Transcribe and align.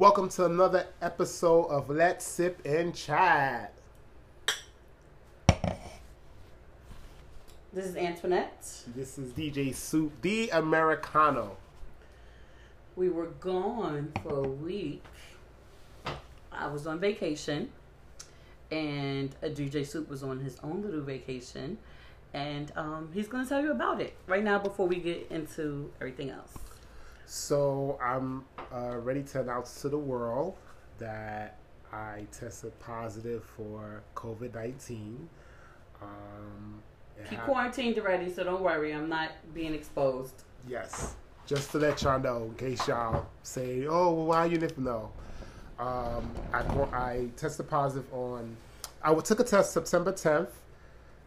Welcome 0.00 0.30
to 0.30 0.46
another 0.46 0.86
episode 1.02 1.66
of 1.66 1.90
Let's 1.90 2.24
Sip 2.24 2.62
and 2.64 2.94
Chat. 2.94 3.74
This 7.70 7.84
is 7.84 7.96
Antoinette. 7.96 8.66
This 8.96 9.18
is 9.18 9.34
DJ 9.34 9.74
Soup, 9.74 10.10
the 10.22 10.48
Americano. 10.54 11.58
We 12.96 13.10
were 13.10 13.26
gone 13.26 14.14
for 14.22 14.38
a 14.38 14.48
week. 14.48 15.04
I 16.50 16.66
was 16.68 16.86
on 16.86 16.98
vacation, 16.98 17.70
and 18.70 19.38
DJ 19.42 19.86
Soup 19.86 20.08
was 20.08 20.22
on 20.22 20.40
his 20.40 20.56
own 20.62 20.80
little 20.80 21.02
vacation, 21.02 21.76
and 22.32 22.72
um, 22.74 23.10
he's 23.12 23.28
going 23.28 23.44
to 23.44 23.48
tell 23.50 23.62
you 23.62 23.70
about 23.70 24.00
it 24.00 24.16
right 24.26 24.42
now 24.42 24.58
before 24.58 24.88
we 24.88 24.96
get 24.96 25.26
into 25.30 25.92
everything 26.00 26.30
else. 26.30 26.54
So 27.32 27.96
I'm 28.02 28.44
uh, 28.74 28.96
ready 28.96 29.22
to 29.22 29.40
announce 29.42 29.82
to 29.82 29.88
the 29.88 29.96
world 29.96 30.56
that 30.98 31.58
I 31.92 32.26
tested 32.32 32.76
positive 32.80 33.44
for 33.44 34.02
COVID 34.16 34.52
19. 34.52 35.28
Um, 36.02 36.82
He 37.28 37.36
quarantined 37.36 37.96
already, 38.00 38.32
so 38.32 38.42
don't 38.42 38.62
worry. 38.62 38.92
I'm 38.92 39.08
not 39.08 39.30
being 39.54 39.74
exposed. 39.74 40.42
Yes. 40.66 41.14
Just 41.46 41.70
to 41.70 41.78
let 41.78 42.02
y'all 42.02 42.18
know, 42.18 42.46
in 42.46 42.54
case 42.56 42.88
y'all 42.88 43.28
say, 43.44 43.86
"Oh, 43.86 44.12
well, 44.12 44.26
why 44.26 44.46
you 44.46 44.58
didn't 44.58 44.84
know?" 44.84 45.12
Um, 45.78 46.28
I 46.52 46.62
I 46.92 47.28
tested 47.36 47.70
positive 47.70 48.12
on. 48.12 48.56
I 49.04 49.14
took 49.14 49.38
a 49.38 49.44
test 49.44 49.72
September 49.72 50.12
10th. 50.12 50.50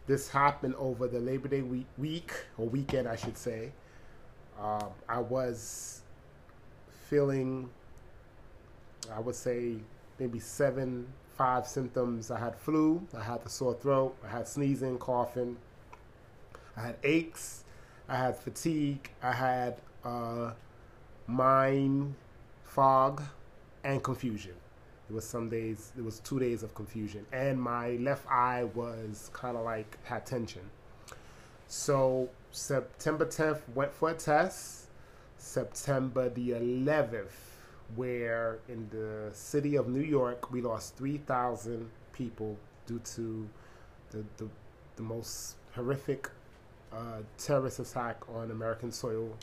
This 0.06 0.28
happened 0.28 0.74
over 0.74 1.08
the 1.08 1.18
Labor 1.18 1.48
Day 1.48 1.62
week, 1.62 1.86
week 1.96 2.30
or 2.58 2.68
weekend, 2.68 3.08
I 3.08 3.16
should 3.16 3.38
say. 3.38 3.72
Um, 4.60 4.88
I 5.08 5.18
was 5.18 6.02
feeling, 7.08 7.68
I 9.12 9.20
would 9.20 9.34
say, 9.34 9.76
maybe 10.18 10.38
seven, 10.38 11.06
five 11.36 11.66
symptoms. 11.66 12.30
I 12.30 12.38
had 12.38 12.56
flu. 12.56 13.06
I 13.16 13.22
had 13.22 13.44
the 13.44 13.50
sore 13.50 13.74
throat. 13.74 14.16
I 14.24 14.28
had 14.28 14.48
sneezing, 14.48 14.98
coughing. 14.98 15.56
I 16.76 16.82
had 16.82 16.96
aches. 17.02 17.64
I 18.08 18.16
had 18.16 18.36
fatigue. 18.36 19.10
I 19.22 19.32
had 19.32 19.80
uh, 20.04 20.52
mind 21.26 22.14
fog 22.64 23.22
and 23.82 24.02
confusion. 24.02 24.54
It 25.08 25.12
was 25.12 25.24
some 25.24 25.48
days. 25.48 25.92
It 25.96 26.04
was 26.04 26.20
two 26.20 26.38
days 26.40 26.62
of 26.62 26.74
confusion, 26.74 27.26
and 27.32 27.60
my 27.60 27.90
left 27.96 28.26
eye 28.26 28.64
was 28.74 29.30
kind 29.32 29.56
of 29.56 29.64
like 29.64 29.98
had 30.04 30.24
tension. 30.24 30.62
So 31.68 32.30
September 32.54 33.26
10th 33.26 33.62
went 33.74 33.92
for 33.92 34.10
a 34.10 34.14
test. 34.14 34.86
September 35.38 36.28
the 36.28 36.50
11th, 36.50 37.34
where 37.96 38.60
in 38.68 38.88
the 38.90 39.28
city 39.34 39.74
of 39.74 39.88
New 39.88 40.00
York 40.00 40.52
we 40.52 40.62
lost 40.62 40.96
3,000 40.96 41.90
people 42.12 42.56
due 42.86 43.00
to 43.00 43.48
the 44.10 44.24
the, 44.36 44.48
the 44.94 45.02
most 45.02 45.56
horrific 45.74 46.30
uh, 46.92 47.22
terrorist 47.38 47.80
attack 47.80 48.22
on 48.32 48.52
American 48.52 48.92
soil, 48.92 49.36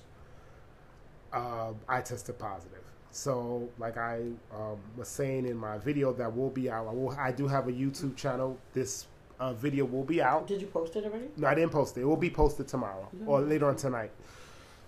uh, 1.33 1.73
I 1.89 1.99
tested 1.99 2.39
positive. 2.39 2.83
So, 3.11 3.69
like 3.77 3.97
I 3.97 4.21
um, 4.55 4.77
was 4.95 5.09
saying 5.09 5.45
in 5.45 5.57
my 5.57 5.77
video 5.77 6.13
that 6.13 6.33
will 6.33 6.49
be 6.49 6.69
out, 6.69 6.87
I, 6.87 6.91
will, 6.91 7.11
I 7.11 7.33
do 7.33 7.45
have 7.45 7.67
a 7.67 7.73
YouTube 7.73 8.15
channel. 8.15 8.57
This 8.71 9.07
uh, 9.41 9.53
video 9.53 9.85
will 9.85 10.03
be 10.03 10.21
out. 10.21 10.45
Did 10.45 10.61
you 10.61 10.67
post 10.67 10.95
it 10.95 11.03
already? 11.03 11.25
No, 11.35 11.47
I 11.47 11.55
didn't 11.55 11.71
post 11.71 11.97
it. 11.97 12.01
It 12.01 12.05
will 12.05 12.15
be 12.15 12.29
posted 12.29 12.67
tomorrow 12.67 13.09
or 13.25 13.41
later 13.41 13.67
on 13.67 13.75
tonight. 13.75 14.11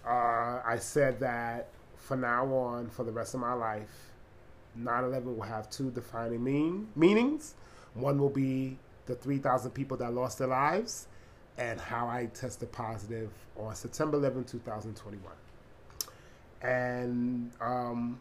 Uh, 0.05 0.61
I 0.63 0.77
said 0.79 1.19
that 1.21 1.69
for 1.97 2.15
now 2.15 2.45
on, 2.53 2.89
for 2.89 3.03
the 3.03 3.11
rest 3.11 3.33
of 3.33 3.39
my 3.39 3.53
life, 3.53 4.11
9 4.75 5.03
11 5.05 5.37
will 5.37 5.43
have 5.43 5.69
two 5.71 5.89
defining 5.89 6.43
mean, 6.43 6.87
meanings. 6.95 7.55
One 7.95 8.19
will 8.19 8.29
be 8.29 8.77
the 9.07 9.15
3,000 9.15 9.71
people 9.71 9.97
that 9.97 10.13
lost 10.13 10.37
their 10.37 10.47
lives, 10.47 11.07
and 11.57 11.79
how 11.79 12.07
I 12.07 12.28
tested 12.33 12.72
positive 12.72 13.31
on 13.57 13.75
September 13.75 14.17
11, 14.17 14.45
2021. 14.45 15.31
And 16.61 17.51
um, 17.59 18.19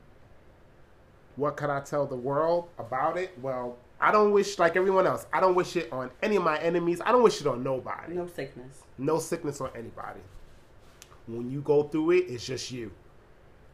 what 1.36 1.56
can 1.56 1.70
I 1.70 1.80
tell 1.80 2.06
the 2.06 2.16
world 2.16 2.68
about 2.78 3.16
it? 3.18 3.36
Well, 3.40 3.76
I 4.02 4.10
don't 4.10 4.32
wish, 4.32 4.58
like 4.58 4.74
everyone 4.76 5.06
else, 5.06 5.26
I 5.32 5.40
don't 5.40 5.54
wish 5.54 5.76
it 5.76 5.92
on 5.92 6.10
any 6.20 6.34
of 6.34 6.42
my 6.42 6.58
enemies. 6.58 7.00
I 7.06 7.12
don't 7.12 7.22
wish 7.22 7.40
it 7.40 7.46
on 7.46 7.62
nobody. 7.62 8.14
No 8.14 8.26
sickness. 8.26 8.82
No 8.98 9.20
sickness 9.20 9.60
on 9.60 9.70
anybody. 9.76 10.20
When 11.28 11.48
you 11.48 11.60
go 11.60 11.84
through 11.84 12.10
it, 12.10 12.24
it's 12.28 12.44
just 12.44 12.72
you. 12.72 12.90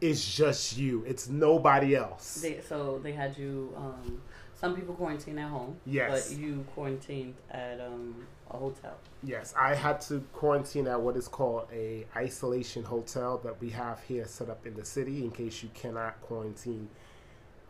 It's 0.03 0.37
just 0.37 0.77
you. 0.77 1.03
It's 1.07 1.31
nobody 1.31 1.97
else. 1.97 2.43
They, 2.43 2.61
so 2.61 3.01
they 3.03 3.13
had 3.13 3.39
you. 3.39 3.73
Um, 3.75 4.21
some 4.55 4.77
people 4.77 4.95
quarantine 4.95 5.39
at 5.39 5.49
home. 5.49 5.79
Yes. 5.87 6.29
But 6.29 6.39
you 6.39 6.67
quarantined 6.75 7.35
at 7.51 7.81
um, 7.81 8.27
a 8.51 8.57
hotel. 8.59 8.99
Yes, 9.23 9.55
I 9.59 9.75
had 9.75 10.01
to 10.03 10.21
quarantine 10.35 10.89
at 10.89 11.01
what 11.01 11.17
is 11.17 11.27
called 11.27 11.69
a 11.73 12.07
isolation 12.15 12.83
hotel 12.83 13.39
that 13.45 13.59
we 13.63 13.71
have 13.71 14.03
here 14.03 14.27
set 14.27 14.51
up 14.51 14.67
in 14.67 14.75
the 14.75 14.85
city 14.85 15.25
in 15.25 15.31
case 15.31 15.63
you 15.63 15.71
cannot 15.73 16.21
quarantine 16.21 16.91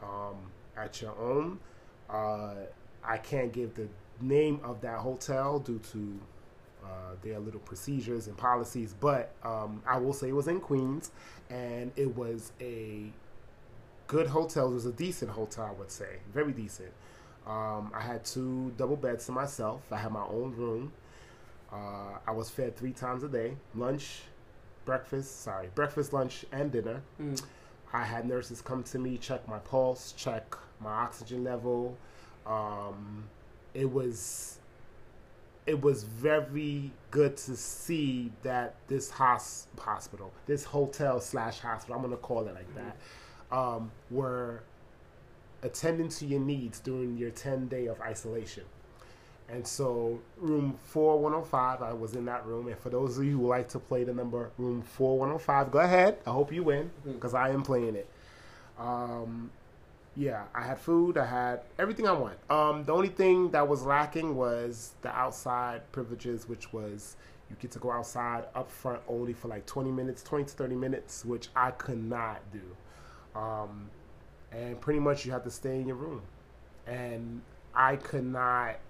um, 0.03 0.37
at 0.77 1.01
your 1.01 1.17
own. 1.21 1.61
Uh, 2.09 2.55
I 3.05 3.19
can't 3.19 3.53
give 3.53 3.75
the 3.75 3.89
name 4.21 4.61
of 4.63 4.81
that 4.81 4.99
hotel 4.99 5.59
due 5.59 5.79
to 5.93 6.21
uh, 6.85 7.15
their 7.23 7.39
little 7.39 7.61
procedures 7.61 8.27
and 8.27 8.37
policies, 8.37 8.95
but 8.99 9.35
um, 9.43 9.83
I 9.87 9.99
will 9.99 10.13
say 10.13 10.29
it 10.29 10.35
was 10.35 10.49
in 10.49 10.61
Queens, 10.61 11.11
and 11.51 11.93
it 11.97 12.17
was 12.17 12.53
a 12.61 13.13
good 14.07 14.27
hotel. 14.27 14.71
It 14.71 14.75
was 14.75 14.87
a 14.87 14.93
decent 14.93 15.31
hotel, 15.31 15.67
I 15.67 15.73
would 15.73 15.91
say, 15.91 16.19
very 16.33 16.53
decent. 16.53 16.93
Um, 17.47 17.91
I 17.95 18.01
had 18.01 18.25
two 18.25 18.73
double 18.77 18.97
beds 18.97 19.27
to 19.27 19.33
myself. 19.33 19.83
I 19.91 19.97
had 19.97 20.13
my 20.13 20.25
own 20.25 20.55
room. 20.57 20.93
Uh, 21.73 22.19
I 22.27 22.31
was 22.33 22.51
fed 22.51 22.77
three 22.77 22.93
times 22.93 23.23
a 23.23 23.29
day: 23.29 23.57
lunch, 23.75 24.21
breakfast. 24.85 25.43
Sorry, 25.43 25.69
breakfast, 25.75 26.13
lunch, 26.13 26.45
and 26.53 26.71
dinner. 26.71 27.03
Mm. 27.21 27.43
I 27.93 28.05
had 28.05 28.27
nurses 28.27 28.61
come 28.61 28.83
to 28.85 28.99
me, 28.99 29.17
check 29.17 29.49
my 29.49 29.59
pulse, 29.59 30.13
check 30.13 30.55
my 30.81 30.91
oxygen 30.91 31.45
level. 31.45 31.97
Um, 32.47 33.25
it 33.75 33.91
was 33.91 34.59
it 35.67 35.83
was 35.83 36.03
very 36.03 36.91
good 37.11 37.37
to 37.37 37.55
see 37.55 38.33
that 38.43 38.75
this 38.89 39.11
hos- 39.11 39.67
hospital, 39.79 40.33
this 40.47 40.65
hotel 40.65 41.21
slash 41.21 41.59
hospital, 41.61 41.97
I'm 41.97 42.03
gonna 42.03 42.17
call 42.17 42.47
it 42.49 42.55
like 42.55 42.75
that, 42.75 42.97
um, 43.55 43.91
were 44.11 44.63
attending 45.63 46.09
to 46.09 46.25
your 46.25 46.41
needs 46.41 46.81
during 46.81 47.19
your 47.19 47.31
10 47.31 47.69
day 47.69 47.87
of 47.87 48.01
isolation. 48.01 48.65
And 49.51 49.67
so, 49.67 50.21
room 50.39 50.79
4105, 50.85 51.83
I 51.83 51.93
was 51.93 52.15
in 52.15 52.27
that 52.27 52.47
room. 52.47 52.69
And 52.69 52.79
for 52.79 52.91
those 52.91 53.19
of 53.19 53.25
you 53.25 53.39
who 53.39 53.47
like 53.49 53.69
to 53.71 53.79
play 53.79 54.05
the 54.05 54.13
number 54.13 54.51
room 54.59 54.83
4105, 54.83 55.71
go 55.71 55.79
ahead. 55.79 56.19
I 56.27 56.31
hope 56.31 56.53
you 56.53 56.63
win 56.63 56.91
because 57.05 57.35
I 57.35 57.51
am 57.51 57.63
playing 57.63 57.97
it. 57.97 58.09
Um, 58.79 59.51
yeah, 60.19 60.43
I 60.53 60.65
had 60.65 60.79
food. 60.79 61.17
I 61.17 61.25
had 61.25 61.61
everything 61.79 62.09
I 62.09 62.13
want. 62.13 62.39
Um, 62.51 62.83
the 62.83 62.93
only 62.93 63.09
thing 63.09 63.53
that 63.53 63.67
was 63.67 63.85
lacking 63.85 64.35
was 64.35 64.95
the 65.03 65.11
outside 65.11 65.91
privileges, 65.93 66.49
which 66.49 66.73
was 66.73 67.15
you 67.49 67.57
get 67.61 67.71
to 67.71 67.79
go 67.79 67.93
outside 67.93 68.47
up 68.57 68.69
front 68.69 69.01
only 69.09 69.33
for 69.33 69.47
like 69.47 69.65
20 69.65 69.93
minutes, 69.93 70.25
20 70.25 70.45
to 70.47 70.51
30 70.51 70.75
minutes, 70.75 71.25
which 71.25 71.49
I 71.55 71.71
could 71.71 72.03
not 72.03 72.41
do. 72.53 73.39
Um, 73.39 73.89
and 74.51 74.81
pretty 74.81 74.99
much 74.99 75.25
you 75.25 75.31
have 75.31 75.45
to 75.45 75.53
stay 75.53 75.77
in 75.77 75.87
your 75.87 75.97
room. 75.97 76.23
And 76.89 77.41
I 77.73 77.95
could 77.95 78.25
not, 78.25 78.81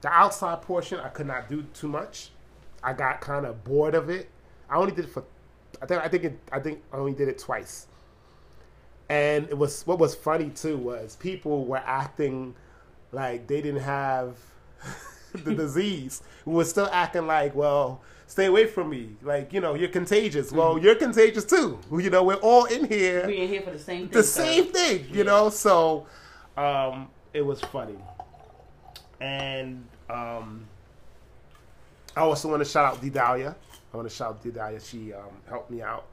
the 0.00 0.10
outside 0.10 0.62
portion, 0.62 1.00
I 1.00 1.08
could 1.08 1.26
not 1.26 1.48
do 1.48 1.64
too 1.74 1.88
much. 1.88 2.30
I 2.84 2.92
got 2.92 3.20
kind 3.20 3.46
of 3.46 3.64
bored 3.64 3.96
of 3.96 4.10
it. 4.10 4.28
I 4.70 4.76
only 4.76 4.92
did 4.92 5.06
it 5.06 5.10
for, 5.10 5.24
I 5.82 5.86
think, 5.86 6.02
I 6.02 6.08
think, 6.08 6.24
it, 6.24 6.38
I 6.52 6.60
think 6.60 6.82
I 6.92 6.98
only 6.98 7.14
did 7.14 7.26
it 7.26 7.38
twice. 7.38 7.88
And 9.08 9.48
it 9.48 9.58
was 9.58 9.86
what 9.86 9.98
was 9.98 10.14
funny 10.14 10.50
too 10.50 10.78
was 10.78 11.16
people 11.16 11.66
were 11.66 11.82
acting 11.84 12.54
like 13.10 13.46
they 13.46 13.60
didn't 13.60 13.82
have 13.82 14.36
the 15.44 15.54
disease. 15.54 16.22
We 16.44 16.54
were 16.54 16.64
still 16.64 16.88
acting 16.92 17.26
like, 17.26 17.54
well, 17.54 18.00
stay 18.26 18.46
away 18.46 18.66
from 18.66 18.90
me. 18.90 19.10
Like, 19.22 19.52
you 19.52 19.60
know, 19.60 19.74
you're 19.74 19.88
contagious. 19.90 20.50
Well, 20.50 20.78
you're 20.78 20.94
contagious 20.94 21.44
too. 21.44 21.78
You 21.92 22.10
know, 22.10 22.22
we're 22.24 22.36
all 22.36 22.64
in 22.64 22.86
here 22.86 23.26
We 23.26 23.36
in 23.38 23.48
here 23.48 23.62
for 23.62 23.70
the 23.70 23.78
same 23.78 24.08
thing. 24.08 24.16
the 24.16 24.22
same 24.22 24.64
thing, 24.66 25.06
you 25.12 25.24
know. 25.24 25.50
So 25.50 26.06
um, 26.56 27.08
it 27.34 27.42
was 27.42 27.60
funny, 27.60 27.98
and 29.20 29.84
um, 30.08 30.64
I 32.16 32.20
also 32.20 32.48
want 32.48 32.62
to 32.62 32.68
shout 32.68 32.84
out 32.84 33.02
Didalia. 33.02 33.54
I 33.92 33.96
want 33.96 34.08
to 34.08 34.14
shout 34.14 34.30
out 34.32 34.42
Didalia. 34.44 34.84
She 34.84 35.12
um, 35.12 35.30
helped 35.48 35.70
me 35.70 35.82
out. 35.82 36.06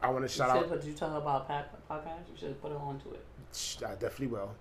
I 0.00 0.10
want 0.10 0.24
to 0.24 0.28
shout 0.28 0.50
out. 0.50 0.68
but 0.68 0.84
you 0.84 0.92
tell 0.92 1.10
her 1.10 1.18
about 1.18 1.48
podcast. 1.48 2.28
You 2.30 2.36
should 2.36 2.60
put 2.62 2.70
her 2.72 2.78
onto 2.78 3.10
it. 3.10 3.24
I 3.84 3.92
definitely 3.92 4.28
will. 4.28 4.54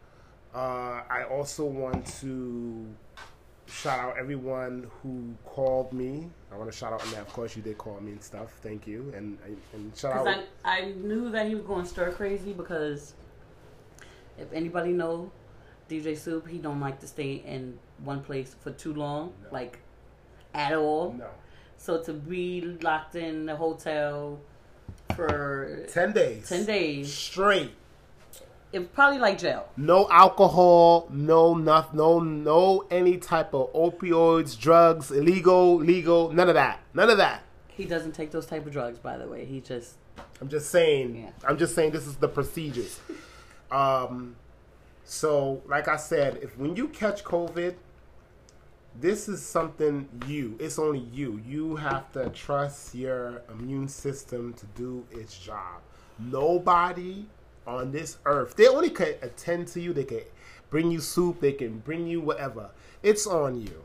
Uh, 0.54 1.02
I 1.10 1.26
also 1.30 1.66
want 1.66 2.06
to 2.22 2.88
shout 3.68 4.00
out 4.00 4.18
everyone 4.18 4.90
who 5.04 5.36
called 5.46 5.94
me. 5.94 6.30
I 6.52 6.58
want 6.58 6.72
to 6.72 6.78
shout 6.78 6.94
out, 6.94 7.04
and 7.06 7.14
of 7.16 7.28
course, 7.34 7.56
you 7.56 7.62
did 7.62 7.78
call 7.78 8.00
me 8.00 8.14
and 8.14 8.24
stuff. 8.24 8.52
Thank 8.64 8.88
you, 8.88 9.12
and 9.16 9.38
and, 9.74 9.96
shout 9.96 10.14
out. 10.14 10.26
Because 10.26 10.44
I, 10.66 10.80
I 10.80 10.92
knew 10.94 11.30
that 11.32 11.48
he 11.48 11.56
was 11.56 11.66
going 11.66 11.86
stir 11.86 12.12
crazy 12.12 12.54
because 12.54 13.14
If 14.38 14.54
anybody 14.54 14.94
know 14.94 15.32
DJ 15.90 16.18
Soup, 16.18 16.48
he 16.48 16.58
don't 16.60 16.80
like 16.80 17.00
to 17.02 17.08
stay 17.08 17.34
in 17.46 17.78
one 18.04 18.22
place 18.22 18.56
for 18.60 18.72
too 18.72 18.94
long, 18.94 19.34
No. 19.44 19.50
like 19.52 19.80
at 20.54 20.74
all. 20.74 21.14
No. 21.14 21.28
So 21.78 22.02
to 22.04 22.14
be 22.14 22.62
locked 22.82 23.16
in 23.16 23.46
the 23.46 23.56
hotel 23.56 24.40
for 25.16 25.86
10 25.90 26.14
days. 26.14 26.50
10 26.50 26.66
days, 26.66 27.14
Straight. 27.14 27.72
it's 28.72 28.88
probably 28.94 29.20
like 29.20 29.38
jail. 29.40 29.68
No 29.78 30.08
alcohol, 30.10 31.08
no 31.12 31.54
nothing, 31.56 31.98
no 31.98 32.20
no 32.20 32.86
any 32.92 33.18
type 33.18 33.54
of 33.54 33.72
opioids, 33.74 34.60
drugs, 34.60 35.12
illegal, 35.12 35.76
legal, 35.78 36.32
none 36.32 36.50
of 36.50 36.56
that. 36.56 36.80
None 36.94 37.10
of 37.10 37.18
that. 37.18 37.44
He 37.68 37.86
doesn't 37.86 38.14
take 38.14 38.32
those 38.32 38.46
type 38.46 38.66
of 38.66 38.72
drugs, 38.72 39.00
by 39.00 39.18
the 39.18 39.28
way. 39.28 39.46
He 39.46 39.62
just 39.62 39.96
I'm 40.42 40.50
just 40.50 40.70
saying. 40.70 41.16
Yeah. 41.16 41.30
I'm 41.48 41.58
just 41.58 41.74
saying 41.76 41.92
this 41.92 42.06
is 42.08 42.16
the 42.18 42.28
procedures. 42.28 43.00
um, 43.72 44.36
so 45.04 45.62
like 45.68 45.88
I 45.88 45.96
said, 45.96 46.40
if 46.42 46.58
when 46.58 46.76
you 46.76 46.90
catch 46.90 47.24
COVID, 47.24 47.76
this 49.00 49.30
is 49.30 49.42
something 49.42 50.08
you. 50.28 50.58
It's 50.60 50.80
only 50.80 51.00
you. 51.00 51.42
You 51.46 51.76
have 51.76 52.12
to 52.14 52.30
trust 52.30 52.96
your 52.96 53.44
immune 53.52 53.88
system 53.88 54.54
to 54.54 54.66
do 54.68 55.06
its 55.12 55.38
job. 55.38 55.82
Nobody 56.20 57.28
on 57.68 57.92
this 57.92 58.18
earth. 58.26 58.56
They 58.56 58.68
only 58.68 58.90
can 58.90 59.16
attend 59.22 59.68
to 59.70 59.82
you. 59.82 59.94
They 59.94 60.04
can 60.04 60.22
bring 60.70 60.90
you 60.90 61.00
soup. 61.00 61.40
They 61.40 61.52
can 61.52 61.80
bring 61.80 62.08
you 62.08 62.22
whatever. 62.22 62.72
It's 63.04 63.28
on 63.28 63.62
you. 63.62 63.84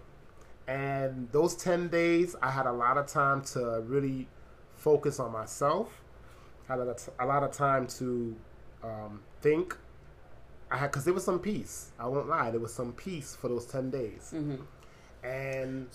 And 0.66 1.28
those 1.32 1.56
10 1.56 1.88
days, 1.88 2.34
I 2.40 2.50
had 2.50 2.66
a 2.66 2.72
lot 2.72 2.96
of 2.96 3.06
time 3.06 3.42
to 3.52 3.82
really 3.86 4.28
focus 4.76 5.20
on 5.20 5.32
myself. 5.32 6.02
Had 6.68 6.78
a, 6.78 6.96
a 7.18 7.26
lot 7.26 7.42
of 7.42 7.52
time 7.52 7.86
to 7.98 8.34
um, 8.82 9.20
think. 9.40 9.76
I 10.70 10.78
had 10.78 10.90
because 10.90 11.04
there 11.04 11.12
was 11.12 11.24
some 11.24 11.38
peace. 11.38 11.90
I 11.98 12.06
won't 12.06 12.28
lie, 12.28 12.50
there 12.50 12.60
was 12.60 12.72
some 12.72 12.92
peace 12.94 13.36
for 13.38 13.48
those 13.48 13.66
10 13.66 13.90
days. 13.90 14.32
And 15.22 15.88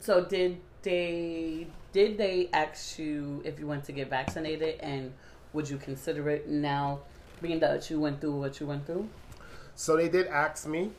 So 0.00 0.24
did 0.24 0.58
they 0.82 1.66
did 1.92 2.18
they 2.18 2.48
ask 2.52 2.98
you 2.98 3.42
if 3.44 3.58
you 3.58 3.66
went 3.66 3.84
to 3.84 3.92
get 3.92 4.10
vaccinated 4.10 4.78
and 4.80 5.12
would 5.52 5.68
you 5.68 5.78
consider 5.78 6.28
it 6.28 6.48
now 6.48 7.00
being 7.40 7.58
that 7.60 7.88
you 7.90 7.98
went 8.00 8.20
through 8.20 8.38
what 8.38 8.60
you 8.60 8.66
went 8.66 8.86
through? 8.86 9.08
so 9.74 9.96
they 9.96 10.08
did 10.08 10.26
ask 10.28 10.66
me 10.66 10.90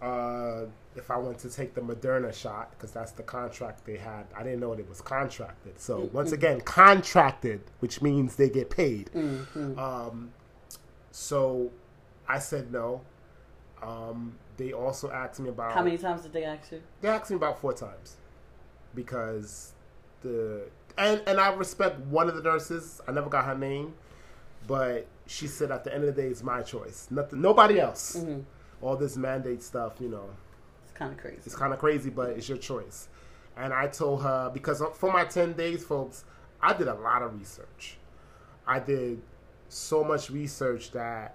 uh, 0.00 0.62
if 0.96 1.10
I 1.10 1.16
went 1.16 1.38
to 1.40 1.50
take 1.50 1.74
the 1.74 1.80
Moderna 1.80 2.32
shot 2.34 2.70
because 2.72 2.92
that's 2.92 3.12
the 3.12 3.22
contract 3.22 3.84
they 3.84 3.96
had. 3.96 4.26
I 4.36 4.42
didn't 4.42 4.60
know 4.60 4.72
it 4.72 4.88
was 4.88 5.00
contracted. 5.00 5.80
So 5.80 6.08
once 6.12 6.32
again, 6.32 6.60
contracted, 6.60 7.62
which 7.80 8.02
means 8.02 8.36
they 8.36 8.48
get 8.48 8.68
paid. 8.70 9.10
Um, 9.78 10.32
so 11.10 11.70
I 12.28 12.38
said 12.38 12.72
no. 12.72 13.00
Um, 13.82 14.34
they 14.56 14.72
also 14.72 15.10
asked 15.10 15.40
me 15.40 15.48
about 15.48 15.72
How 15.72 15.82
many 15.82 15.98
times 15.98 16.22
did 16.22 16.32
they 16.32 16.44
ask 16.44 16.72
you? 16.72 16.82
They 17.00 17.08
asked 17.08 17.30
me 17.30 17.36
about 17.36 17.60
four 17.60 17.72
times 17.72 18.16
because 18.94 19.72
the 20.22 20.64
and 20.98 21.22
and 21.26 21.40
I 21.40 21.52
respect 21.54 21.98
one 22.00 22.28
of 22.28 22.36
the 22.36 22.42
nurses. 22.42 23.00
I 23.08 23.12
never 23.12 23.28
got 23.30 23.44
her 23.46 23.56
name, 23.56 23.94
but 24.66 25.06
she 25.26 25.46
said 25.46 25.70
at 25.70 25.84
the 25.84 25.94
end 25.94 26.04
of 26.04 26.14
the 26.14 26.22
day, 26.22 26.28
it's 26.28 26.42
my 26.42 26.62
choice. 26.62 27.08
Nothing, 27.10 27.40
nobody 27.40 27.80
else. 27.80 28.16
Mm-hmm. 28.16 28.40
All 28.82 28.96
this 28.96 29.16
mandate 29.16 29.62
stuff, 29.62 29.94
you 30.00 30.08
know, 30.08 30.28
It's 30.84 30.92
kind 30.92 31.12
of 31.12 31.18
crazy. 31.18 31.40
it's 31.46 31.54
kind 31.54 31.72
of 31.72 31.78
crazy, 31.78 32.10
but 32.10 32.30
it's 32.30 32.48
your 32.48 32.58
choice. 32.58 33.08
And 33.56 33.72
I 33.72 33.86
told 33.86 34.22
her 34.22 34.50
because 34.52 34.82
for 34.94 35.12
my 35.12 35.24
ten 35.24 35.52
days, 35.52 35.84
folks, 35.84 36.24
I 36.60 36.72
did 36.74 36.88
a 36.88 36.94
lot 36.94 37.22
of 37.22 37.38
research. 37.38 37.96
I 38.66 38.80
did 38.80 39.22
so 39.68 40.04
much 40.04 40.30
research 40.30 40.90
that 40.92 41.34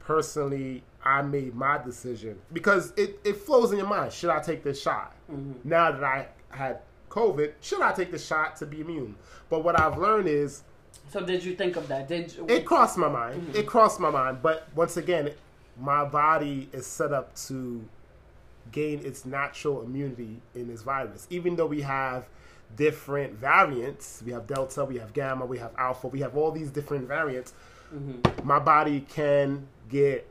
personally 0.00 0.82
I 1.04 1.22
made 1.22 1.54
my 1.54 1.78
decision 1.78 2.38
because 2.52 2.92
it, 2.96 3.18
it 3.24 3.36
flows 3.36 3.72
in 3.72 3.78
your 3.78 3.86
mind. 3.86 4.12
Should 4.12 4.30
I 4.30 4.40
take 4.40 4.62
this 4.62 4.80
shot? 4.80 5.14
Mm-hmm. 5.32 5.68
Now 5.68 5.92
that 5.92 6.04
I 6.04 6.26
had 6.50 6.80
COVID, 7.08 7.52
should 7.60 7.80
I 7.80 7.92
take 7.92 8.10
the 8.10 8.18
shot 8.18 8.56
to 8.56 8.66
be 8.66 8.80
immune? 8.80 9.16
But 9.48 9.64
what 9.64 9.80
I've 9.80 9.98
learned 9.98 10.28
is 10.28 10.62
So 11.10 11.20
did 11.20 11.42
you 11.42 11.54
think 11.56 11.76
of 11.76 11.88
that? 11.88 12.08
Did 12.08 12.34
you? 12.34 12.46
it 12.48 12.66
crossed 12.66 12.98
my 12.98 13.08
mind. 13.08 13.42
Mm-hmm. 13.42 13.56
It 13.56 13.66
crossed 13.66 13.98
my 13.98 14.10
mind. 14.10 14.38
But 14.42 14.68
once 14.74 14.96
again, 14.96 15.32
my 15.78 16.04
body 16.04 16.68
is 16.72 16.86
set 16.86 17.12
up 17.12 17.34
to 17.46 17.82
gain 18.72 19.04
its 19.04 19.24
natural 19.24 19.82
immunity 19.82 20.40
in 20.54 20.68
this 20.68 20.82
virus. 20.82 21.26
Even 21.30 21.56
though 21.56 21.66
we 21.66 21.80
have 21.80 22.28
different 22.76 23.32
variants, 23.34 24.22
we 24.24 24.32
have 24.32 24.46
Delta, 24.46 24.84
we 24.84 24.98
have 24.98 25.12
Gamma, 25.12 25.46
we 25.46 25.58
have 25.58 25.72
Alpha, 25.78 26.06
we 26.08 26.20
have 26.20 26.36
all 26.36 26.50
these 26.50 26.70
different 26.70 27.08
variants. 27.08 27.52
Mm-hmm. 27.94 28.46
My 28.46 28.58
body 28.58 29.00
can 29.08 29.66
get 29.88 30.29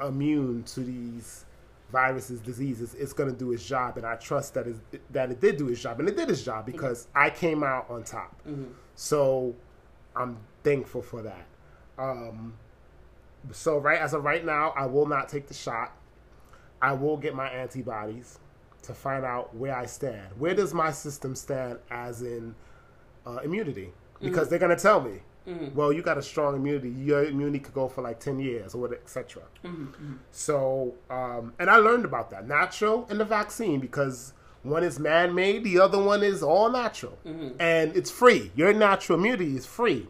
immune 0.00 0.62
to 0.64 0.80
these 0.80 1.44
viruses, 1.92 2.40
diseases. 2.40 2.94
It's 2.94 3.12
going 3.12 3.30
to 3.30 3.36
do 3.36 3.52
its 3.52 3.64
job, 3.64 3.96
and 3.96 4.06
I 4.06 4.16
trust 4.16 4.54
that 4.54 4.66
it, 4.66 5.12
that 5.12 5.30
it 5.30 5.40
did 5.40 5.56
do 5.56 5.68
its 5.68 5.80
job, 5.80 6.00
and 6.00 6.08
it 6.08 6.16
did 6.16 6.28
its 6.30 6.42
job 6.42 6.66
because 6.66 7.06
I 7.14 7.30
came 7.30 7.62
out 7.62 7.86
on 7.88 8.02
top. 8.04 8.40
So 8.94 9.54
I'm 10.14 10.38
thankful 10.64 11.02
for 11.02 11.22
that. 11.22 11.46
Um, 11.98 12.54
so 13.52 13.78
right 13.78 14.00
as 14.00 14.12
of 14.14 14.24
right 14.24 14.44
now, 14.44 14.72
I 14.76 14.86
will 14.86 15.06
not 15.06 15.28
take 15.28 15.46
the 15.46 15.54
shot. 15.54 15.96
I 16.82 16.92
will 16.92 17.16
get 17.16 17.34
my 17.34 17.48
antibodies 17.48 18.38
to 18.82 18.92
find 18.94 19.24
out 19.24 19.54
where 19.54 19.74
I 19.74 19.86
stand. 19.86 20.28
Where 20.38 20.54
does 20.54 20.74
my 20.74 20.90
system 20.92 21.34
stand 21.34 21.78
as 21.90 22.22
in 22.22 22.54
uh, 23.26 23.38
immunity? 23.44 23.92
Because 24.20 24.48
they're 24.48 24.58
gonna 24.58 24.76
tell 24.76 25.00
me, 25.00 25.20
Mm-hmm. 25.46 25.76
well, 25.76 25.92
you 25.92 26.02
got 26.02 26.18
a 26.18 26.22
strong 26.22 26.56
immunity. 26.56 26.90
Your 26.90 27.24
immunity 27.24 27.60
could 27.60 27.74
go 27.74 27.88
for 27.88 28.02
like 28.02 28.18
ten 28.18 28.38
years 28.40 28.74
or 28.74 28.82
what, 28.82 28.92
etc. 28.92 29.42
Mm-hmm, 29.64 29.84
mm-hmm. 29.84 30.14
So, 30.32 30.94
um, 31.08 31.52
and 31.58 31.70
I 31.70 31.76
learned 31.76 32.04
about 32.04 32.30
that 32.30 32.48
natural 32.48 33.06
and 33.10 33.20
the 33.20 33.24
vaccine 33.24 33.78
because 33.78 34.32
one 34.66 34.82
is 34.82 34.98
man-made, 34.98 35.62
the 35.62 35.78
other 35.78 36.02
one 36.02 36.24
is 36.24 36.42
all 36.42 36.68
natural, 36.68 37.16
and 37.24 37.96
it's 37.96 38.10
free. 38.10 38.50
Your 38.56 38.72
natural 38.72 39.16
immunity 39.18 39.54
is 39.56 39.64
free. 39.64 40.08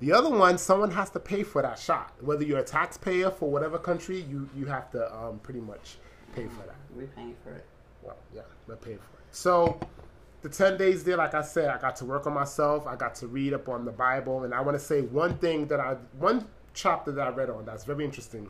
The 0.00 0.12
other 0.12 0.30
one, 0.30 0.56
someone 0.56 0.90
has 0.92 1.10
to 1.10 1.20
pay 1.20 1.42
for 1.42 1.60
that 1.60 1.78
shot. 1.78 2.14
Whether 2.20 2.44
you're 2.44 2.60
a 2.60 2.64
taxpayer 2.64 3.30
for 3.30 3.50
whatever 3.50 3.78
country, 3.78 4.22
you 4.22 4.48
you 4.56 4.64
have 4.66 4.90
to 4.92 5.14
um, 5.14 5.38
pretty 5.40 5.60
much 5.60 5.98
pay 6.34 6.46
for 6.46 6.66
that. 6.66 6.76
We're 6.94 7.06
paying 7.08 7.36
for 7.44 7.52
it. 7.52 7.66
Well, 8.02 8.16
yeah, 8.34 8.42
we're 8.66 8.76
paying 8.76 8.96
for 8.98 9.18
it. 9.18 9.26
So 9.32 9.78
the 10.42 10.48
10 10.48 10.76
days 10.76 11.04
there, 11.04 11.16
like 11.16 11.34
I 11.34 11.42
said, 11.42 11.68
I 11.68 11.78
got 11.78 11.96
to 11.96 12.04
work 12.04 12.26
on 12.26 12.34
myself. 12.34 12.86
I 12.86 12.94
got 12.96 13.14
to 13.16 13.26
read 13.26 13.54
up 13.54 13.68
on 13.68 13.84
the 13.84 13.92
Bible. 13.92 14.44
And 14.44 14.54
I 14.54 14.60
want 14.60 14.76
to 14.76 14.84
say 14.84 15.00
one 15.00 15.36
thing 15.38 15.66
that 15.66 15.80
I, 15.80 15.96
one 16.18 16.46
chapter 16.74 17.10
that 17.12 17.26
I 17.26 17.30
read 17.30 17.50
on 17.50 17.64
that's 17.64 17.84
very 17.84 18.04
interesting 18.04 18.48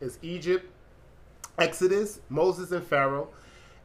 is 0.00 0.18
Egypt, 0.22 0.70
Exodus, 1.58 2.20
Moses 2.28 2.72
and 2.72 2.84
Pharaoh. 2.84 3.28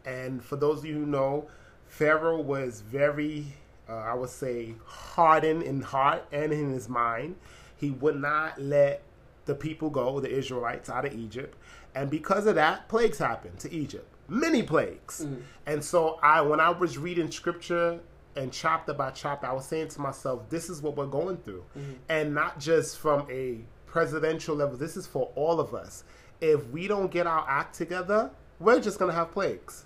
And 0.06 0.44
for 0.44 0.58
those 0.58 0.80
of 0.80 0.86
you 0.86 0.96
who 0.96 1.06
know, 1.06 1.48
Pharaoh 1.88 2.42
was 2.42 2.82
very, 2.82 3.46
uh, 3.90 3.96
I 3.96 4.14
would 4.14 4.30
say, 4.30 4.76
hardened 4.86 5.64
in 5.64 5.82
heart 5.82 6.26
and 6.32 6.52
in 6.52 6.72
his 6.72 6.90
mind. 6.90 7.36
He 7.78 7.92
would 7.92 8.20
not 8.20 8.60
let 8.62 9.02
the 9.46 9.56
people 9.56 9.90
go, 9.90 10.20
the 10.20 10.30
Israelites, 10.30 10.90
out 10.90 11.06
of 11.06 11.14
Egypt. 11.14 11.58
And 11.94 12.10
because 12.10 12.48
of 12.48 12.56
that, 12.56 12.90
plagues 12.90 13.20
happened 13.20 13.60
to 13.60 13.72
Egypt. 13.74 14.08
Many 14.28 14.64
plagues. 14.64 15.26
Mm. 15.26 15.42
And 15.66 15.84
so 15.84 16.20
I 16.22 16.42
when 16.42 16.60
I 16.60 16.70
was 16.70 16.98
reading 16.98 17.30
scripture 17.32 18.00
and 18.36 18.52
chapter 18.52 18.94
by 18.94 19.12
chapter, 19.12 19.48
I 19.48 19.54
was 19.54 19.66
saying 19.66 19.90
to 19.90 20.02
myself, 20.02 20.50
this 20.50 20.70
is 20.70 20.82
what 20.82 20.98
we're 20.98 21.06
going 21.06 21.38
through. 21.38 21.64
Mm-hmm. 21.78 21.94
And 22.10 22.34
not 22.34 22.60
just 22.60 22.98
from 22.98 23.28
a 23.30 23.60
presidential 23.86 24.56
level, 24.56 24.78
this 24.78 24.98
is 24.98 25.08
for 25.08 25.32
all 25.36 25.60
of 25.60 25.74
us. 25.74 26.04
If 26.42 26.68
we 26.70 26.88
don't 26.88 27.12
get 27.12 27.28
our 27.28 27.46
act 27.48 27.76
together, 27.76 28.30
we're 28.60 28.82
just 28.82 29.00
gonna 29.00 29.14
have 29.14 29.32
plagues. 29.32 29.86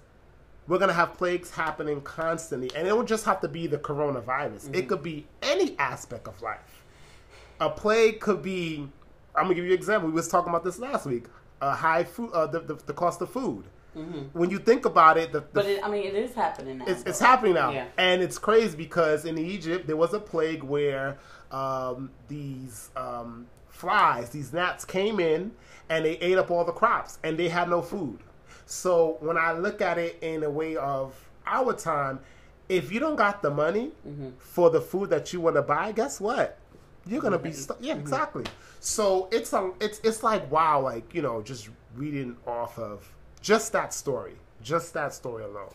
We're 0.67 0.79
gonna 0.79 0.93
have 0.93 1.15
plagues 1.15 1.51
happening 1.51 2.01
constantly. 2.01 2.71
And 2.75 2.87
it 2.87 2.91
don't 2.91 3.07
just 3.07 3.25
have 3.25 3.41
to 3.41 3.47
be 3.47 3.67
the 3.67 3.77
coronavirus. 3.77 4.69
It 4.69 4.71
mm-hmm. 4.71 4.87
could 4.87 5.03
be 5.03 5.27
any 5.41 5.77
aspect 5.77 6.27
of 6.27 6.41
life 6.41 6.79
a 7.59 7.69
plague 7.69 8.19
could 8.19 8.41
be 8.41 8.87
i'm 9.35 9.43
gonna 9.43 9.55
give 9.55 9.65
you 9.65 9.71
an 9.71 9.77
example 9.77 10.09
we 10.09 10.15
was 10.15 10.27
talking 10.27 10.49
about 10.49 10.63
this 10.63 10.79
last 10.79 11.05
week 11.05 11.25
a 11.61 11.73
high 11.73 12.03
food 12.03 12.31
uh, 12.31 12.47
the, 12.47 12.59
the, 12.61 12.73
the 12.85 12.93
cost 12.93 13.21
of 13.21 13.29
food 13.29 13.65
when 14.33 14.49
you 14.49 14.59
think 14.59 14.85
about 14.85 15.17
it 15.17 15.31
the, 15.31 15.39
the 15.39 15.45
But 15.53 15.65
it, 15.65 15.83
I 15.83 15.89
mean, 15.89 16.03
it 16.05 16.15
is 16.15 16.33
happening 16.33 16.77
now. 16.77 16.85
it's, 16.87 17.03
it's 17.03 17.19
happening 17.19 17.55
now. 17.55 17.71
Yeah. 17.71 17.85
and 17.97 18.21
it's 18.21 18.37
crazy 18.37 18.77
because 18.77 19.25
in 19.25 19.37
egypt 19.37 19.87
there 19.87 19.97
was 19.97 20.13
a 20.13 20.19
plague 20.19 20.63
where 20.63 21.17
um, 21.51 22.11
these 22.27 22.91
um, 22.95 23.47
flies 23.67 24.29
these 24.29 24.53
gnats 24.53 24.85
came 24.85 25.19
in 25.19 25.51
and 25.89 26.05
they 26.05 26.17
ate 26.17 26.37
up 26.37 26.51
all 26.51 26.63
the 26.63 26.71
crops 26.71 27.17
and 27.23 27.37
they 27.37 27.49
had 27.49 27.69
no 27.69 27.81
food. 27.81 28.19
So 28.65 29.17
when 29.21 29.37
i 29.37 29.51
look 29.51 29.81
at 29.81 29.97
it 29.97 30.17
in 30.21 30.43
a 30.43 30.49
way 30.49 30.75
of 30.75 31.13
our 31.47 31.73
time 31.73 32.19
if 32.69 32.91
you 32.91 32.99
don't 32.99 33.15
got 33.15 33.41
the 33.41 33.49
money 33.49 33.91
for 34.37 34.69
the 34.69 34.79
food 34.79 35.09
that 35.09 35.33
you 35.33 35.41
want 35.41 35.55
to 35.55 35.63
buy 35.63 35.91
guess 35.91 36.21
what? 36.21 36.57
You're 37.07 37.21
gonna 37.21 37.39
be 37.39 37.51
stuck 37.51 37.77
yeah 37.81 37.95
exactly. 37.95 38.45
So 38.79 39.27
it's 39.31 39.51
a 39.53 39.71
it's 39.79 39.99
it's 40.03 40.21
like 40.21 40.49
wow 40.51 40.81
like 40.81 41.13
you 41.15 41.23
know 41.23 41.41
just 41.41 41.69
reading 41.95 42.37
off 42.45 42.77
of 42.77 43.11
just 43.41 43.71
that 43.73 43.93
story 43.93 44.35
just 44.61 44.93
that 44.93 45.13
story 45.13 45.43
alone 45.43 45.73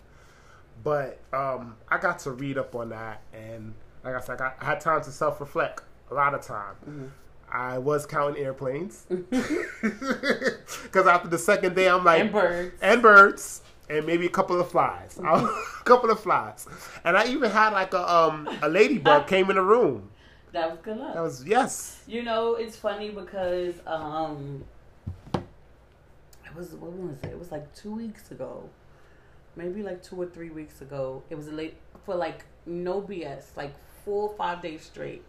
but 0.83 1.18
um, 1.33 1.76
I 1.88 1.99
got 1.99 2.18
to 2.21 2.33
read 2.33 2.59
up 2.59 2.75
on 2.75 2.90
that, 2.90 3.23
and 3.33 3.73
like 4.04 4.14
I 4.16 4.21
said, 4.21 4.35
I, 4.35 4.37
got, 4.37 4.56
I 4.61 4.64
had 4.66 4.80
time 4.80 5.02
to 5.04 5.11
self 5.11 5.40
reflect 5.40 5.83
a 6.11 6.14
lot 6.14 6.35
of 6.35 6.42
time. 6.42 7.12
I 7.50 7.78
was 7.78 8.04
counting 8.06 8.42
airplanes 8.44 9.06
because 9.09 11.06
after 11.06 11.28
the 11.28 11.38
second 11.38 11.75
day, 11.76 11.88
I'm 11.88 12.04
like 12.04 12.21
And 12.23 12.33
birds. 12.33 12.75
and 12.83 13.00
birds 13.02 13.62
and 13.88 14.04
maybe 14.04 14.26
a 14.26 14.30
couple 14.30 14.61
of 14.61 14.71
flies, 14.71 15.18
a 15.25 15.49
couple 15.85 16.11
of 16.11 16.21
flies, 16.21 16.66
and 17.04 17.16
I 17.16 17.26
even 17.28 17.50
had 17.50 17.73
like 17.73 17.94
a 17.94 18.12
um 18.12 18.49
a 18.61 18.68
ladybug 18.68 19.26
came 19.28 19.49
in 19.50 19.56
the 19.56 19.62
room. 19.62 20.11
That 20.52 20.71
was 20.71 20.78
good 20.83 20.97
luck. 20.99 21.14
That 21.14 21.23
was 21.23 21.44
yes. 21.47 22.02
You 22.06 22.25
know, 22.25 22.56
it's 22.56 22.76
funny 22.76 23.11
because 23.11 23.75
um 23.87 24.64
it 26.55 26.59
was 26.59 26.73
what 26.75 26.93
was 26.93 27.17
it? 27.23 27.31
It 27.31 27.39
was 27.39 27.51
like 27.51 27.75
two 27.75 27.93
weeks 27.93 28.31
ago. 28.31 28.69
Maybe 29.57 29.83
like 29.83 30.03
two 30.03 30.21
or 30.21 30.27
three 30.27 30.51
weeks 30.51 30.81
ago. 30.81 31.23
It 31.31 31.37
was 31.37 31.49
a 31.49 31.53
late 31.53 31.77
for 32.05 32.15
like 32.15 32.45
no 32.67 33.01
BS, 33.01 33.57
like 33.57 33.75
four 34.05 34.35
five 34.37 34.63
days 34.63 34.83
straight. 34.83 35.23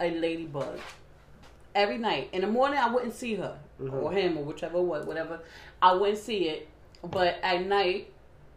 A 0.00 0.10
ladybug. 0.10 0.78
Every 1.74 1.98
night. 1.98 2.30
In 2.32 2.40
the 2.40 2.46
morning 2.46 2.78
I 2.78 2.88
wouldn't 2.92 3.14
see 3.14 3.34
her. 3.36 3.58
Mm-hmm. 3.80 3.94
Or 3.94 4.12
him 4.12 4.38
or 4.38 4.44
whichever 4.44 4.80
what 4.80 5.06
whatever. 5.06 5.40
I 5.82 5.94
wouldn't 5.94 6.18
see 6.18 6.48
it. 6.48 6.68
But 7.02 7.38
at 7.42 7.66
night 7.66 8.12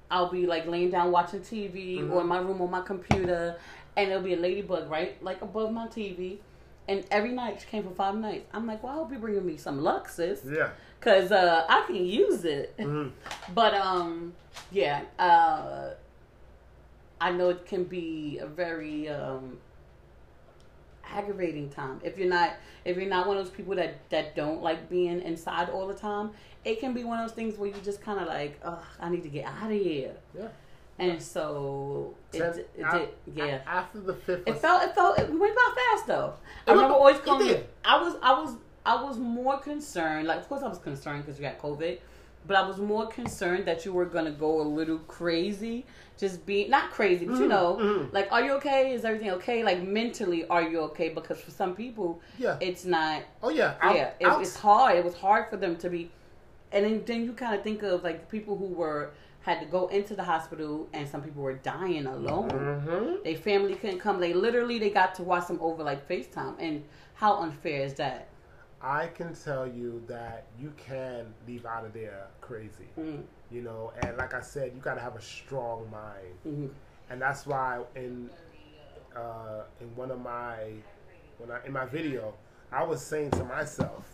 I'll 0.09 0.29
be 0.29 0.45
like 0.45 0.65
laying 0.67 0.91
down 0.91 1.11
watching 1.11 1.41
TV 1.41 1.99
or 1.99 2.03
mm-hmm. 2.03 2.17
in 2.19 2.27
my 2.27 2.37
room 2.39 2.61
on 2.61 2.71
my 2.71 2.81
computer 2.81 3.57
and 3.95 4.09
there'll 4.09 4.23
be 4.23 4.33
a 4.33 4.37
ladybug 4.37 4.89
right 4.89 5.21
like 5.23 5.41
above 5.41 5.71
my 5.71 5.87
TV. 5.87 6.37
And 6.87 7.05
every 7.11 7.31
night 7.31 7.61
she 7.61 7.67
came 7.67 7.83
for 7.83 7.91
five 7.91 8.15
nights. 8.15 8.45
I'm 8.53 8.67
like, 8.67 8.83
well, 8.83 8.91
I 8.91 8.95
hope 8.95 9.11
you're 9.11 9.19
bringing 9.19 9.45
me 9.45 9.55
some 9.55 9.81
luck, 9.81 10.09
sis. 10.09 10.41
Yeah. 10.45 10.71
Cause 11.03 11.31
uh, 11.31 11.65
I 11.67 11.83
can 11.87 12.05
use 12.05 12.45
it. 12.45 12.75
Mhm. 12.77 13.11
But 13.53 13.73
um, 13.73 14.33
yeah, 14.71 15.01
uh, 15.19 15.89
I 17.19 17.31
know 17.31 17.49
it 17.49 17.65
can 17.65 17.83
be 17.83 18.39
a 18.41 18.47
very 18.47 19.09
um, 19.09 19.57
aggravating 21.05 21.69
time 21.69 21.99
if 22.03 22.17
you're 22.17 22.29
not 22.29 22.53
if 22.85 22.97
you're 22.97 23.09
not 23.09 23.27
one 23.27 23.37
of 23.37 23.45
those 23.45 23.53
people 23.53 23.75
that 23.75 24.09
that 24.09 24.35
don't 24.35 24.61
like 24.63 24.89
being 24.89 25.21
inside 25.21 25.69
all 25.69 25.87
the 25.87 25.93
time. 25.93 26.31
It 26.63 26.79
can 26.79 26.93
be 26.93 27.03
one 27.03 27.19
of 27.19 27.27
those 27.27 27.35
things 27.35 27.57
where 27.57 27.67
you 27.69 27.75
just 27.83 28.01
kind 28.01 28.19
of 28.21 28.27
like, 28.27 28.57
oh, 28.63 28.81
I 28.99 29.09
need 29.09 29.23
to 29.23 29.29
get 29.29 29.45
out 29.45 29.65
of 29.69 29.77
here. 29.77 30.13
Yeah. 30.37 30.47
And 30.97 31.21
so 31.21 32.13
it, 32.31 32.41
it, 32.41 32.67
a- 32.87 32.91
did, 32.99 33.09
yeah. 33.35 33.59
After 33.67 33.99
the 33.99 34.13
fifth, 34.13 34.47
It 34.47 34.57
felt 34.59 34.83
it 34.83 34.95
felt 34.95 35.19
it 35.19 35.29
went 35.29 35.55
by 35.55 35.73
fast 35.75 36.07
though. 36.07 36.33
It 36.65 36.71
I 36.71 36.73
remember 36.73 36.93
always 36.93 37.17
it 37.17 37.25
calling. 37.25 37.63
I 37.83 38.01
was 38.01 38.15
I 38.21 38.39
was 38.39 38.55
I 38.85 39.01
was 39.01 39.17
more 39.17 39.57
concerned. 39.59 40.27
Like 40.27 40.39
of 40.39 40.49
course 40.49 40.61
I 40.63 40.67
was 40.67 40.77
concerned 40.79 41.23
because 41.25 41.39
you 41.39 41.45
got 41.45 41.57
COVID, 41.59 41.99
but 42.47 42.57
I 42.57 42.67
was 42.67 42.77
more 42.79 43.07
concerned 43.07 43.65
that 43.65 43.85
you 43.85 43.93
were 43.93 44.05
gonna 44.05 44.31
go 44.31 44.61
a 44.61 44.63
little 44.63 44.97
crazy. 44.99 45.85
Just 46.17 46.45
being 46.45 46.69
not 46.69 46.91
crazy, 46.91 47.25
but 47.25 47.37
you 47.37 47.45
Mhm, 47.45 47.49
know, 47.49 47.77
mhm. 47.81 48.13
like 48.13 48.27
are 48.31 48.43
you 48.43 48.53
okay? 48.53 48.91
Is 48.93 49.03
everything 49.05 49.31
okay? 49.31 49.63
Like 49.63 49.81
mentally, 49.81 50.45
are 50.47 50.61
you 50.61 50.79
okay? 50.81 51.09
Because 51.09 51.39
for 51.41 51.51
some 51.51 51.75
people, 51.75 52.21
yeah. 52.37 52.57
it's 52.59 52.85
not. 52.85 53.23
oh 53.41 53.49
yeah. 53.49 53.73
Out- 53.81 53.95
yeah, 53.95 54.11
it, 54.19 54.27
it's 54.41 54.55
hard. 54.57 54.97
It 54.97 55.03
was 55.03 55.15
hard 55.15 55.49
for 55.49 55.57
them 55.57 55.75
to 55.77 55.89
be, 55.89 56.11
and 56.71 56.85
then 56.85 57.03
then 57.05 57.23
you 57.25 57.33
kind 57.33 57.55
of 57.55 57.63
think 57.63 57.81
of 57.83 58.03
like 58.03 58.29
people 58.29 58.57
who 58.57 58.67
were 58.67 59.11
had 59.41 59.59
to 59.59 59.65
go 59.65 59.87
into 59.87 60.15
the 60.15 60.23
hospital, 60.23 60.87
and 60.93 61.07
some 61.07 61.21
people 61.21 61.41
were 61.41 61.53
dying 61.55 62.05
alone. 62.05 62.49
Mhm. 62.49 63.23
They 63.23 63.35
family 63.35 63.75
couldn't 63.75 63.99
come. 63.99 64.19
They 64.19 64.33
literally 64.33 64.77
they 64.79 64.89
got 64.89 65.15
to 65.15 65.23
watch 65.23 65.47
them 65.47 65.59
over 65.61 65.83
like 65.83 66.07
FaceTime. 66.07 66.55
And 66.59 66.83
how 67.15 67.37
unfair 67.37 67.81
is 67.83 67.93
that? 67.95 68.27
I 68.83 69.07
can 69.07 69.33
tell 69.33 69.65
you 69.65 70.03
that 70.07 70.45
you 70.59 70.73
can 70.75 71.33
leave 71.47 71.65
out 71.65 71.85
of 71.85 71.93
there 71.93 72.27
crazy. 72.41 72.89
Mm, 72.99 73.23
You 73.49 73.61
know, 73.61 73.93
and 74.01 74.17
like 74.17 74.33
I 74.33 74.41
said, 74.41 74.73
you 74.75 74.81
got 74.81 74.95
to 74.95 75.01
have 75.01 75.15
a 75.15 75.21
strong 75.21 75.89
mind, 75.89 76.33
mhm. 76.45 76.69
and 77.09 77.21
that's 77.21 77.45
why 77.47 77.81
in 77.95 78.29
uh, 79.15 79.63
in 79.79 79.95
one 79.95 80.11
of 80.11 80.19
my 80.19 80.71
when 81.37 81.51
I 81.51 81.65
in 81.65 81.71
my 81.71 81.85
video, 81.85 82.33
I 82.71 82.83
was 82.83 83.01
saying 83.01 83.31
to 83.31 83.43
myself 83.45 84.05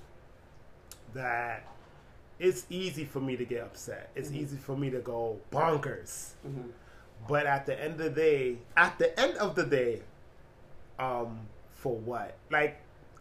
that 1.13 1.65
it's 2.37 2.65
easy 2.69 3.05
for 3.05 3.19
me 3.19 3.35
to 3.37 3.45
get 3.45 3.61
upset. 3.63 4.11
It's 4.15 4.31
easy 4.31 4.57
for 4.57 4.77
me 4.77 4.89
to 4.91 4.99
go 4.99 5.39
bonkers. 5.51 6.33
Mhm. 6.45 6.71
But 7.27 7.45
at 7.45 7.65
the 7.65 7.79
end 7.81 7.93
of 7.93 7.99
the 7.99 8.09
day, 8.21 8.57
at 8.77 8.97
the 8.99 9.17
end 9.19 9.37
of 9.37 9.55
the 9.55 9.65
day, 9.65 10.01
um, 10.99 11.47
for 11.71 11.95
what? 11.97 12.35
Like, 12.49 12.77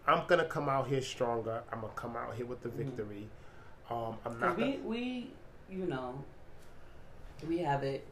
I'm 0.09 0.27
gonna 0.27 0.47
come 0.47 0.69
out 0.69 0.89
here 0.89 1.03
stronger. 1.03 1.63
I'm 1.71 1.83
gonna 1.83 1.93
come 1.95 2.17
out 2.17 2.35
here 2.35 2.47
with 2.47 2.63
the 2.63 2.71
victory. 2.71 3.29
Um, 3.91 4.17
I'm 4.25 4.41
not. 4.41 4.57
we 4.57 4.63
Gonna, 4.65 4.77
we 4.85 5.31
you 5.71 5.85
know 5.87 6.25
we 7.47 7.59
have 7.59 7.83
it. 7.83 8.07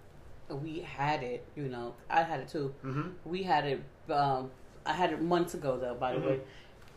We 0.51 0.81
had 0.81 1.23
it. 1.23 1.45
You 1.57 1.69
know, 1.69 1.95
I 2.11 2.23
had 2.23 2.41
it 2.41 2.49
too. 2.49 2.75
hmm 2.83 3.09
We 3.25 3.43
had 3.43 3.65
it. 3.65 3.81
Um, 4.11 4.51
I 4.85 4.93
had 4.93 5.13
it 5.13 5.23
months 5.23 5.55
ago 5.55 5.79
though. 5.79 5.95
By 5.95 6.13
the 6.13 6.21
Mhm. 6.21 6.27
way, 6.27 6.41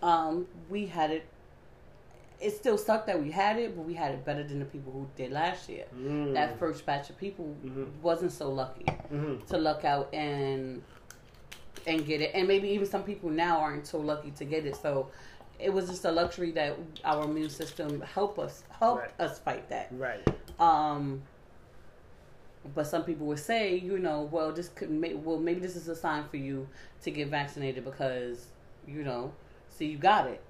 um, 0.03 0.48
we 0.70 0.86
had 0.86 1.12
it. 1.12 1.25
It 2.41 2.51
still 2.51 2.77
sucked 2.77 3.08
that 3.08 3.22
we 3.22 3.32
had 3.32 3.58
it, 3.58 3.75
but 3.75 3.84
we 3.84 3.94
had 3.94 4.12
it 4.13 4.24
better 4.24 4.44
than 4.44 4.60
the 4.60 4.65
people 4.65 4.91
who 4.94 5.08
did 5.18 5.32
last 5.32 5.68
year. 5.68 5.86
Mm. 5.94 6.34
That 6.34 6.58
first 6.58 6.86
batch 6.86 7.10
of 7.10 7.18
people 7.18 7.53
Mhm. 7.63 7.88
wasn't 8.01 8.32
so 8.34 8.50
lucky. 8.50 8.86
hmm 9.10 9.38
to 9.48 9.58
luck 9.58 9.84
out 9.86 10.13
and 10.13 10.84
and 11.88 12.06
get 12.06 12.22
it 12.22 12.32
and 12.34 12.48
maybe 12.48 12.70
even 12.70 12.86
some 12.86 13.04
people 13.04 13.30
now 13.30 13.60
aren't 13.60 13.88
so 13.88 14.00
lucky 14.00 14.32
to 14.32 14.46
get 14.46 14.66
it 14.66 14.76
so 14.76 15.10
it 15.60 15.74
was 15.74 15.90
just 15.90 16.06
a 16.06 16.12
luxury 16.12 16.52
that 16.52 16.78
our 17.04 17.26
immune 17.26 17.50
system 17.50 18.02
help 18.02 18.40
us 18.40 18.64
help 18.80 19.00
Right. 19.00 19.12
us 19.20 19.40
fight 19.40 19.70
that 19.70 19.92
Right. 19.92 20.28
um 20.60 21.24
but 22.76 22.86
some 22.86 23.04
people 23.04 23.26
would 23.28 23.40
say 23.40 23.78
you 23.78 23.98
know 24.00 24.24
well 24.32 24.52
this 24.52 24.70
could 24.70 24.92
make 24.92 25.14
well 25.24 25.38
maybe 25.38 25.60
this 25.60 25.76
is 25.76 25.88
a 25.88 25.96
sign 25.96 26.28
for 26.30 26.38
you 26.38 26.68
to 27.04 27.12
get 27.12 27.30
vaccinated 27.30 27.84
because 27.86 28.48
you 28.86 29.04
know 29.04 29.34
see 29.70 29.86
you 29.86 29.98
got 29.98 30.28
it 30.28 30.42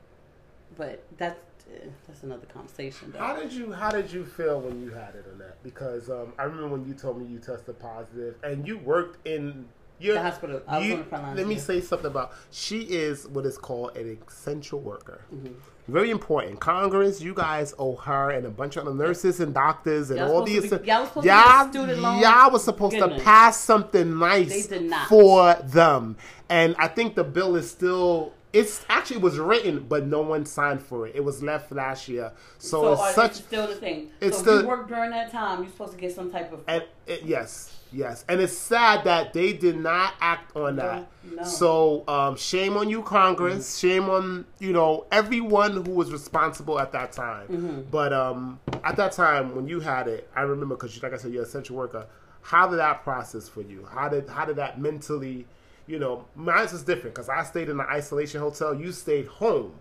but 0.77 1.05
that's 1.17 1.39
eh, 1.73 1.87
that's 2.07 2.23
another 2.23 2.45
conversation 2.45 3.11
though. 3.11 3.19
How 3.19 3.35
did 3.35 3.51
you 3.51 3.71
How 3.71 3.91
did 3.91 4.11
you 4.11 4.25
feel 4.25 4.59
when 4.61 4.81
you 4.81 4.91
had 4.91 5.15
it 5.15 5.25
on 5.31 5.39
that? 5.39 5.61
Because 5.63 6.09
um, 6.09 6.33
I 6.37 6.43
remember 6.43 6.69
when 6.69 6.87
you 6.87 6.93
told 6.93 7.19
me 7.19 7.25
you 7.25 7.39
tested 7.39 7.79
positive, 7.79 8.35
and 8.43 8.67
you 8.67 8.77
worked 8.77 9.27
in 9.27 9.69
your 9.99 10.15
The 10.15 10.21
hospital. 10.23 10.61
You- 10.81 10.93
on 10.93 10.99
the 10.99 11.03
front 11.05 11.23
lines, 11.25 11.37
let 11.37 11.47
me 11.47 11.57
say 11.57 11.81
something 11.81 12.07
about. 12.07 12.31
She 12.51 12.81
is 12.81 13.27
what 13.27 13.45
is 13.45 13.57
called 13.57 13.95
an 13.97 14.17
essential 14.27 14.79
worker. 14.79 15.21
Mm-hmm. 15.33 15.53
Very 15.87 16.11
important. 16.11 16.59
Congress, 16.59 17.19
you 17.19 17.33
guys 17.33 17.73
owe 17.79 17.95
her 17.95 18.29
and 18.29 18.45
a 18.45 18.49
bunch 18.51 18.77
of 18.77 18.85
other 18.85 18.95
nurses 18.95 19.39
and 19.39 19.53
doctors 19.55 20.11
and 20.11 20.19
Y'all 20.19 20.31
all 20.35 20.43
these. 20.43 20.69
to 20.69 20.77
be- 20.77 20.87
y'all 20.87 20.99
was 21.01 21.09
supposed 21.09 21.23
to 21.25 21.33
y'all, 21.33 21.63
get 21.65 21.73
student 21.73 21.99
loan 21.99 22.19
y'all 22.19 22.51
was 22.51 22.63
supposed 22.63 22.95
to 22.97 23.07
pass 23.21 23.59
something 23.59 24.19
nice 24.19 24.67
They 24.67 24.77
did 24.79 24.89
not. 24.89 25.07
for 25.09 25.55
them, 25.63 26.15
and 26.47 26.75
I 26.77 26.87
think 26.89 27.15
the 27.15 27.23
bill 27.23 27.55
is 27.55 27.69
still. 27.69 28.33
It's 28.51 28.83
actually 28.89 29.17
was 29.19 29.37
written, 29.37 29.85
but 29.87 30.07
no 30.07 30.21
one 30.21 30.43
signed 30.43 30.81
for 30.81 31.05
it. 31.05 31.15
It 31.15 31.23
was 31.23 31.43
left 31.43 31.71
last 31.71 32.07
year, 32.07 32.31
so, 32.57 32.95
So 32.95 33.03
it's 33.05 33.15
such. 33.15 33.31
it's 33.31 33.39
still 33.41 33.67
the 33.67 33.75
thing. 33.75 34.09
it's 34.21 34.37
so 34.37 34.41
if 34.41 34.47
still- 34.47 34.61
you 34.61 34.67
work 34.67 34.87
during 34.87 35.11
that 35.11 35.31
time, 35.31 35.61
you're 35.61 35.71
supposed 35.71 35.91
to 35.93 35.99
get 35.99 36.13
some 36.15 36.31
type 36.31 36.51
of. 36.51 36.61
And 36.67 36.83
it, 37.05 37.23
yes, 37.25 37.78
yes, 37.91 38.25
and 38.27 38.39
it's 38.41 38.53
sad 38.57 39.03
that 39.05 39.33
they 39.33 39.53
did 39.53 39.77
not 39.77 40.13
act 40.21 40.55
on 40.55 40.77
that. 40.77 41.07
No. 41.23 41.43
So 41.43 42.03
um, 42.07 42.35
shame 42.35 42.77
on 42.77 42.89
you, 42.89 43.01
Congress. 43.03 43.77
Shame 43.77 44.09
on 44.09 44.45
you 44.59 44.73
know 44.73 45.05
everyone 45.11 45.85
who 45.85 45.91
was 45.91 46.11
responsible 46.11 46.79
at 46.79 46.91
that 46.93 47.11
time. 47.11 47.47
Mm-hmm. 47.47 47.81
But 47.91 48.13
um, 48.13 48.59
at 48.83 48.95
that 48.97 49.11
time 49.11 49.55
when 49.55 49.67
you 49.67 49.79
had 49.79 50.07
it, 50.07 50.29
I 50.35 50.41
remember 50.41 50.75
because 50.75 51.01
like 51.03 51.13
I 51.13 51.17
said, 51.17 51.31
you're 51.31 51.43
an 51.43 51.47
essential 51.47 51.75
worker. 51.75 52.05
How 52.41 52.67
did 52.67 52.77
that 52.79 53.03
process 53.03 53.47
for 53.49 53.61
you? 53.61 53.87
How 53.91 54.09
did 54.09 54.27
how 54.29 54.45
did 54.45 54.55
that 54.57 54.79
mentally? 54.79 55.45
You 55.87 55.97
know, 55.97 56.25
mine 56.35 56.67
was 56.71 56.83
different 56.83 57.15
because 57.15 57.29
I 57.29 57.43
stayed 57.43 57.67
in 57.67 57.77
the 57.77 57.83
isolation 57.83 58.39
hotel. 58.39 58.75
You 58.79 58.91
stayed 58.91 59.25
home, 59.25 59.71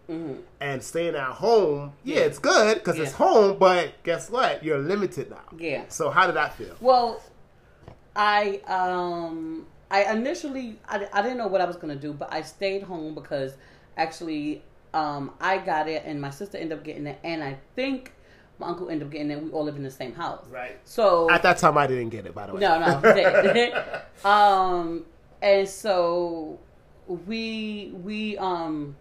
and 0.58 0.82
staying 0.82 1.14
at 1.14 1.32
home, 1.32 1.92
yeah, 2.02 2.14
Mm-hmm. 2.14 2.20
Yeah. 2.20 2.26
it's 2.26 2.38
good 2.38 2.74
because 2.78 2.98
it's 2.98 3.12
home. 3.12 3.58
But 3.58 3.92
guess 4.04 4.30
what? 4.30 4.64
You're 4.64 4.78
limited 4.78 5.28
now. 5.28 5.42
Yeah. 5.58 5.84
So 5.88 6.08
how 6.08 6.26
did 6.26 6.36
that 6.36 6.54
feel? 6.54 6.74
Well, 6.80 7.20
I 8.18 8.60
um 8.66 9.64
I 9.90 10.12
initially 10.12 10.78
I, 10.86 11.06
I 11.12 11.22
didn't 11.22 11.38
know 11.38 11.46
what 11.46 11.60
I 11.60 11.64
was 11.64 11.76
gonna 11.76 11.96
do, 11.96 12.12
but 12.12 12.32
I 12.32 12.42
stayed 12.42 12.82
home 12.82 13.14
because 13.14 13.54
actually 13.96 14.62
um 14.92 15.30
I 15.40 15.58
got 15.58 15.88
it 15.88 16.02
and 16.04 16.20
my 16.20 16.30
sister 16.30 16.58
ended 16.58 16.76
up 16.76 16.84
getting 16.84 17.06
it, 17.06 17.18
and 17.22 17.42
I 17.42 17.56
think 17.76 18.12
my 18.58 18.66
uncle 18.66 18.90
ended 18.90 19.06
up 19.06 19.12
getting 19.12 19.30
it. 19.30 19.40
We 19.40 19.50
all 19.50 19.64
live 19.64 19.76
in 19.76 19.84
the 19.84 19.90
same 19.90 20.12
house, 20.14 20.44
Right. 20.50 20.78
So 20.84 21.30
At 21.30 21.44
that 21.44 21.58
time, 21.58 21.78
I 21.78 21.86
didn't 21.86 22.08
get 22.08 22.26
it. 22.26 22.34
By 22.34 22.48
the 22.48 22.54
way. 22.54 22.60
No, 22.60 22.80
no. 22.80 24.04
um, 24.28 25.04
and 25.40 25.68
so 25.68 26.58
we 27.06 27.92
we 28.02 28.36
um 28.38 28.96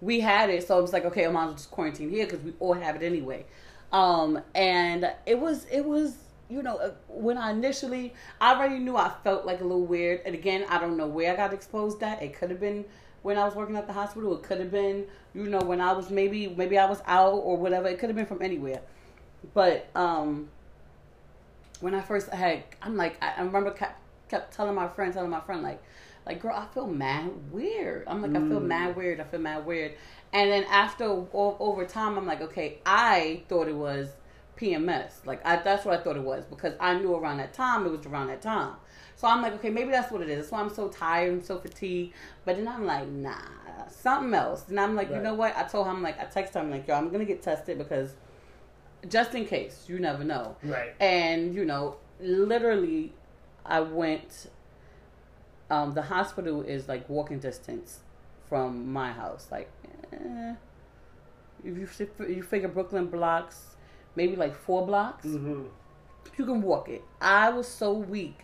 we 0.00 0.20
had 0.20 0.48
it, 0.48 0.64
so 0.64 0.78
it 0.78 0.82
was 0.82 0.92
like, 0.92 1.06
okay, 1.06 1.26
I 1.26 1.30
might 1.30 1.42
as 1.42 1.46
well 1.46 1.54
just 1.54 1.70
quarantine 1.72 2.10
here 2.10 2.26
because 2.26 2.40
we 2.40 2.52
all 2.60 2.74
have 2.74 2.94
it 2.94 3.02
anyway. 3.02 3.46
Um, 3.92 4.40
and 4.54 5.12
it 5.26 5.40
was 5.40 5.66
it 5.72 5.84
was 5.84 6.16
you 6.48 6.62
know 6.62 6.76
uh, 6.76 6.90
when 7.08 7.38
I 7.38 7.50
initially 7.50 8.14
I 8.40 8.54
already 8.54 8.78
knew 8.78 8.96
I 8.96 9.10
felt 9.24 9.46
like 9.46 9.60
a 9.60 9.64
little 9.64 9.86
weird, 9.86 10.22
and 10.24 10.34
again 10.34 10.64
I 10.68 10.78
don't 10.78 10.96
know 10.96 11.06
where 11.06 11.32
I 11.32 11.36
got 11.36 11.52
exposed 11.52 12.02
at. 12.02 12.22
It 12.22 12.38
could 12.38 12.50
have 12.50 12.60
been 12.60 12.84
when 13.22 13.36
I 13.38 13.44
was 13.44 13.54
working 13.54 13.76
at 13.76 13.86
the 13.86 13.92
hospital. 13.92 14.34
It 14.36 14.42
could 14.42 14.60
have 14.60 14.70
been 14.70 15.06
you 15.34 15.44
know 15.44 15.60
when 15.60 15.80
I 15.80 15.92
was 15.92 16.10
maybe 16.10 16.48
maybe 16.48 16.78
I 16.78 16.86
was 16.86 17.02
out 17.06 17.34
or 17.34 17.56
whatever. 17.56 17.88
It 17.88 17.98
could 17.98 18.08
have 18.08 18.16
been 18.16 18.26
from 18.26 18.42
anywhere, 18.42 18.80
but 19.54 19.88
um 19.94 20.48
when 21.80 21.94
I 21.94 22.00
first 22.00 22.30
had, 22.30 22.64
I'm 22.80 22.96
like, 22.96 23.22
I, 23.22 23.34
I 23.36 23.42
remember 23.42 23.70
kept, 23.70 24.00
kept 24.30 24.54
telling 24.54 24.74
my 24.74 24.88
friend, 24.88 25.12
telling 25.12 25.30
my 25.30 25.40
friend, 25.40 25.62
like, 25.62 25.82
Like, 26.26 26.40
girl, 26.40 26.56
I 26.56 26.66
feel 26.74 26.86
mad 26.86 27.30
weird. 27.52 28.04
I'm 28.08 28.20
like, 28.22 28.30
I 28.30 28.48
feel 28.48 28.60
mad 28.60 28.96
weird. 28.96 29.20
I 29.20 29.24
feel 29.24 29.40
mad 29.40 29.64
weird. 29.64 29.92
And 30.32 30.50
then 30.50 30.64
after 30.64 31.04
over 31.04 31.84
time, 31.84 32.18
I'm 32.18 32.26
like, 32.26 32.40
okay, 32.40 32.78
I 32.84 33.42
thought 33.48 33.68
it 33.68 33.76
was 33.76 34.08
PMS. 34.56 35.24
Like, 35.24 35.44
I, 35.46 35.56
that's 35.56 35.84
what 35.84 35.98
I 35.98 36.02
thought 36.02 36.16
it 36.16 36.22
was 36.22 36.44
because 36.44 36.74
I 36.80 36.98
knew 36.98 37.14
around 37.14 37.38
that 37.38 37.52
time 37.52 37.86
it 37.86 37.90
was 37.90 38.06
around 38.06 38.28
that 38.28 38.42
time. 38.42 38.74
So 39.16 39.26
I'm 39.28 39.40
like, 39.40 39.54
okay, 39.54 39.70
maybe 39.70 39.90
that's 39.90 40.12
what 40.12 40.20
it 40.20 40.28
is. 40.28 40.36
That's 40.36 40.52
why 40.52 40.60
I'm 40.60 40.74
so 40.74 40.88
tired 40.88 41.32
and 41.32 41.44
so 41.44 41.58
fatigued. 41.58 42.12
But 42.44 42.56
then 42.56 42.68
I'm 42.68 42.84
like, 42.84 43.08
nah, 43.08 43.38
something 43.88 44.34
else. 44.34 44.68
And 44.68 44.78
I'm 44.78 44.94
like, 44.94 45.10
you 45.10 45.20
know 45.20 45.34
what? 45.34 45.56
I 45.56 45.62
told 45.62 45.86
him, 45.86 45.96
I'm 45.96 46.02
like, 46.02 46.20
I 46.20 46.24
texted 46.24 46.56
him, 46.56 46.70
like, 46.70 46.86
yo, 46.86 46.94
I'm 46.94 47.10
gonna 47.10 47.24
get 47.24 47.40
tested 47.42 47.78
because 47.78 48.14
just 49.08 49.34
in 49.34 49.46
case, 49.46 49.84
you 49.88 49.98
never 49.98 50.24
know. 50.24 50.56
Right. 50.62 50.94
And 51.00 51.54
you 51.54 51.64
know, 51.64 51.96
literally, 52.20 53.12
I 53.64 53.80
went. 53.80 54.50
Um, 55.68 55.94
the 55.94 56.02
hospital 56.02 56.62
is 56.62 56.86
like 56.86 57.08
walking 57.08 57.40
distance 57.40 58.00
from 58.48 58.92
my 58.92 59.10
house. 59.12 59.48
Like, 59.50 59.70
eh, 60.12 60.54
if 61.64 61.76
you 61.76 61.88
you 62.28 62.42
figure 62.42 62.68
Brooklyn 62.68 63.06
blocks, 63.06 63.75
maybe 64.16 64.34
like 64.36 64.54
four 64.54 64.86
blocks, 64.86 65.24
Mm-hmm. 65.26 65.64
you 66.38 66.44
can 66.44 66.62
walk 66.62 66.88
it. 66.88 67.04
I 67.20 67.50
was 67.50 67.68
so 67.68 67.92
weak, 67.92 68.40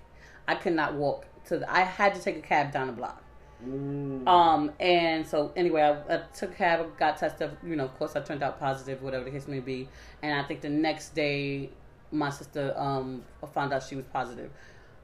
I 0.47 0.55
could 0.55 0.75
not 0.75 0.95
walk 0.95 1.27
to. 1.47 1.59
The, 1.59 1.73
I 1.73 1.81
had 1.81 2.15
to 2.15 2.21
take 2.23 2.37
a 2.37 2.41
cab 2.43 2.73
down 2.73 2.87
the 2.89 2.93
block. 2.93 3.23
Mm. 3.67 4.27
Um, 4.27 4.73
and 4.81 5.27
so 5.27 5.53
anyway, 5.57 5.83
I, 5.83 6.15
I 6.15 6.23
took 6.35 6.51
a 6.51 6.55
cab, 6.55 6.99
got 6.99 7.17
tested. 7.17 7.57
You 7.65 7.77
know, 7.77 7.85
of 7.85 7.97
course, 7.99 8.17
I 8.17 8.21
turned 8.21 8.43
out 8.43 8.59
positive, 8.59 9.03
whatever 9.03 9.25
the 9.25 9.31
case 9.31 9.47
may 9.49 9.61
be. 9.61 9.89
And 10.23 10.39
I 10.39 10.43
think 10.45 10.61
the 10.63 10.69
next 10.69 11.15
day, 11.15 11.71
my 12.11 12.29
sister 12.31 12.75
um 12.77 13.23
found 13.55 13.73
out 13.73 13.83
she 13.83 13.97
was 13.97 14.05
positive. 14.07 14.51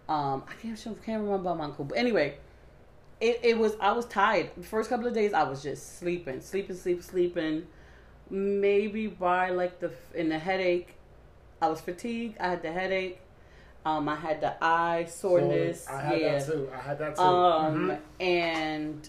Um, 0.08 0.42
I 0.48 0.54
can't 0.60 0.78
she 0.78 0.90
can't 1.04 1.22
remember 1.22 1.54
my 1.54 1.64
uncle, 1.64 1.84
but 1.84 1.96
anyway, 1.98 2.38
it 3.20 3.40
it 3.42 3.58
was 3.58 3.75
I 3.80 3.92
was 3.92 4.06
tired. 4.06 4.50
The 4.56 4.64
first 4.64 4.88
couple 4.90 5.06
of 5.06 5.14
days, 5.14 5.32
I 5.32 5.44
was 5.44 5.62
just 5.62 5.98
sleeping, 5.98 6.40
sleeping, 6.40 6.76
sleeping, 6.76 7.02
sleeping. 7.02 7.66
Maybe 8.30 9.06
by 9.06 9.50
like 9.50 9.80
the 9.80 9.90
in 10.14 10.28
the 10.28 10.38
headache, 10.38 10.94
I 11.62 11.68
was 11.68 11.80
fatigued. 11.80 12.38
I 12.38 12.49
had 12.50 12.62
the 12.62 12.73
headache. 12.73 13.20
Um, 13.87 14.08
I 14.08 14.16
had 14.16 14.40
the 14.40 14.54
eye 14.62 15.06
soreness. 15.08 15.88
I 15.88 16.00
had 16.02 16.20
yeah. 16.20 16.38
that 16.38 16.47
too. 16.47 16.70
I 16.75 16.78
had 16.78 16.99
that 16.99 17.16
too. 17.16 17.23
Um, 17.23 17.88
Mhm. 17.88 17.99
and 18.20 19.08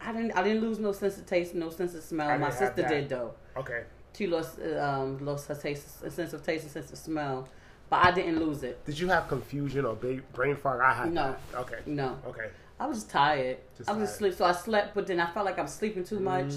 I 0.00 0.12
didn't. 0.12 0.32
I 0.32 0.42
didn't 0.42 0.60
lose 0.60 0.78
no 0.78 0.92
sense 0.92 1.16
of 1.18 1.26
taste, 1.26 1.54
no 1.54 1.70
sense 1.70 1.94
of 1.94 2.02
smell. 2.02 2.28
I 2.28 2.36
My 2.36 2.50
sister 2.50 2.86
did 2.86 3.08
though. 3.08 3.34
Okay. 3.56 3.84
She 4.14 4.26
lost 4.26 4.58
um 4.60 5.24
lost 5.24 5.48
her 5.48 5.54
taste, 5.54 6.02
a 6.04 6.10
sense 6.10 6.32
of 6.32 6.44
taste, 6.44 6.64
and 6.64 6.72
sense 6.72 6.92
of 6.92 6.98
smell, 6.98 7.48
but 7.88 8.04
I 8.04 8.10
didn't 8.10 8.38
lose 8.40 8.62
it. 8.64 8.84
Did 8.84 8.98
you 8.98 9.08
have 9.08 9.28
confusion 9.28 9.84
or 9.86 9.94
brain 9.94 10.56
fog? 10.56 10.80
I 10.80 10.92
had 10.92 11.12
No. 11.12 11.34
that. 11.52 11.58
Okay. 11.60 11.78
No, 11.86 12.18
Okay. 12.26 12.48
I 12.80 12.86
was 12.86 12.98
just 12.98 13.10
tired. 13.10 13.58
Just 13.76 13.88
I 13.90 13.92
was 13.92 14.08
tired. 14.08 14.14
asleep, 14.14 14.34
so 14.34 14.44
I 14.44 14.52
slept, 14.52 14.94
but 14.94 15.06
then 15.06 15.18
I 15.20 15.26
felt 15.26 15.46
like 15.46 15.58
I 15.58 15.62
was 15.62 15.72
sleeping 15.74 16.04
too 16.04 16.20
much. 16.20 16.52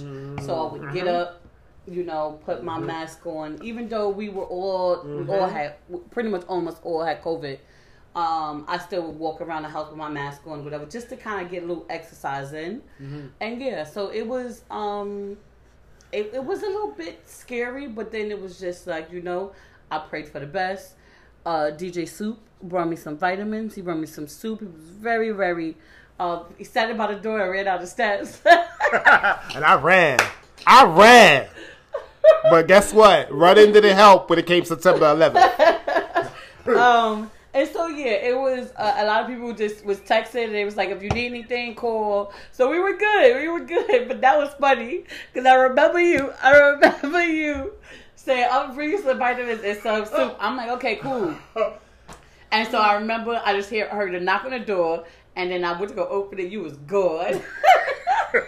So 0.46 0.56
I 0.68 0.72
would 0.72 0.94
get 0.94 1.06
Mhm. 1.06 1.20
up, 1.22 1.42
you 1.88 2.04
know, 2.04 2.40
put 2.46 2.63
my 2.63 2.78
Mhm. 2.80 2.86
mask 2.86 3.25
on. 3.25 3.60
Even 3.63 3.90
though 3.90 4.10
we 4.10 4.30
were 4.30 4.46
all, 4.46 5.01
we 5.04 5.28
all 5.28 5.48
had, 5.48 5.75
pretty 6.12 6.30
much 6.30 6.44
almost 6.48 6.78
all 6.84 7.01
had 7.04 7.22
COVID. 7.24 7.58
Um, 8.13 8.66
I 8.68 8.78
still 8.78 9.04
would 9.04 9.18
walk 9.18 9.40
around 9.42 9.63
the 9.63 9.70
house 9.70 9.88
with 9.90 9.98
my 9.98 10.10
mask 10.10 10.46
on, 10.46 10.63
whatever, 10.66 10.86
just 10.86 11.10
to 11.10 11.18
kind 11.18 11.44
of 11.46 11.50
get 11.51 11.63
a 11.63 11.66
little 11.66 11.86
exercise 11.90 12.51
in. 12.54 12.82
Mhm. 13.01 13.30
And 13.40 13.62
yeah, 13.62 13.84
so 13.86 14.10
it 14.10 14.28
was, 14.28 14.63
um, 14.70 15.38
it, 16.12 16.32
it 16.34 16.44
was 16.44 16.62
a 16.62 16.68
little 16.68 16.92
bit 16.92 17.22
scary, 17.28 17.88
but 17.88 18.12
then 18.12 18.30
it 18.32 18.40
was 18.42 18.60
just 18.60 18.86
like 18.86 19.12
you 19.12 19.22
know, 19.22 19.54
I 19.90 20.00
prayed 20.00 20.28
for 20.28 20.40
the 20.42 20.46
best. 20.46 20.96
Uh, 21.46 21.72
DJ 21.72 22.06
Soup 22.08 22.38
brought 22.62 22.88
me 22.90 22.96
some 22.98 23.18
vitamins. 23.18 23.75
He 23.75 23.82
brought 23.82 23.98
me 23.98 24.06
some 24.08 24.28
soup. 24.28 24.60
He 24.60 24.66
was 24.66 24.75
very, 24.90 25.32
very. 25.32 25.78
Uh, 26.22 26.44
he 26.56 26.63
sat 26.63 26.96
by 26.96 27.12
the 27.12 27.20
door 27.20 27.42
and 27.42 27.50
ran 27.50 27.68
out 27.68 27.82
the 27.82 27.88
steps. 27.88 28.42
and 28.46 29.66
I 29.66 29.80
ran. 29.82 30.20
I 30.68 30.86
ran. 30.86 31.48
But 32.44 32.68
guess 32.68 32.94
what? 32.94 33.34
Running 33.34 33.74
didn't 33.74 33.96
help 33.96 34.29
when 34.29 34.38
it 34.38 34.46
came 34.46 34.64
September 34.64 35.05
11th. 35.16 36.29
um, 36.77 37.31
and 37.55 37.68
so 37.70 37.88
yeah, 37.88 38.12
it 38.12 38.38
was 38.38 38.72
uh, 38.77 38.98
a 38.98 39.05
lot 39.07 39.24
of 39.24 39.29
people 39.29 39.51
just 39.51 39.84
was 39.84 39.98
texting 40.01 40.46
and 40.46 40.55
it 40.55 40.64
was 40.64 40.77
like, 40.77 40.90
if 40.90 41.01
you 41.01 41.10
need 41.10 41.25
anything, 41.25 41.74
call. 41.74 42.31
So 42.51 42.70
we 42.70 42.77
were 42.77 42.96
good, 42.96 43.42
we 43.42 43.48
were 43.48 43.66
good. 43.66 44.07
But 44.07 44.22
that 44.22 44.38
was 44.38 44.53
funny 44.60 45.05
because 45.34 45.48
I 45.48 45.55
remember 45.55 46.00
you. 46.00 46.31
I 46.40 46.51
remember 46.51 47.24
you 47.24 47.74
saying, 48.16 48.48
"I'm 48.51 48.75
bringing 48.75 49.01
some 49.01 49.18
vitamins 49.18 49.64
and 49.64 49.79
some 49.79 50.05
soup." 50.05 50.38
I'm 50.40 50.55
like, 50.55 50.70
okay, 50.70 50.98
cool. 50.98 51.34
And 52.51 52.68
so 52.68 52.79
I 52.79 52.96
remember 52.96 53.42
I 53.46 53.55
just 53.55 53.70
hear 53.70 53.88
heard 53.88 54.14
a 54.14 54.20
knock 54.20 54.44
on 54.44 54.51
the 54.51 54.60
door, 54.60 55.05
and 55.35 55.51
then 55.51 55.63
I 55.63 55.77
went 55.77 55.89
to 55.89 55.96
go 55.96 56.07
open 56.07 56.39
it. 56.39 56.51
You 56.51 56.61
was 56.61 56.77
gone. 56.77 57.41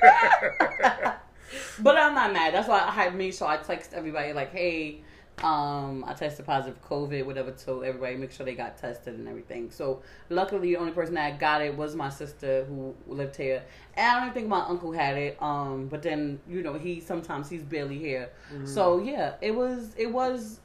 but 1.79 1.97
I'm 1.97 2.13
not 2.13 2.33
mad. 2.33 2.53
That's 2.53 2.67
why 2.67 2.81
I 2.81 2.91
had 2.91 3.15
me. 3.15 3.31
So 3.31 3.47
I 3.47 3.57
text 3.57 3.93
everybody 3.93 4.33
like, 4.33 4.51
hey, 4.51 5.01
um, 5.41 6.05
I 6.07 6.13
tested 6.13 6.45
positive 6.45 6.81
COVID, 6.83 7.25
whatever. 7.25 7.53
So 7.55 7.81
everybody 7.81 8.15
make 8.15 8.31
sure 8.31 8.45
they 8.45 8.55
got 8.55 8.77
tested 8.77 9.15
and 9.15 9.27
everything. 9.27 9.71
So 9.71 10.01
luckily, 10.29 10.69
the 10.69 10.77
only 10.77 10.91
person 10.91 11.15
that 11.15 11.39
got 11.39 11.61
it 11.61 11.75
was 11.75 11.95
my 11.95 12.09
sister 12.09 12.65
who 12.65 12.95
lived 13.07 13.35
here, 13.35 13.63
and 13.95 14.05
I 14.05 14.23
don't 14.23 14.33
think 14.33 14.47
my 14.47 14.61
uncle 14.61 14.91
had 14.91 15.17
it. 15.17 15.41
Um, 15.41 15.87
but 15.87 16.03
then 16.03 16.39
you 16.47 16.61
know 16.61 16.73
he 16.75 16.99
sometimes 16.99 17.49
he's 17.49 17.63
barely 17.63 17.97
here. 17.97 18.29
So 18.65 18.99
yeah, 19.01 19.33
it 19.41 19.55
was 19.55 19.93
it 19.97 20.11
was. 20.11 20.59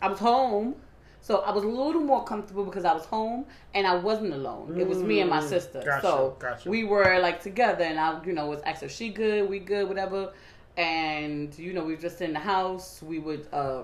I 0.00 0.08
was 0.08 0.18
home. 0.18 0.76
So 1.20 1.38
I 1.40 1.50
was 1.50 1.64
a 1.64 1.68
little 1.68 2.00
more 2.00 2.24
comfortable 2.24 2.64
because 2.64 2.84
I 2.84 2.94
was 2.94 3.04
home 3.04 3.44
and 3.74 3.86
I 3.86 3.96
wasn't 3.96 4.32
alone. 4.32 4.76
It 4.80 4.86
was 4.86 5.02
me 5.02 5.20
and 5.20 5.28
my 5.28 5.40
Mm, 5.40 5.48
sister. 5.48 5.82
gotcha, 5.84 6.00
so 6.06 6.36
gotcha. 6.38 6.70
we 6.70 6.84
were 6.84 7.18
like 7.20 7.42
together 7.42 7.84
and 7.84 7.98
I, 7.98 8.22
you 8.24 8.32
know, 8.32 8.46
was 8.46 8.60
asking 8.62 8.88
if 8.88 8.94
she 8.94 9.10
good, 9.10 9.48
we 9.48 9.58
good, 9.58 9.88
whatever. 9.88 10.32
And, 10.76 11.56
you 11.58 11.72
know, 11.72 11.84
we 11.84 11.94
were 11.94 12.00
just 12.00 12.22
in 12.22 12.32
the 12.32 12.38
house. 12.38 13.02
We 13.02 13.18
would, 13.18 13.46
uh, 13.52 13.82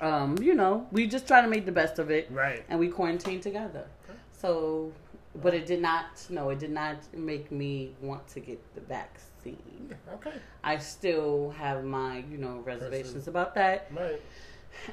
um, 0.00 0.36
you 0.42 0.54
know, 0.54 0.86
we 0.92 1.06
just 1.06 1.26
try 1.26 1.40
to 1.40 1.48
make 1.48 1.64
the 1.66 1.72
best 1.72 1.98
of 1.98 2.10
it. 2.10 2.28
Right. 2.30 2.64
And 2.68 2.78
we 2.78 2.88
quarantined 2.88 3.42
together. 3.42 3.86
So, 4.32 4.92
but 5.40 5.54
it 5.54 5.66
did 5.66 5.80
not, 5.80 6.26
no, 6.28 6.50
it 6.50 6.58
did 6.58 6.72
not 6.72 6.96
make 7.16 7.50
me 7.50 7.94
want 8.02 8.26
to 8.28 8.40
get 8.40 8.60
the 8.74 8.80
vaccine. 8.82 9.94
Okay. 10.14 10.32
I 10.62 10.78
still 10.78 11.50
have 11.56 11.84
my, 11.84 12.24
you 12.30 12.38
know, 12.38 12.60
reservations 12.64 13.28
about 13.28 13.54
that 13.54 13.88
Right. 13.94 14.20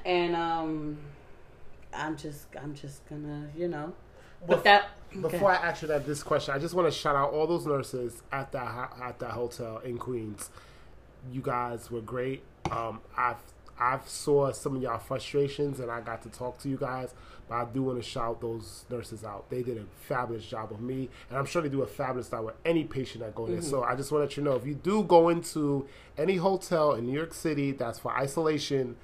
and 0.05 0.35
um 0.35 0.97
i'm 1.93 2.15
just 2.17 2.47
i'm 2.61 2.73
just 2.73 3.07
gonna 3.07 3.49
you 3.55 3.67
know 3.67 3.93
but 4.47 4.63
that 4.63 4.89
Before 5.21 5.51
I 5.51 5.55
ask 5.55 5.81
you 5.81 5.87
that 5.89 6.05
this 6.05 6.23
question, 6.23 6.53
I 6.55 6.57
just 6.57 6.73
want 6.73 6.91
to 6.91 6.91
shout 6.91 7.15
out 7.15 7.31
all 7.33 7.45
those 7.45 7.65
nurses 7.65 8.23
at 8.31 8.51
that 8.53 8.93
at 9.01 9.19
that 9.19 9.31
hotel 9.31 9.79
in 9.79 9.97
Queens. 9.97 10.49
You 11.31 11.41
guys 11.41 11.91
were 11.91 12.01
great. 12.01 12.43
Um, 12.71 13.01
I've 13.15 13.35
I've 13.79 14.07
saw 14.07 14.51
some 14.51 14.77
of 14.77 14.81
y'all 14.81 14.99
frustrations, 14.99 15.79
and 15.79 15.91
I 15.91 16.01
got 16.01 16.21
to 16.23 16.29
talk 16.29 16.59
to 16.61 16.69
you 16.69 16.77
guys. 16.77 17.13
But 17.49 17.55
I 17.55 17.65
do 17.65 17.83
want 17.83 18.01
to 18.01 18.07
shout 18.07 18.39
those 18.39 18.85
nurses 18.89 19.23
out. 19.23 19.49
They 19.49 19.61
did 19.63 19.77
a 19.77 19.83
fabulous 20.07 20.45
job 20.45 20.71
with 20.71 20.79
me, 20.79 21.09
and 21.29 21.37
I'm 21.37 21.45
sure 21.45 21.61
they 21.61 21.69
do 21.69 21.81
a 21.81 21.87
fabulous 21.87 22.29
job 22.29 22.45
with 22.45 22.55
any 22.63 22.85
patient 22.85 23.23
that 23.23 23.35
go 23.35 23.45
there. 23.47 23.61
So 23.61 23.83
I 23.83 23.95
just 23.95 24.11
want 24.11 24.21
to 24.21 24.25
let 24.27 24.37
you 24.37 24.43
know 24.43 24.55
if 24.55 24.65
you 24.65 24.75
do 24.75 25.03
go 25.03 25.29
into 25.29 25.87
any 26.17 26.37
hotel 26.37 26.93
in 26.93 27.05
New 27.05 27.13
York 27.13 27.33
City 27.33 27.73
that's 27.73 27.99
for 27.99 28.11
isolation, 28.15 28.95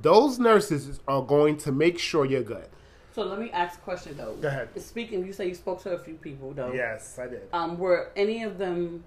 those 0.00 0.38
nurses 0.38 1.00
are 1.06 1.22
going 1.22 1.56
to 1.58 1.72
make 1.72 1.98
sure 1.98 2.24
you're 2.24 2.42
good. 2.42 2.66
so 3.14 3.22
let 3.24 3.38
me 3.38 3.50
ask 3.50 3.78
a 3.78 3.82
question 3.82 4.16
though 4.16 4.34
Go 4.36 4.48
ahead. 4.48 4.68
speaking 4.80 5.24
you 5.26 5.32
say 5.32 5.48
you 5.48 5.54
spoke 5.54 5.82
to 5.82 5.90
a 5.92 5.98
few 5.98 6.14
people 6.14 6.52
though 6.52 6.72
Yes, 6.72 7.18
I 7.18 7.26
did. 7.28 7.42
um 7.52 7.78
were 7.78 8.10
any 8.16 8.42
of 8.42 8.58
them 8.58 9.04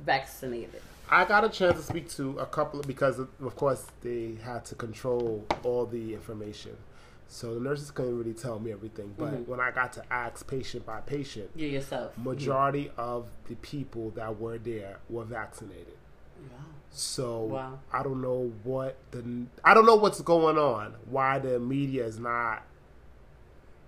vaccinated 0.00 0.80
I 1.10 1.24
got 1.24 1.42
a 1.42 1.48
chance 1.48 1.78
to 1.78 1.82
speak 1.82 2.10
to 2.16 2.38
a 2.38 2.44
couple 2.44 2.82
because, 2.82 3.18
of, 3.18 3.28
of 3.42 3.56
course, 3.56 3.86
they 4.02 4.36
had 4.44 4.66
to 4.66 4.74
control 4.74 5.42
all 5.62 5.86
the 5.86 6.12
information. 6.12 6.76
So 7.28 7.54
the 7.54 7.60
nurses 7.60 7.90
couldn't 7.90 8.18
really 8.18 8.34
tell 8.34 8.58
me 8.58 8.72
everything. 8.72 9.14
But 9.16 9.32
Mhm. 9.32 9.46
when 9.48 9.58
I 9.58 9.70
got 9.70 9.94
to 9.94 10.02
ask 10.12 10.46
patient 10.46 10.84
by 10.84 11.00
patient, 11.00 11.48
you 11.56 11.66
yourself 11.66 12.12
majority 12.18 12.90
of 12.98 13.30
the 13.48 13.54
people 13.54 14.10
that 14.16 14.38
were 14.38 14.58
there 14.58 14.98
were 15.08 15.24
vaccinated. 15.24 15.96
Wow. 16.38 16.64
So 16.90 17.42
Wow. 17.44 17.78
I 17.92 18.02
don't 18.02 18.20
know 18.22 18.52
what 18.64 18.96
the 19.10 19.46
I 19.64 19.74
don't 19.74 19.86
know 19.86 19.96
what's 19.96 20.20
going 20.20 20.58
on. 20.58 20.94
Why 21.10 21.38
the 21.38 21.58
media 21.58 22.04
is 22.04 22.18
not. 22.18 22.62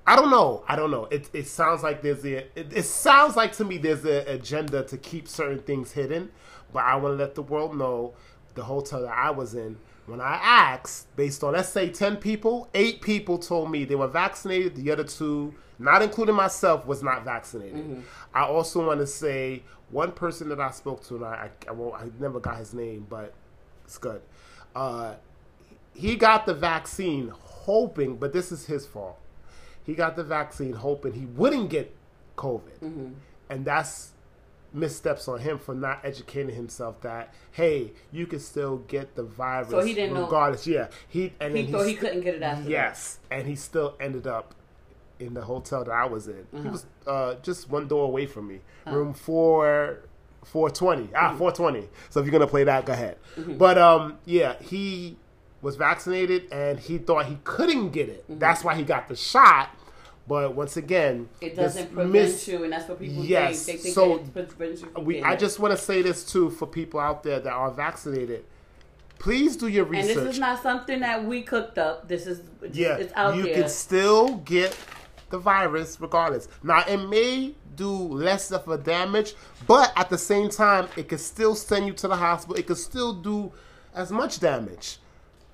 I 0.07 0.17
don't 0.17 0.31
know. 0.31 0.65
I 0.67 0.77
don't 0.77 0.91
know. 0.91 1.05
It 1.07 1.31
it 1.33 1.47
sounds 1.47 1.83
like 1.83 2.03
there's 2.03 2.25
a. 2.25 2.39
It, 2.59 2.73
it 2.73 2.83
sounds 2.85 3.37
like 3.37 3.53
to 3.57 3.65
me 3.65 3.79
there's 3.79 4.05
an 4.05 4.27
agenda 4.27 4.83
to 4.85 4.97
keep 4.97 5.29
certain 5.29 5.61
things 5.61 5.93
hidden. 5.93 6.31
But 6.73 6.85
I 6.85 6.97
want 6.97 7.15
to 7.19 7.25
let 7.25 7.35
the 7.35 7.43
world 7.43 7.77
know 7.77 8.15
the 8.55 8.65
hotel 8.65 9.03
that 9.03 9.17
I 9.17 9.31
was 9.31 9.55
in. 9.55 9.79
When 10.07 10.21
I 10.21 10.35
asked, 10.43 11.15
based 11.17 11.45
on 11.45 11.53
let's 11.53 11.69
say 11.69 11.89
ten 11.91 12.17
people, 12.17 12.69
eight 12.75 13.01
people 13.01 13.39
told 13.39 13.71
me 13.71 13.85
they 13.85 13.95
were 13.95 14.09
vaccinated. 14.09 14.75
The 14.77 14.91
other 14.91 15.05
two, 15.05 15.55
not 15.79 16.03
including 16.03 16.35
myself, 16.35 16.87
was 16.87 17.03
not 17.03 17.25
vaccinated. 17.25 18.03
I 18.35 18.43
also 18.43 18.87
want 18.87 19.01
to 19.01 19.07
say 19.07 19.63
one 19.91 20.13
person 20.13 20.49
that 20.49 20.61
I 20.61 20.71
spoke 20.71 21.05
to, 21.05 21.17
and 21.17 21.25
I 21.25 21.51
I, 21.67 21.69
I, 21.69 21.73
won't, 21.73 21.95
I 21.95 22.09
never 22.19 22.41
got 22.41 22.59
his 22.59 22.75
name, 22.75 23.07
but 23.09 23.35
it's 23.85 23.99
good. 23.99 24.21
Uh, 24.75 25.15
he 25.95 26.17
got 26.17 26.47
the 26.47 26.55
vaccine 26.55 27.33
hoping, 27.35 28.17
but 28.17 28.33
this 28.33 28.51
is 28.53 28.67
his 28.67 28.87
fault. 28.87 29.19
He 29.85 29.95
got 29.95 30.17
the 30.17 30.25
vaccine 30.25 30.73
hoping 30.73 31.13
he 31.13 31.27
wouldn't 31.27 31.71
get 31.71 31.95
COVID, 32.37 32.79
hmm 32.81 33.09
and 33.49 33.65
that's 33.65 34.13
missteps 34.73 35.27
on 35.29 35.41
him 35.41 35.59
for 35.59 35.75
not 35.75 36.01
educating 36.05 36.55
himself 36.55 37.01
that 37.03 37.33
hey, 37.53 37.93
you 38.13 38.27
can 38.27 38.39
still 38.41 38.79
get 38.89 39.15
the 39.17 39.23
virus 39.25 39.71
So 39.71 39.81
he 39.81 39.95
didn't 39.95 40.15
know- 40.15 40.25
regardless. 40.25 40.67
Yeah, 40.67 40.89
he 41.09 41.33
and 41.41 41.57
He 41.57 41.67
thought 41.67 41.83
he 41.87 41.91
st- 41.95 42.01
couldn't 42.01 42.21
get 42.23 42.35
it 42.37 42.43
after. 42.43 42.65
that. 42.65 42.71
Yes, 42.71 43.19
and 43.31 43.47
he 43.47 43.57
still 43.57 43.97
ended 44.01 44.27
up 44.27 44.55
in 45.19 45.35
the 45.35 45.43
hotel 45.43 45.85
that 45.85 45.91
I 45.93 46.07
was 46.07 46.29
in. 46.29 46.47
He 46.53 46.59
Uh-huh. 46.59 46.71
was 46.71 46.87
uh, 47.07 47.35
just 47.43 47.69
one 47.69 47.89
door 47.89 48.05
away 48.05 48.27
from 48.27 48.47
me, 48.49 48.61
Oh. 48.87 48.93
room 48.93 49.13
four. 49.15 50.01
420 50.45 51.03
Mm-hmm. 51.03 51.13
ah 51.17 51.37
420 51.37 51.87
so 52.09 52.19
if 52.19 52.25
you're 52.25 52.33
gonna 52.33 52.47
play 52.47 52.65
that 52.65 52.87
go 52.87 52.95
ahead 52.95 53.19
but 53.59 53.77
um 53.77 54.17
yeah 54.25 54.55
he 54.63 55.19
was 55.61 55.77
vaccinated 55.77 56.51
and 56.51 56.81
he 56.81 56.97
thought 56.97 57.27
he 57.27 57.37
couldn't 57.45 57.91
get 57.91 58.09
it 58.09 58.25
that's 58.41 58.65
why 58.65 58.75
he 58.75 58.83
got 58.83 59.07
the 59.09 59.15
shot 59.15 59.69
but 60.31 60.55
once 60.55 60.77
again. 60.77 61.29
It 61.41 61.57
doesn't 61.57 61.93
prevent 61.93 62.13
mis- 62.13 62.47
you, 62.47 62.63
and 62.63 62.73
that's 62.73 62.89
what 62.89 63.01
people 63.01 63.25
Yes, 63.25 63.65
think. 63.65 63.79
They 63.79 63.83
think 63.83 63.95
so 63.97 64.19
that 64.19 64.41
it 64.41 64.49
prevents 64.57 64.81
you 64.81 64.89
from 64.91 65.05
we, 65.05 65.21
I 65.23 65.35
just 65.35 65.59
want 65.59 65.77
to 65.77 65.77
say 65.77 66.03
this 66.03 66.25
too 66.25 66.51
for 66.51 66.67
people 66.69 67.01
out 67.01 67.25
there 67.25 67.41
that 67.41 67.53
are 67.53 67.73
vaccinated 67.73 68.45
please 69.19 69.55
do 69.55 69.67
your 69.69 69.85
research. 69.85 70.17
And 70.17 70.27
this 70.27 70.35
is 70.35 70.41
not 70.41 70.63
something 70.63 71.01
that 71.01 71.25
we 71.25 71.43
cooked 71.43 71.79
up. 71.79 72.09
This 72.09 72.27
is 72.27 72.41
Yeah, 72.73 72.97
it's 72.97 73.13
out 73.15 73.33
there. 73.33 73.37
you 73.37 73.43
there. 73.43 73.55
can 73.63 73.69
still 73.69 74.37
get 74.37 74.75
the 75.31 75.39
virus 75.39 76.01
regardless. 76.01 76.49
Now 76.63 76.85
it 76.89 76.97
may 76.97 77.55
do 77.77 77.91
less 77.91 78.51
of 78.53 78.67
a 78.69 78.79
damage, 78.79 79.35
but 79.67 79.93
at 79.97 80.11
the 80.11 80.17
same 80.19 80.49
time, 80.49 80.89
it 80.97 81.09
could 81.09 81.21
still 81.21 81.55
send 81.55 81.87
you 81.87 81.93
to 81.95 82.09
the 82.09 82.17
hospital. 82.17 82.57
It 82.57 82.67
could 82.67 82.79
still 82.79 83.13
do 83.13 83.53
as 83.95 84.11
much 84.11 84.41
damage. 84.41 84.99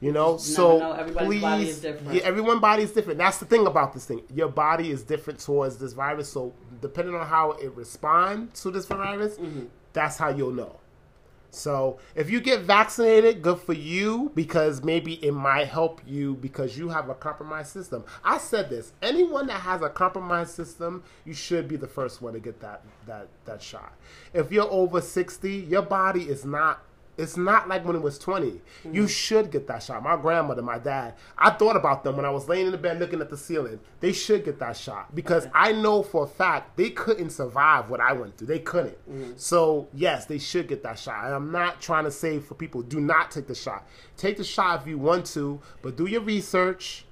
You 0.00 0.12
know, 0.12 0.36
so 0.36 0.78
know. 0.78 0.92
Everybody's 0.92 1.26
please, 1.28 1.40
body 1.42 1.68
is 1.68 1.80
different. 1.80 2.14
yeah, 2.14 2.22
everyone's 2.24 2.60
body 2.60 2.82
is 2.82 2.92
different. 2.92 3.18
That's 3.18 3.38
the 3.38 3.46
thing 3.46 3.66
about 3.66 3.94
this 3.94 4.04
thing. 4.04 4.22
Your 4.34 4.48
body 4.48 4.90
is 4.90 5.02
different 5.02 5.40
towards 5.40 5.78
this 5.78 5.94
virus. 5.94 6.28
So 6.30 6.52
depending 6.82 7.14
on 7.14 7.26
how 7.26 7.52
it 7.52 7.74
responds 7.74 8.60
to 8.62 8.70
this 8.70 8.84
virus, 8.86 9.38
Mm-hmm. 9.38 9.64
that's 9.94 10.18
how 10.18 10.28
you'll 10.28 10.52
know. 10.52 10.76
So 11.50 11.98
if 12.14 12.28
you 12.28 12.40
get 12.40 12.62
vaccinated, 12.62 13.40
good 13.40 13.58
for 13.58 13.72
you 13.72 14.30
because 14.34 14.82
maybe 14.84 15.14
it 15.24 15.32
might 15.32 15.68
help 15.68 16.02
you 16.06 16.34
because 16.34 16.76
you 16.76 16.90
have 16.90 17.08
a 17.08 17.14
compromised 17.14 17.70
system. 17.72 18.04
I 18.22 18.36
said 18.36 18.68
this: 18.68 18.92
anyone 19.00 19.46
that 19.46 19.60
has 19.62 19.80
a 19.80 19.88
compromised 19.88 20.50
system, 20.50 21.02
you 21.24 21.32
should 21.32 21.66
be 21.66 21.76
the 21.76 21.86
first 21.88 22.20
one 22.20 22.34
to 22.34 22.40
get 22.40 22.60
that 22.60 22.82
that 23.06 23.28
that 23.46 23.62
shot. 23.62 23.94
If 24.34 24.52
you're 24.52 24.70
over 24.70 25.00
sixty, 25.00 25.54
your 25.56 25.80
body 25.82 26.24
is 26.24 26.44
not. 26.44 26.82
It's 27.18 27.36
not 27.36 27.68
like 27.68 27.84
when 27.84 27.96
it 27.96 28.02
was 28.02 28.18
20. 28.18 28.60
You 28.92 29.04
mm. 29.04 29.08
should 29.08 29.50
get 29.50 29.66
that 29.68 29.82
shot. 29.82 30.02
My 30.02 30.16
grandmother, 30.16 30.60
my 30.62 30.78
dad, 30.78 31.14
I 31.38 31.50
thought 31.50 31.76
about 31.76 32.04
them 32.04 32.16
when 32.16 32.26
I 32.26 32.30
was 32.30 32.48
laying 32.48 32.66
in 32.66 32.72
the 32.72 32.78
bed 32.78 32.98
looking 32.98 33.20
at 33.20 33.30
the 33.30 33.36
ceiling. 33.36 33.80
They 34.00 34.12
should 34.12 34.44
get 34.44 34.58
that 34.58 34.76
shot 34.76 35.14
because 35.14 35.48
I 35.54 35.72
know 35.72 36.02
for 36.02 36.24
a 36.24 36.28
fact 36.28 36.76
they 36.76 36.90
couldn't 36.90 37.30
survive 37.30 37.88
what 37.88 38.00
I 38.00 38.12
went 38.12 38.36
through. 38.36 38.48
They 38.48 38.58
couldn't. 38.58 38.98
Mm. 39.10 39.38
So, 39.40 39.88
yes, 39.94 40.26
they 40.26 40.38
should 40.38 40.68
get 40.68 40.82
that 40.82 40.98
shot. 40.98 41.24
And 41.24 41.34
I'm 41.34 41.50
not 41.50 41.80
trying 41.80 42.04
to 42.04 42.10
say 42.10 42.38
for 42.38 42.54
people, 42.54 42.82
do 42.82 43.00
not 43.00 43.30
take 43.30 43.46
the 43.46 43.54
shot. 43.54 43.88
Take 44.16 44.36
the 44.36 44.44
shot 44.44 44.82
if 44.82 44.86
you 44.86 44.98
want 44.98 45.26
to, 45.26 45.60
but 45.80 45.96
do 45.96 46.06
your 46.06 46.20
research 46.20 47.06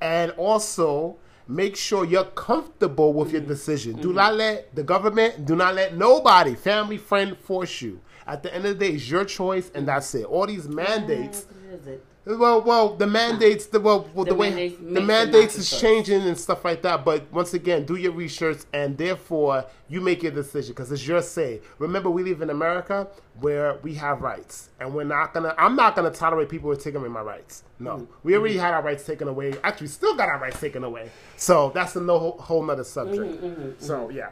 and 0.00 0.30
also 0.32 1.18
make 1.46 1.76
sure 1.76 2.04
you're 2.04 2.24
comfortable 2.24 3.12
with 3.12 3.32
your 3.32 3.42
mm. 3.42 3.48
decision. 3.48 3.96
Do 3.96 4.08
mm-hmm. 4.08 4.16
not 4.16 4.34
let 4.34 4.74
the 4.74 4.82
government, 4.82 5.44
do 5.44 5.56
not 5.56 5.74
let 5.74 5.94
nobody, 5.94 6.54
family, 6.54 6.96
friend, 6.96 7.36
force 7.36 7.82
you. 7.82 8.00
At 8.26 8.42
the 8.42 8.54
end 8.54 8.64
of 8.66 8.78
the 8.78 8.84
day, 8.86 8.92
it's 8.94 9.08
your 9.10 9.24
choice, 9.24 9.70
and 9.74 9.86
that's 9.88 10.14
it. 10.14 10.24
All 10.24 10.46
these 10.46 10.68
mandates. 10.68 11.46
What 11.70 11.80
is 11.80 11.86
it? 11.86 12.04
Well, 12.24 12.62
well, 12.62 12.94
the 12.94 13.06
mandates, 13.20 13.66
the 13.66 13.80
well, 13.80 14.08
well, 14.14 14.24
the, 14.24 14.30
The 14.30 14.36
way 14.36 14.68
the 14.68 15.00
mandates 15.00 15.58
is 15.58 15.68
changing 15.80 16.22
and 16.22 16.38
stuff 16.38 16.64
like 16.64 16.80
that. 16.82 17.04
But 17.04 17.32
once 17.32 17.52
again, 17.52 17.84
do 17.84 17.96
your 17.96 18.12
research, 18.12 18.58
and 18.72 18.96
therefore 18.96 19.64
you 19.88 20.00
make 20.00 20.22
your 20.22 20.30
decision 20.30 20.72
because 20.72 20.92
it's 20.92 21.04
your 21.04 21.20
say. 21.20 21.60
Remember, 21.80 22.10
we 22.10 22.22
live 22.22 22.40
in 22.40 22.50
America 22.50 23.08
where 23.40 23.78
we 23.82 23.94
have 23.94 24.20
rights, 24.22 24.68
and 24.78 24.94
we're 24.94 25.02
not 25.02 25.34
gonna. 25.34 25.52
I'm 25.58 25.74
not 25.74 25.96
gonna 25.96 26.12
tolerate 26.12 26.48
people 26.48 26.68
who 26.70 26.78
are 26.78 26.80
taking 26.80 27.00
away 27.00 27.08
my 27.08 27.22
rights. 27.22 27.64
No, 27.80 27.96
Mm-hmm. 27.96 28.04
we 28.22 28.36
already 28.36 28.56
had 28.56 28.72
our 28.72 28.82
rights 28.82 29.04
taken 29.04 29.26
away. 29.26 29.54
Actually, 29.64 29.88
still 29.88 30.14
got 30.14 30.28
our 30.28 30.38
rights 30.38 30.60
taken 30.60 30.84
away. 30.84 31.10
So 31.36 31.72
that's 31.74 31.96
a 31.96 32.00
no 32.00 32.36
whole 32.38 32.62
nother 32.64 32.84
subject. 32.84 33.42
Mm-hmm, 33.42 33.70
So 33.84 34.10
yeah. 34.10 34.30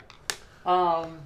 Um. 0.64 1.18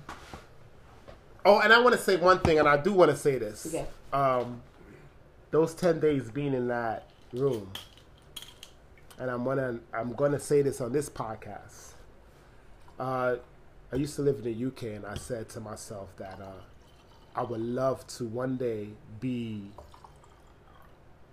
Oh, 1.45 1.61
and 1.61 1.73
I 1.73 1.81
want 1.81 1.95
to 1.95 2.01
say 2.01 2.17
one 2.17 2.41
thing, 2.41 2.59
and 2.59 2.67
I 2.69 2.77
do 2.77 2.93
want 2.93 3.11
to 3.11 3.17
say 3.17 3.39
this. 3.39 3.67
Okay. 3.67 3.87
Um, 4.13 4.63
those 5.51 5.75
ten 5.75 6.01
days 6.01 6.31
being 6.31 6.55
in 6.55 6.69
that 6.69 7.11
room, 7.33 7.71
and 9.19 9.31
I'm 9.31 9.45
gonna 9.45 9.79
I'm 9.93 10.15
gonna 10.15 10.41
say 10.41 10.63
this 10.63 10.81
on 10.81 10.93
this 10.93 11.09
podcast. 11.11 11.93
Uh, 12.99 13.37
I 13.93 13.97
used 13.97 14.17
to 14.17 14.23
live 14.23 14.37
in 14.37 14.45
the 14.45 14.67
UK, 14.67 14.97
and 14.97 15.07
I 15.07 15.15
said 15.15 15.49
to 15.51 15.61
myself 15.61 16.09
that 16.17 16.41
uh, 16.41 16.63
I 17.37 17.43
would 17.43 17.61
love 17.61 18.07
to 18.19 18.25
one 18.25 18.57
day 18.57 18.89
be 19.21 19.71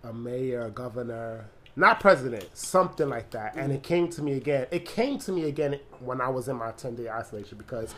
a 0.03 0.11
mayor, 0.11 0.61
a 0.61 0.69
governor, 0.71 1.45
not 1.75 1.99
president, 1.99 2.49
something 2.53 3.07
like 3.07 3.29
that. 3.31 3.55
And 3.55 3.71
it 3.71 3.83
came 3.83 4.09
to 4.09 4.21
me 4.21 4.33
again. 4.33 4.67
It 4.71 4.85
came 4.85 5.19
to 5.19 5.31
me 5.31 5.45
again 5.45 5.79
when 5.99 6.19
I 6.21 6.29
was 6.29 6.47
in 6.47 6.57
my 6.57 6.71
10 6.71 6.95
day 6.95 7.09
isolation 7.09 7.57
because 7.57 7.93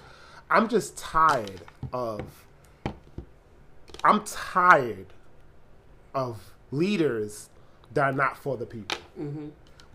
I'm 0.53 0.67
just 0.69 0.95
tired 0.97 1.61
of. 1.91 2.21
I'm 4.03 4.23
tired 4.25 5.07
of 6.13 6.53
leaders 6.71 7.49
that 7.93 8.03
are 8.03 8.13
not 8.13 8.37
for 8.37 8.55
the 8.55 8.65
people. 8.65 8.97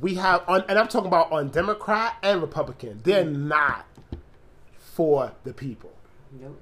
We 0.00 0.14
have, 0.14 0.42
on, 0.48 0.64
and 0.68 0.78
I'm 0.78 0.88
talking 0.88 1.08
about 1.08 1.30
on 1.30 1.48
Democrat 1.50 2.16
and 2.22 2.40
Republican. 2.40 3.00
They're 3.04 3.24
not 3.24 3.84
for 4.78 5.32
the 5.44 5.52
people. 5.52 5.92
Nope. 6.40 6.60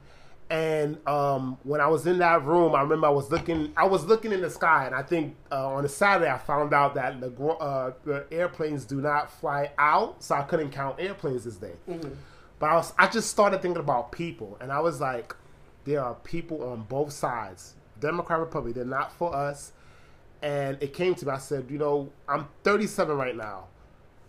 And 0.51 0.99
um, 1.09 1.59
when 1.63 1.81
I 1.81 1.87
was 1.89 2.07
in 2.07 2.19
that 2.19 2.45
room, 2.45 2.75
I 2.75 2.83
remember 2.83 3.07
I 3.07 3.11
was 3.11 3.31
looking. 3.31 3.73
I 3.77 3.87
was 3.87 4.05
looking 4.05 4.31
in 4.31 4.43
the 4.43 4.51
sky, 4.51 4.87
and 4.87 4.95
I 4.95 5.03
think 5.03 5.35
uh, 5.51 5.69
on 5.69 5.85
a 5.85 5.89
Saturday 5.89 6.31
I 6.31 6.39
found 6.39 6.73
out 6.73 6.95
that 6.95 7.21
the, 7.21 7.33
uh, 7.45 7.93
the 8.05 8.27
airplanes 8.31 8.85
do 8.85 9.01
not 9.01 9.31
fly 9.31 9.71
out, 9.79 10.23
so 10.23 10.35
I 10.35 10.43
couldn't 10.43 10.71
count 10.71 11.01
airplanes 11.01 11.45
this 11.45 11.57
day. 11.57 11.73
But 12.59 12.71
I 12.71 12.75
was, 12.77 12.93
I 12.99 13.07
just 13.09 13.31
started 13.31 13.61
thinking 13.63 13.81
about 13.81 14.13
people, 14.13 14.57
and 14.61 14.73
I 14.73 14.81
was 14.81 15.01
like, 15.01 15.35
there 15.85 16.03
are 16.03 16.15
people 16.15 16.63
on 16.65 16.83
both 16.83 17.13
sides, 17.13 17.75
Democrat, 18.01 18.41
Republican. 18.41 18.75
They're 18.75 18.99
not 18.99 19.13
for 19.13 19.35
us. 19.35 19.73
And 20.43 20.77
it 20.83 20.93
came 20.93 21.15
to 21.15 21.27
me. 21.27 21.33
I 21.33 21.39
said, 21.39 21.71
you 21.71 21.79
know, 21.79 22.11
I'm 22.29 22.49
37 22.63 23.17
right 23.17 23.37
now. 23.37 23.69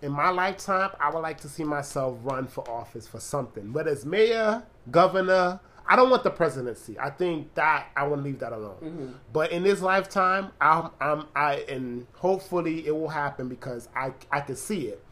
In 0.01 0.11
my 0.11 0.29
lifetime, 0.29 0.91
I 0.99 1.09
would 1.09 1.21
like 1.21 1.41
to 1.41 1.49
see 1.49 1.63
myself 1.63 2.17
run 2.21 2.47
for 2.47 2.69
office 2.69 3.07
for 3.07 3.19
something, 3.19 3.73
whether 3.73 3.91
it's 3.91 4.05
mayor, 4.05 4.63
governor. 4.91 5.59
I 5.89 5.95
don't 5.95 6.09
want 6.09 6.23
the 6.23 6.29
presidency. 6.29 6.99
I 6.99 7.09
think 7.09 7.53
that 7.55 7.87
I 7.95 8.05
want 8.07 8.21
to 8.21 8.25
leave 8.25 8.39
that 8.39 8.53
alone. 8.53 8.75
Mm-hmm. 8.83 9.07
But 9.33 9.51
in 9.51 9.63
this 9.63 9.81
lifetime, 9.81 10.51
I'm, 10.61 10.91
I'm, 11.01 11.25
I, 11.35 11.65
and 11.69 12.05
hopefully 12.13 12.85
it 12.85 12.91
will 12.91 13.07
happen 13.07 13.47
because 13.47 13.89
I, 13.95 14.11
I 14.31 14.41
can 14.41 14.55
see 14.55 14.87
it. 14.87 15.03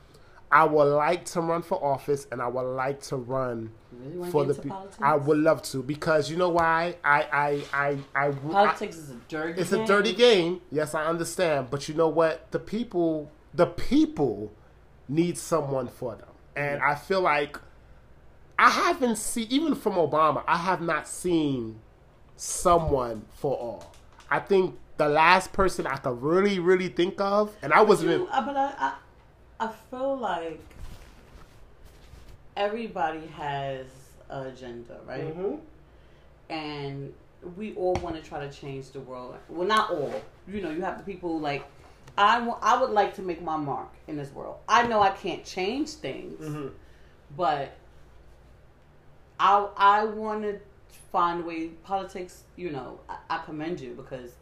I 0.55 0.63
would 0.63 0.85
like 0.85 1.25
to 1.25 1.41
run 1.41 1.61
for 1.63 1.83
office, 1.83 2.27
and 2.31 2.41
I 2.41 2.47
would 2.47 2.61
like 2.75 3.01
to 3.09 3.17
run 3.17 3.71
Really 3.91 4.31
for 4.31 4.45
the 4.45 4.53
people. 4.53 4.89
I 5.01 5.15
would 5.15 5.37
love 5.37 5.61
to 5.63 5.83
because 5.83 6.29
you 6.31 6.37
know 6.37 6.47
why? 6.49 6.95
I, 7.03 7.23
I, 7.23 7.63
I, 7.73 7.97
I, 8.15 8.27
I 8.27 8.31
Politics 8.31 8.95
is 8.97 9.09
a 9.11 9.15
dirty. 9.27 9.59
it's 9.61 9.73
a 9.73 9.77
game. 9.77 9.85
dirty 9.85 10.13
game. 10.13 10.61
Yes, 10.71 10.95
I 10.95 11.05
understand. 11.05 11.69
But 11.69 11.89
you 11.89 11.93
know 11.95 12.07
what? 12.07 12.51
The 12.51 12.59
people, 12.59 13.29
the 13.53 13.65
people 13.65 14.53
need 15.09 15.37
someone 15.37 15.87
for 15.89 16.15
them. 16.15 16.29
And 16.55 16.81
I 16.81 16.95
feel 16.95 17.19
like 17.21 17.59
I 18.57 18.69
haven't 18.69 19.17
seen, 19.17 19.47
even 19.49 19.75
from 19.75 19.93
Obama, 19.95 20.41
I 20.47 20.55
have 20.57 20.79
not 20.81 21.05
seen 21.07 21.79
someone 22.37 23.25
for 23.33 23.57
all. 23.57 23.91
I 24.29 24.39
think 24.39 24.77
the 24.97 25.09
last 25.09 25.51
person 25.53 25.85
I 25.85 25.97
could 25.97 26.21
really, 26.21 26.59
really 26.59 26.87
think 26.87 27.19
of, 27.19 27.53
and 27.61 27.73
I 27.73 27.81
wasn't 27.81 28.11
You- 28.11 28.15
even, 28.23 28.27
uh, 28.31 28.45
but 28.45 28.55
I, 28.55 28.93
I, 29.59 29.71
feel 29.89 30.17
like 30.17 30.59
everybody 32.57 33.25
has 33.27 33.85
an 34.29 34.47
agenda, 34.47 34.99
right? 35.05 35.35
Mhm. 35.35 35.59
And 36.49 37.13
we 37.55 37.75
all 37.75 37.93
want 37.95 38.15
to 38.15 38.21
try 38.21 38.39
to 38.45 38.51
change 38.51 38.91
the 38.91 38.99
world. 38.99 39.35
Well, 39.49 39.67
not 39.67 39.91
all. 39.91 40.21
You 40.47 40.61
know, 40.61 40.71
you 40.71 40.81
have 40.81 40.97
the 40.97 41.03
people 41.03 41.39
like 41.39 41.63
I. 42.17 42.39
I 42.61 42.79
would 42.79 42.91
like 42.91 43.13
to 43.15 43.21
make 43.21 43.41
my 43.41 43.57
mark 43.57 43.89
in 44.07 44.17
this 44.17 44.31
world. 44.31 44.57
I 44.67 44.87
know 44.87 45.01
I 45.01 45.09
can't 45.11 45.43
change 45.43 45.89
things, 45.89 46.39
Mhm. 46.39 46.71
but 47.35 47.71
I 49.39 49.67
I 49.77 50.05
want 50.05 50.43
to 50.43 50.59
find 51.11 51.41
a 51.43 51.45
way. 51.45 51.67
Politics, 51.83 52.43
you 52.55 52.71
know, 52.71 52.99
I, 53.09 53.17
I 53.29 53.37
commend 53.45 53.79
you 53.79 53.93
because 53.95 54.35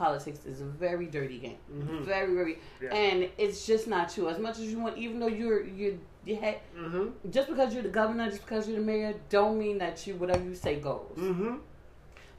politics 0.00 0.46
is 0.46 0.62
a 0.62 0.64
very 0.64 1.06
dirty 1.06 1.38
game, 1.38 1.58
Mhm. 1.70 2.04
very 2.04 2.34
very, 2.34 2.58
Yeah. 2.80 2.94
and 2.94 3.28
it's 3.36 3.66
just 3.66 3.86
not 3.86 4.08
true. 4.08 4.28
As 4.28 4.38
much 4.38 4.58
as 4.58 4.66
you 4.72 4.78
want, 4.80 4.96
even 4.96 5.20
though 5.20 5.26
you're 5.40 5.62
you're 5.62 5.96
you 6.24 6.36
had, 6.36 6.56
Mhm. 6.76 7.12
just 7.30 7.48
because 7.48 7.72
you're 7.74 7.82
the 7.82 7.96
governor, 8.00 8.26
just 8.30 8.42
because 8.46 8.66
you're 8.68 8.78
the 8.80 8.84
mayor, 8.84 9.14
don't 9.28 9.58
mean 9.58 9.76
that 9.78 10.06
you 10.06 10.14
whatever 10.16 10.42
you 10.42 10.54
say 10.54 10.80
goes. 10.80 11.16
Mhm. 11.16 11.60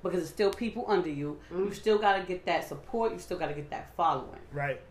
Because 0.03 0.21
it's 0.21 0.29
still 0.31 0.51
people 0.51 0.83
under 0.87 1.09
you. 1.09 1.39
You 1.51 1.71
still 1.71 1.99
got 1.99 2.13
to 2.19 2.23
get 2.23 2.45
that 2.45 2.67
support. 2.67 3.11
You 3.13 3.19
still 3.19 3.37
got 3.37 3.47
to 3.49 3.53
get 3.61 3.69
that 3.69 3.85
following 3.95 4.43
Right. 4.51 4.81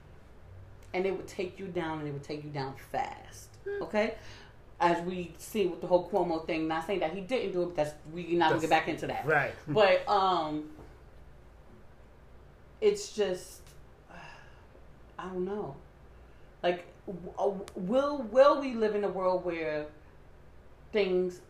and 0.95 1.05
it 1.07 1.13
would 1.17 1.27
take 1.27 1.59
you 1.59 1.67
down 1.67 1.99
and 2.01 2.07
it 2.09 2.13
would 2.13 2.23
take 2.33 2.45
you 2.45 2.51
down 2.51 2.75
fast. 2.93 3.49
Okay? 3.87 4.15
as 4.83 4.99
we 5.05 5.35
see 5.37 5.67
with 5.67 5.83
the 5.83 5.87
whole 5.87 6.09
Cuomo 6.09 6.47
thing. 6.47 6.67
Not 6.67 6.87
saying 6.87 7.01
that 7.01 7.13
he 7.13 7.21
didn't 7.21 7.53
do 7.53 7.65
it. 7.65 7.75
That's 7.77 7.93
we 8.15 8.35
not 8.35 8.49
gonna 8.49 8.63
get 8.63 8.71
back 8.71 8.89
into 8.89 9.07
that. 9.09 9.27
Right. 9.27 9.53
But 9.69 10.09
um, 10.09 10.71
it's 12.81 13.13
just 13.13 13.61
I 15.21 15.25
don't 15.25 15.45
know. 15.45 15.77
Like, 16.63 16.87
will 17.07 18.27
will 18.31 18.61
we 18.61 18.75
live 18.75 18.95
in 18.95 19.05
a 19.05 19.09
world 19.09 19.45
where 19.45 19.87
things 20.93 21.41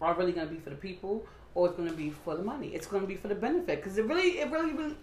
are 0.00 0.14
really 0.14 0.32
going 0.32 0.48
to 0.48 0.52
be 0.52 0.60
for 0.60 0.70
the 0.70 0.76
people, 0.76 1.24
or 1.54 1.68
it's 1.68 1.76
going 1.76 1.88
to 1.88 1.94
be 1.94 2.10
for 2.10 2.36
the 2.36 2.42
money? 2.42 2.68
It's 2.68 2.86
going 2.86 3.02
to 3.02 3.08
be 3.08 3.16
for 3.16 3.28
the 3.28 3.34
benefit 3.34 3.76
because 3.82 3.98
it 3.98 4.06
really, 4.06 4.40
it 4.40 4.50
really, 4.50 4.72
really. 4.72 4.96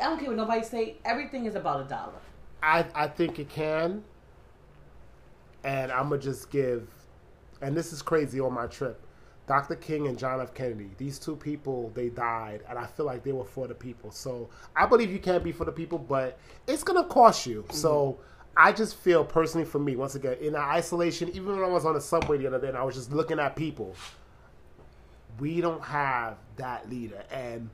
I 0.00 0.04
don't 0.04 0.18
care 0.18 0.28
what 0.28 0.36
nobody 0.36 0.64
say. 0.64 0.96
Everything 1.04 1.44
is 1.46 1.54
about 1.54 1.80
a 1.80 1.84
dollar. 1.84 2.20
I 2.62 2.86
I 2.94 3.06
think 3.06 3.38
it 3.38 3.48
can. 3.48 4.02
And 5.62 5.92
I'm 5.92 6.08
gonna 6.08 6.22
just 6.22 6.50
give, 6.50 6.88
and 7.60 7.76
this 7.76 7.92
is 7.92 8.00
crazy 8.00 8.40
on 8.40 8.54
my 8.54 8.66
trip. 8.66 8.98
Dr. 9.50 9.74
King 9.74 10.06
and 10.06 10.16
John 10.16 10.40
F. 10.40 10.54
Kennedy, 10.54 10.90
these 10.96 11.18
two 11.18 11.34
people, 11.34 11.90
they 11.96 12.08
died, 12.08 12.60
and 12.68 12.78
I 12.78 12.86
feel 12.86 13.04
like 13.04 13.24
they 13.24 13.32
were 13.32 13.44
for 13.44 13.66
the 13.66 13.74
people. 13.74 14.12
So 14.12 14.48
I 14.76 14.86
believe 14.86 15.10
you 15.10 15.18
can't 15.18 15.42
be 15.42 15.50
for 15.50 15.64
the 15.64 15.72
people, 15.72 15.98
but 15.98 16.38
it's 16.68 16.84
gonna 16.84 17.02
cost 17.02 17.46
you. 17.46 17.62
Mm-hmm. 17.62 17.74
So 17.74 18.20
I 18.56 18.70
just 18.70 18.94
feel 18.94 19.24
personally 19.24 19.66
for 19.66 19.80
me, 19.80 19.96
once 19.96 20.14
again, 20.14 20.36
in 20.40 20.54
isolation, 20.54 21.30
even 21.30 21.56
when 21.56 21.64
I 21.64 21.66
was 21.66 21.84
on 21.84 21.94
the 21.94 22.00
subway 22.00 22.38
the 22.38 22.46
other 22.46 22.60
day 22.60 22.68
and 22.68 22.76
I 22.76 22.84
was 22.84 22.94
just 22.94 23.12
looking 23.12 23.40
at 23.40 23.56
people, 23.56 23.96
we 25.40 25.60
don't 25.60 25.82
have 25.82 26.36
that 26.54 26.88
leader. 26.88 27.24
And 27.32 27.70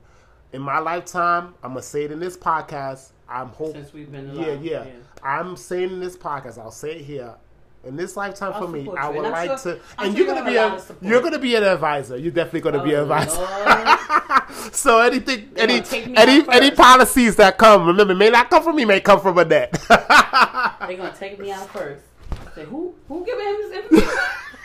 in 0.53 0.63
my 0.63 0.79
lifetime, 0.79 1.53
I'm 1.61 1.73
gonna 1.73 1.83
say 1.83 2.05
it 2.05 2.11
in 2.11 2.19
this 2.19 2.35
podcast. 2.35 3.11
I'm 3.29 3.49
hoping 3.49 3.83
Since 3.83 3.93
we've 3.93 4.11
been 4.11 4.33
yeah, 4.33 4.53
yeah, 4.53 4.85
yeah. 4.85 4.85
I'm 5.21 5.55
saying 5.55 5.91
in 5.91 5.99
this 5.99 6.17
podcast, 6.17 6.57
I'll 6.57 6.71
say 6.71 6.95
it 6.95 7.01
here. 7.05 7.35
In 7.87 7.95
this 7.95 8.17
lifetime 8.17 8.51
I'll 8.53 8.61
for 8.65 8.67
me, 8.67 8.89
I 8.99 9.09
would 9.09 9.23
like 9.31 9.47
sure- 9.59 9.75
to. 9.75 9.79
I'm 9.97 10.07
and 10.09 10.17
sure 10.17 10.25
you're 10.25 10.35
you 10.35 10.41
gonna 10.41 10.49
be 10.49 10.55
a 10.57 10.67
a 10.67 10.81
you're 11.01 11.21
gonna 11.21 11.39
be 11.39 11.55
an 11.55 11.63
advisor. 11.63 12.17
You're 12.17 12.31
definitely 12.31 12.61
gonna 12.61 12.83
be 12.83 12.93
an 12.93 12.99
Oh, 12.99 13.03
advisor. 13.03 14.73
So 14.73 14.99
anything, 14.99 15.49
They 15.53 15.61
any 15.61 15.73
gonna 15.79 15.85
take 15.85 16.07
me 16.07 16.13
any 16.17 16.45
any 16.51 16.71
policies 16.71 17.35
that 17.37 17.57
come, 17.57 17.85
remember, 17.87 18.13
may 18.15 18.29
not 18.29 18.49
come 18.49 18.63
from 18.63 18.75
me, 18.75 18.85
may 18.85 18.99
come 18.99 19.19
from 19.19 19.37
Annette. 19.37 19.71
They're 19.89 20.97
gonna 20.97 21.13
take 21.17 21.39
me 21.39 21.51
out 21.51 21.69
first. 21.71 22.03
Say 22.55 22.65
who 22.65 22.93
who 23.07 23.25
giving 23.25 23.45
him 23.45 23.55
this 23.57 23.71
information? 23.83 24.09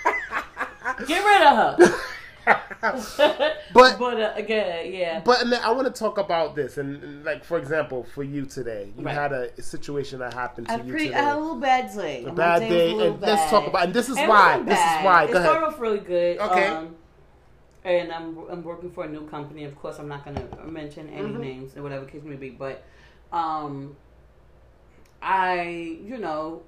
Get 1.06 1.24
rid 1.24 1.42
of 1.42 1.78
her. 1.78 1.94
But- 2.82 3.98
but 3.98 4.20
uh, 4.20 4.32
again, 4.34 4.92
yeah. 4.92 5.20
But 5.24 5.46
I 5.52 5.70
want 5.72 5.86
to 5.86 5.98
talk 5.98 6.18
about 6.18 6.54
this, 6.56 6.78
and, 6.78 7.02
and 7.02 7.24
like 7.24 7.44
for 7.44 7.56
example, 7.58 8.04
for 8.14 8.22
you 8.24 8.44
today, 8.44 8.92
you 8.98 9.04
Right. 9.04 9.14
had 9.14 9.32
a 9.32 9.62
situation 9.62 10.18
that 10.18 10.34
happened 10.34 10.66
to 10.66 10.72
I, 10.72 10.76
had 10.76 10.84
a 10.84 10.86
you 10.86 10.90
pretty, 10.92 11.06
today. 11.08 11.18
I 11.18 11.22
had 11.22 11.36
a 11.36 11.40
little 11.40 11.56
bad 11.56 11.94
day. 11.96 12.24
a 12.24 12.32
bad 12.32 12.58
day, 12.60 12.90
and 13.06 13.20
let's 13.20 13.50
talk 13.50 13.62
bad. 13.62 13.68
about. 13.70 13.84
And 13.84 13.94
this 13.94 14.08
is 14.08 14.18
It 14.18 14.28
why. 14.28 14.58
This 14.58 14.74
is 14.78 14.84
bad. 14.84 15.04
why. 15.04 15.24
It 15.24 15.32
Go 15.32 15.38
ahead. 15.38 15.50
started 15.50 15.66
off 15.66 15.80
really 15.80 15.98
good. 16.00 16.38
Okay. 16.38 16.66
Um, 16.66 16.96
and 17.84 18.12
I'm 18.12 18.38
I'm 18.50 18.62
working 18.62 18.90
for 18.90 19.04
a 19.04 19.08
new 19.08 19.26
company. 19.28 19.64
Of 19.64 19.76
course, 19.80 19.98
I'm 19.98 20.08
not 20.08 20.24
going 20.24 20.36
to 20.36 20.66
mention 20.66 21.08
any 21.08 21.28
Mhm. 21.28 21.40
names 21.40 21.76
or 21.76 21.82
whatever 21.82 22.04
case 22.04 22.22
may 22.24 22.36
be. 22.36 22.50
But 22.50 22.82
um, 23.32 23.96
I, 25.22 25.62
you 26.04 26.18
know, 26.18 26.62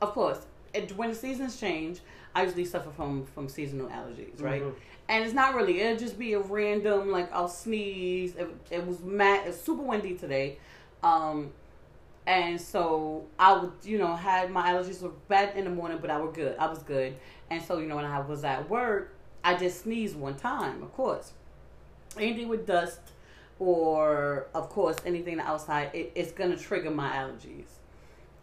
of 0.00 0.12
course, 0.12 0.38
it, 0.72 0.96
when 0.96 1.10
the 1.10 1.14
seasons 1.14 1.58
change, 1.60 2.00
I 2.34 2.42
usually 2.44 2.64
suffer 2.64 2.90
from 2.90 3.24
from 3.26 3.48
seasonal 3.48 3.88
allergies, 3.88 4.42
right? 4.42 4.62
Mhm. 4.62 4.74
And 5.08 5.24
it's 5.24 5.34
not 5.34 5.54
really. 5.54 5.80
It'll 5.80 5.98
just 5.98 6.18
be 6.18 6.32
a 6.32 6.40
random 6.40 7.10
like 7.10 7.32
I'll 7.32 7.48
sneeze. 7.48 8.34
It, 8.36 8.48
it 8.70 8.86
was 8.86 9.00
mad. 9.00 9.46
It's 9.46 9.60
super 9.60 9.82
windy 9.82 10.16
today. 10.16 10.58
Um, 11.02 11.52
and 12.26 12.58
so 12.58 13.26
I 13.38 13.52
would, 13.52 13.72
you 13.82 13.98
know, 13.98 14.16
had 14.16 14.50
my 14.50 14.70
allergies 14.70 15.02
were 15.02 15.10
bad 15.28 15.56
in 15.56 15.64
the 15.64 15.70
morning, 15.70 15.98
but 16.00 16.10
I 16.10 16.18
were 16.18 16.32
good. 16.32 16.56
I 16.58 16.66
was 16.66 16.78
good. 16.78 17.16
And 17.50 17.62
so, 17.62 17.78
you 17.78 17.86
know, 17.86 17.96
when 17.96 18.06
I 18.06 18.20
was 18.20 18.44
at 18.44 18.68
work, 18.70 19.14
I 19.42 19.56
just 19.56 19.82
sneezed 19.82 20.16
one 20.16 20.36
time, 20.36 20.82
of 20.82 20.92
course. 20.94 21.32
Anything 22.16 22.48
with 22.48 22.66
dust 22.66 23.00
or, 23.58 24.46
of 24.54 24.70
course, 24.70 24.96
anything 25.04 25.38
outside, 25.38 25.90
it, 25.92 26.12
it's 26.14 26.32
to 26.32 26.56
trigger 26.56 26.90
my 26.90 27.10
allergies. 27.10 27.66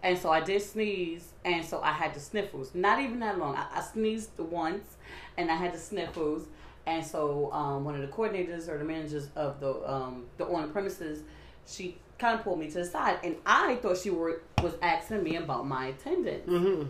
And 0.04 0.18
so 0.18 0.32
I 0.32 0.42
did 0.42 0.62
sneeze, 0.62 1.34
and 1.46 1.64
so 1.64 1.80
I 1.82 1.92
had 1.92 2.14
the 2.16 2.20
sniffles. 2.20 2.74
Not 2.74 3.00
even 3.02 3.20
that 3.20 3.38
long. 3.38 3.56
I, 3.56 3.68
I 3.76 3.82
sneezed 3.82 4.38
once, 4.40 4.98
and 5.38 5.52
I 5.52 5.56
had 5.56 5.74
the 5.74 5.78
sniffles. 5.78 6.48
And 6.88 7.06
so 7.06 7.52
um, 7.54 7.86
one 7.86 7.94
of 7.94 8.02
the 8.02 8.08
coordinators 8.08 8.68
or 8.68 8.80
the 8.80 8.84
managers 8.84 9.30
of 9.36 9.60
the 9.60 9.74
um, 9.90 10.26
the 10.38 10.46
on 10.48 10.72
premises, 10.72 11.22
she 11.68 11.98
kind 12.18 12.38
of 12.40 12.44
pulled 12.44 12.60
me 12.60 12.68
to 12.70 12.80
the 12.80 12.86
side, 12.86 13.20
and 13.24 13.36
I 13.46 13.76
thought 13.76 13.98
she 13.98 14.10
were 14.10 14.42
was 14.64 14.74
asking 14.82 15.24
me 15.24 15.36
about 15.36 15.68
my 15.68 15.88
attendance. 15.88 16.50
Mhm. 16.50 16.90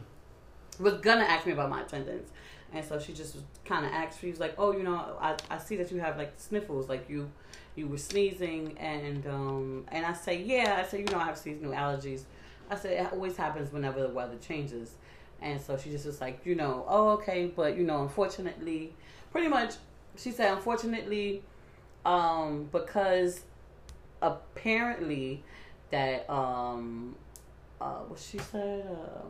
Was 0.79 0.93
gonna 0.95 1.25
ask 1.25 1.45
me 1.45 1.51
about 1.51 1.69
my 1.69 1.81
attendance, 1.81 2.31
and 2.73 2.83
so 2.85 2.97
she 2.97 3.11
just 3.11 3.35
kind 3.65 3.85
of 3.85 3.91
asked. 3.91 4.21
She 4.21 4.29
was 4.29 4.39
like, 4.39 4.55
"Oh, 4.57 4.71
you 4.71 4.83
know, 4.83 5.17
I, 5.19 5.35
I 5.49 5.57
see 5.57 5.75
that 5.75 5.91
you 5.91 5.99
have 5.99 6.17
like 6.17 6.31
sniffles, 6.37 6.87
like 6.87 7.09
you 7.09 7.29
you 7.75 7.87
were 7.87 7.97
sneezing," 7.97 8.77
and 8.77 9.27
um 9.27 9.85
and 9.89 10.05
I 10.05 10.13
say, 10.13 10.41
"Yeah," 10.41 10.81
I 10.81 10.87
said, 10.87 11.01
"You 11.01 11.07
know, 11.07 11.19
I 11.19 11.25
have 11.25 11.37
seasonal 11.37 11.73
allergies." 11.73 12.21
I 12.71 12.75
said, 12.75 12.93
"It 13.05 13.11
always 13.13 13.35
happens 13.37 13.71
whenever 13.71 14.01
the 14.01 14.09
weather 14.09 14.37
changes," 14.37 14.95
and 15.41 15.59
so 15.61 15.77
she 15.77 15.91
just 15.91 16.05
was 16.05 16.21
like, 16.21 16.39
"You 16.45 16.55
know, 16.55 16.85
oh 16.87 17.09
okay, 17.11 17.51
but 17.55 17.75
you 17.77 17.83
know, 17.83 18.01
unfortunately, 18.03 18.93
pretty 19.31 19.47
much." 19.49 19.75
She 20.17 20.31
said, 20.31 20.53
"Unfortunately, 20.53 21.43
um, 22.05 22.69
because 22.71 23.41
apparently 24.21 25.43
that 25.89 26.29
um 26.29 27.15
uh 27.81 27.95
what 28.07 28.19
she 28.19 28.37
said 28.37 28.85
uh 28.87 29.25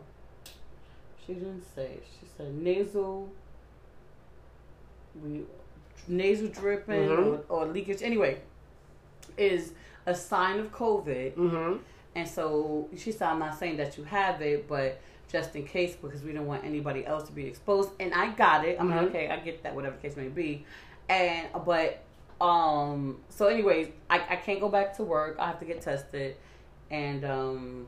she 1.26 1.32
didn't 1.34 1.64
say 1.74 1.98
she 2.20 2.26
said 2.36 2.52
nasal 2.54 3.32
we 5.22 5.42
nasal 6.06 6.48
dripping 6.48 7.08
Mhm. 7.08 7.40
or, 7.48 7.62
or 7.62 7.66
leakage 7.66 8.02
anyway 8.02 8.38
is 9.36 9.72
a 10.06 10.14
sign 10.14 10.58
of 10.60 10.70
covid 10.72 11.34
Mhm. 11.36 11.80
And 12.14 12.28
so 12.28 12.88
she 12.96 13.10
said 13.12 13.28
i'm 13.28 13.38
not 13.38 13.58
saying 13.58 13.76
that 13.76 13.96
you 13.96 14.04
have 14.04 14.40
it 14.42 14.68
but 14.68 15.00
just 15.30 15.56
in 15.56 15.64
case 15.66 15.96
because 15.96 16.22
we 16.22 16.32
don't 16.32 16.46
want 16.46 16.62
anybody 16.62 17.06
else 17.06 17.24
to 17.24 17.32
be 17.32 17.46
exposed. 17.46 17.88
And 17.98 18.12
i 18.12 18.28
got 18.32 18.66
it. 18.66 18.76
I'm 18.78 18.88
Mhm. 18.90 18.96
like 18.96 19.06
okay 19.08 19.28
i 19.30 19.36
get 19.38 19.62
that 19.62 19.74
whatever 19.74 19.96
the 19.96 20.02
case 20.02 20.14
may 20.16 20.28
be. 20.28 20.66
And 21.08 21.48
but 21.64 22.02
um 22.40 23.18
so 23.30 23.46
anyways 23.46 23.88
I, 24.10 24.16
I 24.28 24.36
can't 24.36 24.60
go 24.60 24.68
back 24.68 24.94
to 24.98 25.04
work. 25.04 25.36
I 25.38 25.46
have 25.46 25.58
to 25.60 25.64
get 25.64 25.80
tested. 25.80 26.36
And 26.90 27.24
um 27.24 27.86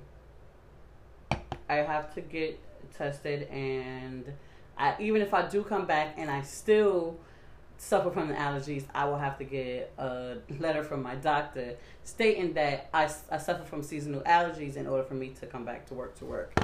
i 1.69 1.75
have 1.77 2.15
to 2.15 2.21
get 2.23 2.59
tested. 2.97 3.49
And 3.51 4.33
I, 4.79 4.95
even 4.99 5.21
if 5.21 5.35
i 5.35 5.47
do 5.47 5.63
come 5.63 5.85
back 5.87 6.15
and 6.17 6.31
i 6.31 6.41
still 6.43 7.19
suffer 7.85 8.11
from 8.11 8.29
the 8.29 8.35
allergies 8.35 8.85
i 8.95 9.05
will 9.05 9.19
have 9.19 9.37
to 9.37 9.45
get 9.45 9.93
a 9.99 10.37
letter 10.59 10.83
from 10.83 11.03
my 11.03 11.15
doctor 11.17 11.77
stating 12.03 12.53
that 12.55 12.89
i, 12.95 13.05
I 13.31 13.39
suffer 13.39 13.65
from 13.65 13.83
seasonal 13.83 14.23
allergies 14.23 14.77
in 14.77 14.87
order 14.87 15.03
for 15.03 15.15
me 15.15 15.29
to 15.41 15.47
come 15.47 15.65
back 15.65 15.87
to 15.89 15.95
work 15.95 16.17
to 16.19 16.25
work 16.25 16.59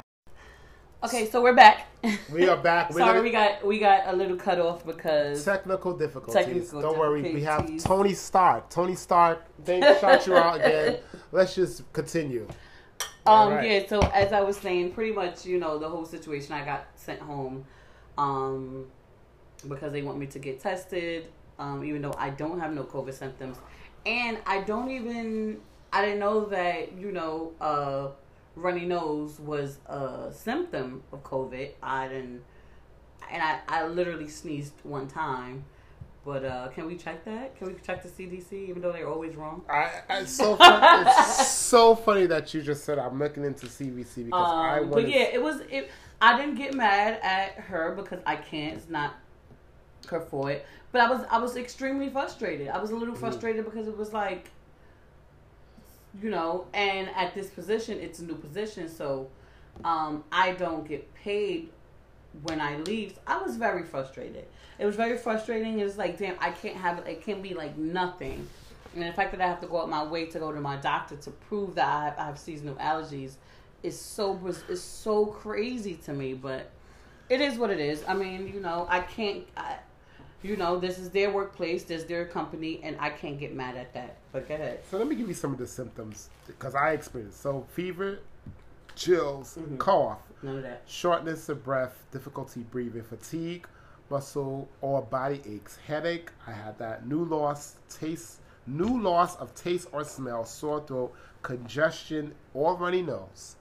okay 1.04 1.28
so 1.28 1.42
we're 1.42 1.54
back 1.54 1.86
We 2.32 2.48
are 2.48 2.56
back. 2.56 2.90
We're 2.94 3.00
sorry 3.00 3.12
gonna- 3.12 3.22
we 3.22 3.30
got 3.30 3.66
we 3.66 3.78
got 3.78 4.00
a 4.06 4.16
little 4.16 4.36
cut 4.36 4.58
off 4.58 4.86
because 4.86 5.44
Technical 5.44 5.92
difficulties. 5.96 6.34
Technical 6.46 6.80
Don't 6.80 6.98
worry. 6.98 7.20
We 7.34 7.42
have. 7.42 7.66
Tony 7.76 8.14
Stark. 8.14 8.70
Tony 8.70 8.94
Stark. 8.94 9.44
They 9.62 9.80
shot 10.00 10.26
you 10.26 10.34
out 10.34 10.56
again. 10.56 11.00
Let's 11.30 11.54
just 11.54 11.92
continue. 11.92 12.48
Um, 13.26 13.52
right. 13.52 13.70
yeah, 13.70 13.86
so 13.86 14.00
as 14.14 14.32
I 14.32 14.40
was 14.40 14.56
saying, 14.56 14.92
pretty 14.92 15.12
much, 15.12 15.44
you 15.44 15.58
know, 15.58 15.78
the 15.78 15.88
whole 15.90 16.06
situation, 16.06 16.54
I 16.54 16.64
got 16.64 16.86
sent 16.94 17.20
home 17.20 17.66
um, 18.16 18.86
because 19.68 19.92
they 19.92 20.02
want 20.02 20.18
me 20.18 20.26
to 20.26 20.38
get 20.38 20.60
tested, 20.60 21.26
um, 21.58 21.84
even 21.84 22.02
though 22.02 22.14
I 22.18 22.30
don't 22.30 22.58
have 22.60 22.72
no 22.72 22.84
COVID 22.84 23.14
symptoms. 23.14 23.56
And 24.06 24.38
I 24.46 24.62
don't 24.62 24.90
even, 24.90 25.58
I 25.92 26.02
didn't 26.04 26.20
know 26.20 26.46
that, 26.46 26.96
you 26.98 27.12
know, 27.12 27.52
uh, 27.60 28.08
runny 28.56 28.86
nose 28.86 29.38
was 29.38 29.78
a 29.86 30.30
symptom 30.32 31.02
of 31.12 31.22
COVID. 31.22 31.70
I 31.82 32.08
didn't, 32.08 32.42
and 33.30 33.42
I, 33.42 33.60
I 33.68 33.86
literally 33.86 34.28
sneezed 34.28 34.74
one 34.82 35.06
time. 35.08 35.64
But 36.22 36.44
uh, 36.44 36.68
can 36.68 36.86
we 36.86 36.96
check 36.96 37.24
that? 37.24 37.56
Can 37.56 37.68
we 37.68 37.74
check 37.82 38.02
the 38.02 38.08
CDC, 38.10 38.52
even 38.68 38.82
though 38.82 38.92
they're 38.92 39.08
always 39.08 39.36
wrong? 39.36 39.62
I, 39.70 39.90
I, 40.08 40.18
it's 40.20 40.32
so 40.32 40.54
fun, 40.54 41.06
it's 41.06 41.48
so 41.48 41.94
funny 41.94 42.26
that 42.26 42.52
you 42.52 42.60
just 42.60 42.84
said 42.84 42.98
I'm 42.98 43.18
looking 43.18 43.42
into 43.44 43.66
CDC 43.66 44.26
because 44.26 44.50
I 44.52 44.80
Um, 44.80 44.90
want. 44.90 44.92
but 44.92 45.08
yeah, 45.08 45.22
it 45.32 45.42
was. 45.42 45.60
It, 45.70 45.90
I 46.20 46.38
didn't 46.38 46.56
get 46.56 46.74
mad 46.74 47.18
at 47.22 47.52
her 47.64 47.94
because 47.96 48.20
I 48.26 48.36
can't. 48.36 48.76
It's 48.76 48.90
not 48.90 49.14
her 50.08 50.20
for 50.20 50.50
it. 50.50 50.66
But 50.92 51.00
I 51.02 51.10
was. 51.10 51.24
I 51.30 51.38
was 51.38 51.56
extremely 51.56 52.08
frustrated. 52.08 52.68
I 52.68 52.78
was 52.78 52.90
a 52.90 52.96
little 52.96 53.14
Mm. 53.14 53.20
frustrated 53.20 53.64
because 53.64 53.86
it 53.86 53.96
was 53.96 54.12
like, 54.12 54.50
you 56.20 56.30
know, 56.30 56.66
and 56.74 57.08
at 57.14 57.34
this 57.34 57.48
position, 57.48 57.98
it's 58.00 58.18
a 58.18 58.24
new 58.24 58.34
position, 58.34 58.88
so 58.88 59.28
um, 59.84 60.24
I 60.32 60.52
don't 60.52 60.86
get 60.88 61.12
paid 61.14 61.70
when 62.42 62.60
I 62.60 62.76
leave. 62.78 63.18
I 63.26 63.38
was 63.40 63.56
very 63.56 63.84
frustrated. 63.84 64.46
It 64.78 64.86
was 64.86 64.96
very 64.96 65.16
frustrating. 65.18 65.78
It 65.78 65.84
was 65.84 65.98
like, 65.98 66.18
damn, 66.18 66.36
I 66.40 66.50
can't 66.50 66.76
have 66.76 66.98
it. 66.98 67.06
It 67.06 67.22
can 67.22 67.40
be 67.42 67.54
like 67.54 67.76
nothing. 67.76 68.48
And 68.94 69.04
the 69.04 69.12
fact 69.12 69.30
that 69.32 69.40
I 69.40 69.46
have 69.46 69.60
to 69.60 69.68
go 69.68 69.80
out 69.82 69.88
my 69.88 70.02
way 70.02 70.26
to 70.26 70.38
go 70.40 70.50
to 70.50 70.60
my 70.60 70.76
doctor 70.76 71.14
to 71.16 71.30
prove 71.30 71.76
that 71.76 71.86
I 71.86 72.04
have, 72.06 72.18
I 72.18 72.24
have 72.24 72.38
seasonal 72.38 72.74
allergies 72.76 73.34
is 73.84 73.96
so 73.98 74.38
is 74.68 74.82
so 74.82 75.26
crazy 75.26 75.94
to 76.06 76.12
me. 76.12 76.34
But 76.34 76.70
It 77.28 77.40
is 77.40 77.56
what 77.56 77.70
it 77.70 77.78
is. 77.78 78.02
I 78.08 78.14
mean, 78.14 78.50
you 78.52 78.60
know, 78.60 78.86
I 78.90 79.00
can't. 79.00 79.44
I, 79.56 79.76
you 80.42 80.56
know, 80.56 80.78
this 80.78 80.98
is 80.98 81.10
their 81.10 81.30
workplace, 81.30 81.84
this 81.84 82.02
is 82.02 82.08
their 82.08 82.24
company, 82.24 82.80
and 82.82 82.96
I 82.98 83.10
can't 83.10 83.38
get 83.38 83.54
mad 83.54 83.76
at 83.76 83.92
that. 83.94 84.16
But 84.32 84.48
go 84.48 84.54
ahead. 84.54 84.80
So 84.90 84.98
let 84.98 85.06
me 85.06 85.14
give 85.16 85.28
you 85.28 85.34
some 85.34 85.52
of 85.52 85.58
the 85.58 85.66
symptoms 85.66 86.30
because 86.46 86.74
I 86.74 86.92
experienced 86.92 87.40
so 87.42 87.66
fever, 87.72 88.20
chills, 88.94 89.56
mm-hmm. 89.58 89.76
cough, 89.76 90.18
None 90.42 90.56
of 90.58 90.62
that. 90.62 90.82
shortness 90.86 91.48
of 91.48 91.62
breath, 91.62 92.02
difficulty 92.10 92.60
breathing, 92.60 93.02
fatigue, 93.02 93.66
muscle 94.10 94.68
or 94.80 95.02
body 95.02 95.40
aches, 95.46 95.78
headache. 95.86 96.30
I 96.46 96.52
had 96.52 96.78
that. 96.78 97.06
New 97.06 97.24
loss, 97.24 97.76
taste, 97.88 98.38
new 98.66 99.00
loss 99.00 99.36
of 99.36 99.54
taste 99.54 99.88
or 99.92 100.04
smell, 100.04 100.44
sore 100.44 100.80
throat, 100.86 101.14
congestion, 101.42 102.34
or 102.54 102.76
runny 102.76 103.02
nose. 103.02 103.56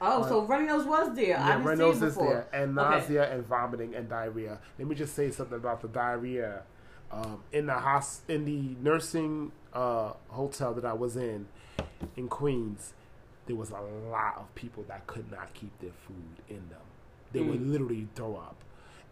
Oh, 0.00 0.26
so 0.28 0.42
runny 0.44 0.66
nose 0.66 0.86
was 0.86 1.14
there. 1.14 1.36
I 1.36 1.40
Yeah, 1.40 1.52
didn't 1.52 1.64
runny 1.66 1.76
see 1.78 1.82
it 1.82 1.86
nose 1.86 2.02
is 2.02 2.14
before. 2.14 2.28
there, 2.34 2.46
and 2.52 2.78
Okay. 2.78 2.90
nausea 2.98 3.32
and 3.34 3.44
vomiting 3.46 3.94
and 3.94 4.08
diarrhea. 4.08 4.58
Let 4.78 4.88
me 4.88 4.94
just 4.94 5.14
say 5.14 5.30
something 5.30 5.56
about 5.56 5.80
the 5.82 5.88
diarrhea. 5.88 6.62
Um, 7.10 7.42
in 7.52 7.66
the 7.66 7.74
hos- 7.74 8.20
in 8.28 8.44
the 8.44 8.76
nursing 8.82 9.52
uh, 9.72 10.12
hotel 10.28 10.74
that 10.74 10.84
I 10.84 10.92
was 10.92 11.16
in 11.16 11.46
in 12.16 12.28
Queens, 12.28 12.92
there 13.46 13.56
was 13.56 13.70
a 13.70 13.80
lot 13.80 14.36
of 14.38 14.54
people 14.54 14.84
that 14.88 15.06
could 15.06 15.30
not 15.30 15.52
keep 15.54 15.76
their 15.80 15.92
food 16.06 16.42
in 16.48 16.68
them. 16.68 16.80
They 17.32 17.40
would 17.40 17.60
Mm. 17.60 17.70
literally 17.72 18.08
throw 18.14 18.36
up, 18.36 18.56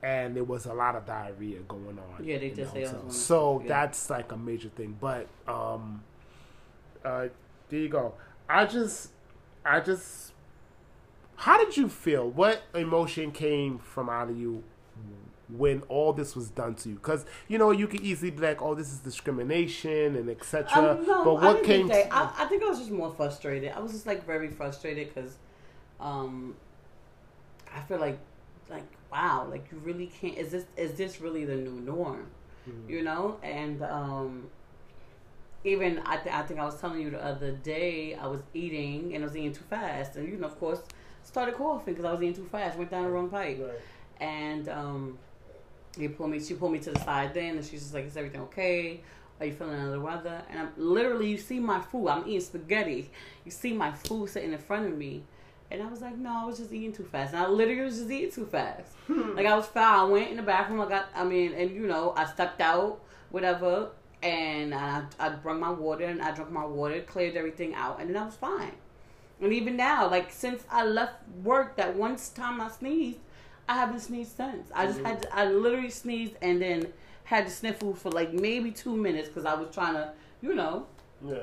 and 0.02 0.36
there 0.36 0.44
was 0.44 0.66
a 0.66 0.74
lot 0.74 0.94
of 0.94 1.04
diarrhea 1.06 1.60
going 1.60 1.98
on. 1.98 2.22
Yeah, 2.24 2.38
they 2.38 2.50
did 2.50 2.66
the 2.66 2.70
say 2.70 2.84
hotel. 2.84 2.84
was 2.84 2.92
one 2.92 3.00
of 3.06 3.08
the 3.08 3.14
So 3.14 3.60
yeah. 3.62 3.68
that's 3.68 4.10
like 4.10 4.30
a 4.32 4.36
major 4.36 4.68
thing. 4.68 4.96
But 5.00 5.26
um, 5.48 6.02
uh, 7.04 7.28
there 7.70 7.80
you 7.80 7.88
go. 7.88 8.14
I 8.48 8.66
just, 8.66 9.10
I 9.64 9.80
just 9.80 10.32
how 11.36 11.62
did 11.62 11.76
you 11.76 11.88
feel? 11.88 12.28
What 12.30 12.62
emotion 12.74 13.30
came 13.32 13.78
from 13.78 14.08
out 14.08 14.30
of 14.30 14.38
you 14.38 14.62
when 15.48 15.82
all 15.88 16.12
this 16.12 16.34
was 16.34 16.48
done 16.50 16.74
to 16.76 16.88
you? 16.90 16.94
Because 16.96 17.24
you 17.48 17.58
know 17.58 17.70
you 17.70 17.86
could 17.86 18.00
easily 18.00 18.30
be 18.30 18.40
like, 18.42 18.60
"Oh, 18.62 18.74
this 18.74 18.92
is 18.92 18.98
discrimination 18.98 20.16
and 20.16 20.28
etc." 20.30 20.96
Um, 20.98 21.06
no, 21.06 21.24
but 21.24 21.34
what 21.34 21.52
didn't 21.54 21.64
came? 21.66 21.88
think 21.88 22.10
that. 22.10 22.12
I, 22.38 22.44
I 22.44 22.46
think 22.46 22.62
I 22.62 22.68
was 22.68 22.78
just 22.78 22.90
more 22.90 23.12
frustrated. 23.12 23.72
I 23.72 23.80
was 23.80 23.92
just 23.92 24.06
like 24.06 24.24
very 24.26 24.48
frustrated 24.50 25.12
because, 25.14 25.36
um, 26.00 26.54
I 27.74 27.80
feel 27.82 27.98
like, 27.98 28.18
like 28.70 28.84
wow, 29.12 29.46
like 29.50 29.66
you 29.70 29.78
really 29.78 30.06
can't. 30.06 30.36
Is 30.38 30.50
this 30.50 30.64
is 30.76 30.94
this 30.94 31.20
really 31.20 31.44
the 31.44 31.56
new 31.56 31.80
norm? 31.80 32.26
Mhm. 32.68 32.88
You 32.90 33.02
know, 33.02 33.38
and 33.42 33.82
um, 33.82 34.50
even 35.64 36.00
I, 36.06 36.16
th- 36.16 36.34
I 36.34 36.42
think 36.42 36.60
I 36.60 36.64
was 36.64 36.80
telling 36.80 37.00
you 37.00 37.10
the 37.10 37.24
other 37.24 37.52
day 37.52 38.14
I 38.14 38.26
was 38.26 38.40
eating 38.54 39.14
and 39.14 39.22
I 39.24 39.26
was 39.26 39.36
eating 39.36 39.52
too 39.52 39.64
fast, 39.68 40.16
and 40.16 40.28
you 40.28 40.36
know, 40.36 40.46
of 40.46 40.58
course, 40.58 40.80
started 41.26 41.54
coughing 41.56 41.92
because 41.94 42.04
I 42.06 42.12
was 42.12 42.22
eating 42.22 42.34
too 42.36 42.48
fast. 42.50 42.78
Went 42.78 42.90
down 42.90 43.04
the 43.04 43.10
wrong 43.10 43.28
pipe 43.28 43.58
Right. 43.60 43.80
and 44.20 44.68
um, 44.68 45.18
he 45.98 46.08
pulled 46.08 46.30
me. 46.30 46.40
She 46.40 46.54
pulled 46.54 46.72
me 46.72 46.78
to 46.80 46.90
the 46.92 47.00
side 47.00 47.34
then, 47.34 47.56
and 47.56 47.64
she's 47.64 47.80
just 47.82 47.94
like, 47.94 48.06
"Is 48.06 48.16
everything 48.16 48.40
okay? 48.42 49.00
Are 49.40 49.46
you 49.46 49.52
feeling 49.52 49.74
under 49.78 49.92
the 49.92 50.00
weather?" 50.00 50.42
And 50.50 50.58
I'm 50.60 50.72
literally, 50.76 51.28
you 51.28 51.38
see 51.38 51.58
my 51.60 51.80
food. 51.80 52.08
I'm 52.08 52.26
eating 52.26 52.40
spaghetti. 52.40 53.10
You 53.44 53.50
see 53.50 53.72
my 53.72 53.92
food 53.92 54.28
sitting 54.30 54.52
in 54.52 54.58
front 54.58 54.86
of 54.86 54.96
me, 54.96 55.22
and 55.70 55.82
I 55.82 55.86
was 55.88 56.00
like, 56.02 56.16
"No, 56.16 56.42
I 56.42 56.44
was 56.46 56.58
just 56.58 56.72
eating 56.72 56.92
too 56.92 57.04
fast." 57.04 57.34
And 57.34 57.42
I 57.42 57.48
literally 57.48 57.82
was 57.82 57.98
just 57.98 58.10
eating 58.10 58.30
too 58.32 58.46
fast. 58.46 58.92
like 59.08 59.46
I 59.46 59.56
was 59.56 59.66
foul. 59.66 60.06
I 60.06 60.10
went 60.10 60.30
in 60.30 60.36
the 60.36 60.42
bathroom. 60.42 60.80
I 60.80 60.88
got. 60.88 61.06
I 61.14 61.24
mean, 61.24 61.52
and 61.52 61.70
you 61.70 61.86
know, 61.86 62.12
I 62.16 62.24
stepped 62.26 62.60
out, 62.60 63.00
whatever, 63.30 63.90
and 64.22 64.74
I 64.74 65.02
I 65.18 65.30
brought 65.30 65.58
my 65.58 65.70
water 65.70 66.04
and 66.04 66.20
I 66.22 66.32
drank 66.32 66.50
my 66.50 66.64
water, 66.66 67.00
cleared 67.02 67.36
everything 67.36 67.74
out, 67.74 68.00
and 68.00 68.08
then 68.10 68.16
I 68.22 68.26
was 68.26 68.36
fine. 68.36 68.72
And 69.40 69.52
even 69.52 69.76
now, 69.76 70.10
like 70.10 70.32
since 70.32 70.64
I 70.70 70.84
left 70.84 71.14
work, 71.42 71.76
that 71.76 71.94
one 71.94 72.16
time 72.34 72.60
I 72.60 72.68
sneezed, 72.68 73.18
I 73.68 73.74
haven't 73.74 74.00
sneezed 74.00 74.36
since. 74.36 74.70
I 74.74 74.86
just 74.86 75.00
had 75.00 75.22
to, 75.22 75.36
I 75.36 75.46
literally 75.46 75.90
sneezed 75.90 76.34
and 76.40 76.60
then 76.62 76.92
had 77.24 77.46
to 77.46 77.50
sniffle 77.50 77.94
for 77.94 78.10
like 78.10 78.32
maybe 78.32 78.70
two 78.70 78.96
minutes 78.96 79.28
because 79.28 79.44
I 79.44 79.54
was 79.54 79.74
trying 79.74 79.94
to, 79.94 80.12
you 80.40 80.54
know. 80.54 80.86
Yeah. 81.26 81.42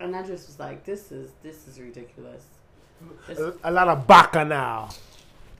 And 0.00 0.14
I 0.14 0.22
just 0.22 0.46
was 0.46 0.58
like, 0.58 0.84
this 0.84 1.12
is 1.12 1.32
this 1.42 1.66
is 1.68 1.80
ridiculous. 1.80 2.44
It's- 3.28 3.56
a 3.62 3.70
lot 3.70 3.88
of 3.88 4.06
baka 4.06 4.44
now. 4.44 4.88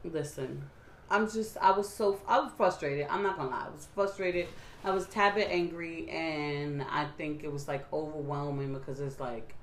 listen, 0.04 0.62
I'm 1.10 1.30
just 1.30 1.56
I 1.58 1.72
was 1.72 1.88
so 1.88 2.20
I 2.26 2.40
was 2.40 2.50
frustrated. 2.56 3.06
I'm 3.10 3.22
not 3.22 3.36
gonna 3.36 3.50
lie, 3.50 3.66
I 3.66 3.70
was 3.70 3.88
frustrated. 3.94 4.46
I 4.84 4.92
was 4.92 5.06
tad 5.06 5.34
bit 5.34 5.48
angry, 5.50 6.08
and 6.08 6.82
I 6.82 7.06
think 7.16 7.42
it 7.42 7.52
was 7.52 7.66
like 7.66 7.92
overwhelming 7.92 8.72
because 8.74 9.00
it's 9.00 9.18
like 9.18 9.54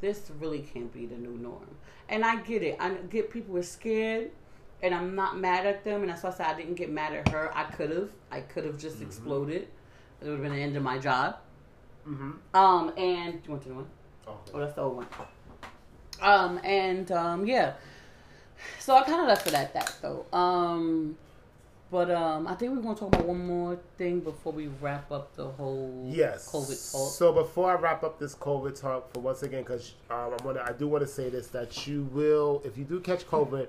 this 0.00 0.30
really 0.38 0.60
can't 0.60 0.92
be 0.92 1.06
the 1.06 1.16
new 1.16 1.36
norm. 1.38 1.76
And 2.08 2.24
I 2.24 2.36
get 2.36 2.62
it. 2.62 2.76
I 2.78 2.90
get 2.90 3.30
people 3.30 3.56
are 3.56 3.62
scared, 3.62 4.30
and 4.82 4.94
I'm 4.94 5.14
not 5.14 5.38
mad 5.38 5.66
at 5.66 5.84
them. 5.84 6.02
And 6.02 6.10
that's 6.10 6.22
why 6.22 6.30
I 6.30 6.32
said 6.32 6.46
I 6.46 6.54
didn't 6.54 6.74
get 6.74 6.90
mad 6.90 7.12
at 7.12 7.28
her. 7.28 7.56
I 7.56 7.64
could 7.64 7.90
have. 7.90 8.10
I 8.30 8.40
could 8.40 8.64
have 8.64 8.78
just 8.78 9.00
exploded. 9.00 9.68
It 10.20 10.24
would 10.24 10.32
have 10.32 10.42
been 10.42 10.52
the 10.52 10.60
end 10.60 10.76
of 10.76 10.82
my 10.82 10.98
job. 10.98 11.36
Mm-hmm. 12.06 12.32
Um, 12.54 12.92
and 12.96 13.40
you 13.44 13.50
want 13.50 13.62
to 13.64 13.68
know 13.68 13.74
one? 13.76 13.86
Oh, 14.26 14.58
that's 14.58 14.74
the 14.74 14.82
old 14.82 14.96
one. 14.96 15.06
Um, 16.20 16.60
and 16.64 17.10
um, 17.12 17.46
yeah. 17.46 17.74
So 18.78 18.96
I 18.96 19.02
kind 19.02 19.20
of 19.20 19.26
left 19.26 19.46
it 19.46 19.54
at 19.54 19.74
that 19.74 19.96
though. 20.00 20.26
Um, 20.32 21.16
but 21.90 22.10
um, 22.10 22.46
I 22.46 22.54
think 22.54 22.72
we're 22.72 22.82
gonna 22.82 22.94
talk 22.96 23.08
about 23.14 23.26
one 23.26 23.46
more 23.46 23.78
thing 23.96 24.20
before 24.20 24.52
we 24.52 24.68
wrap 24.80 25.10
up 25.12 25.34
the 25.36 25.46
whole 25.46 26.04
Yes. 26.08 26.48
COVID 26.50 26.92
talk. 26.92 27.10
So 27.12 27.32
before 27.32 27.70
I 27.70 27.74
wrap 27.80 28.02
up 28.02 28.18
this 28.18 28.34
COVID 28.34 28.78
talk, 28.80 29.12
for 29.12 29.20
once 29.20 29.42
again, 29.42 29.62
because 29.62 29.94
um, 30.10 30.16
I 30.38 30.44
want 30.44 30.56
to, 30.58 30.64
I 30.64 30.72
do 30.72 30.88
want 30.88 31.02
to 31.02 31.08
say 31.08 31.28
this 31.30 31.46
that 31.48 31.86
you 31.86 32.02
will, 32.12 32.62
if 32.64 32.76
you 32.76 32.84
do 32.84 33.00
catch 33.00 33.26
COVID, 33.26 33.68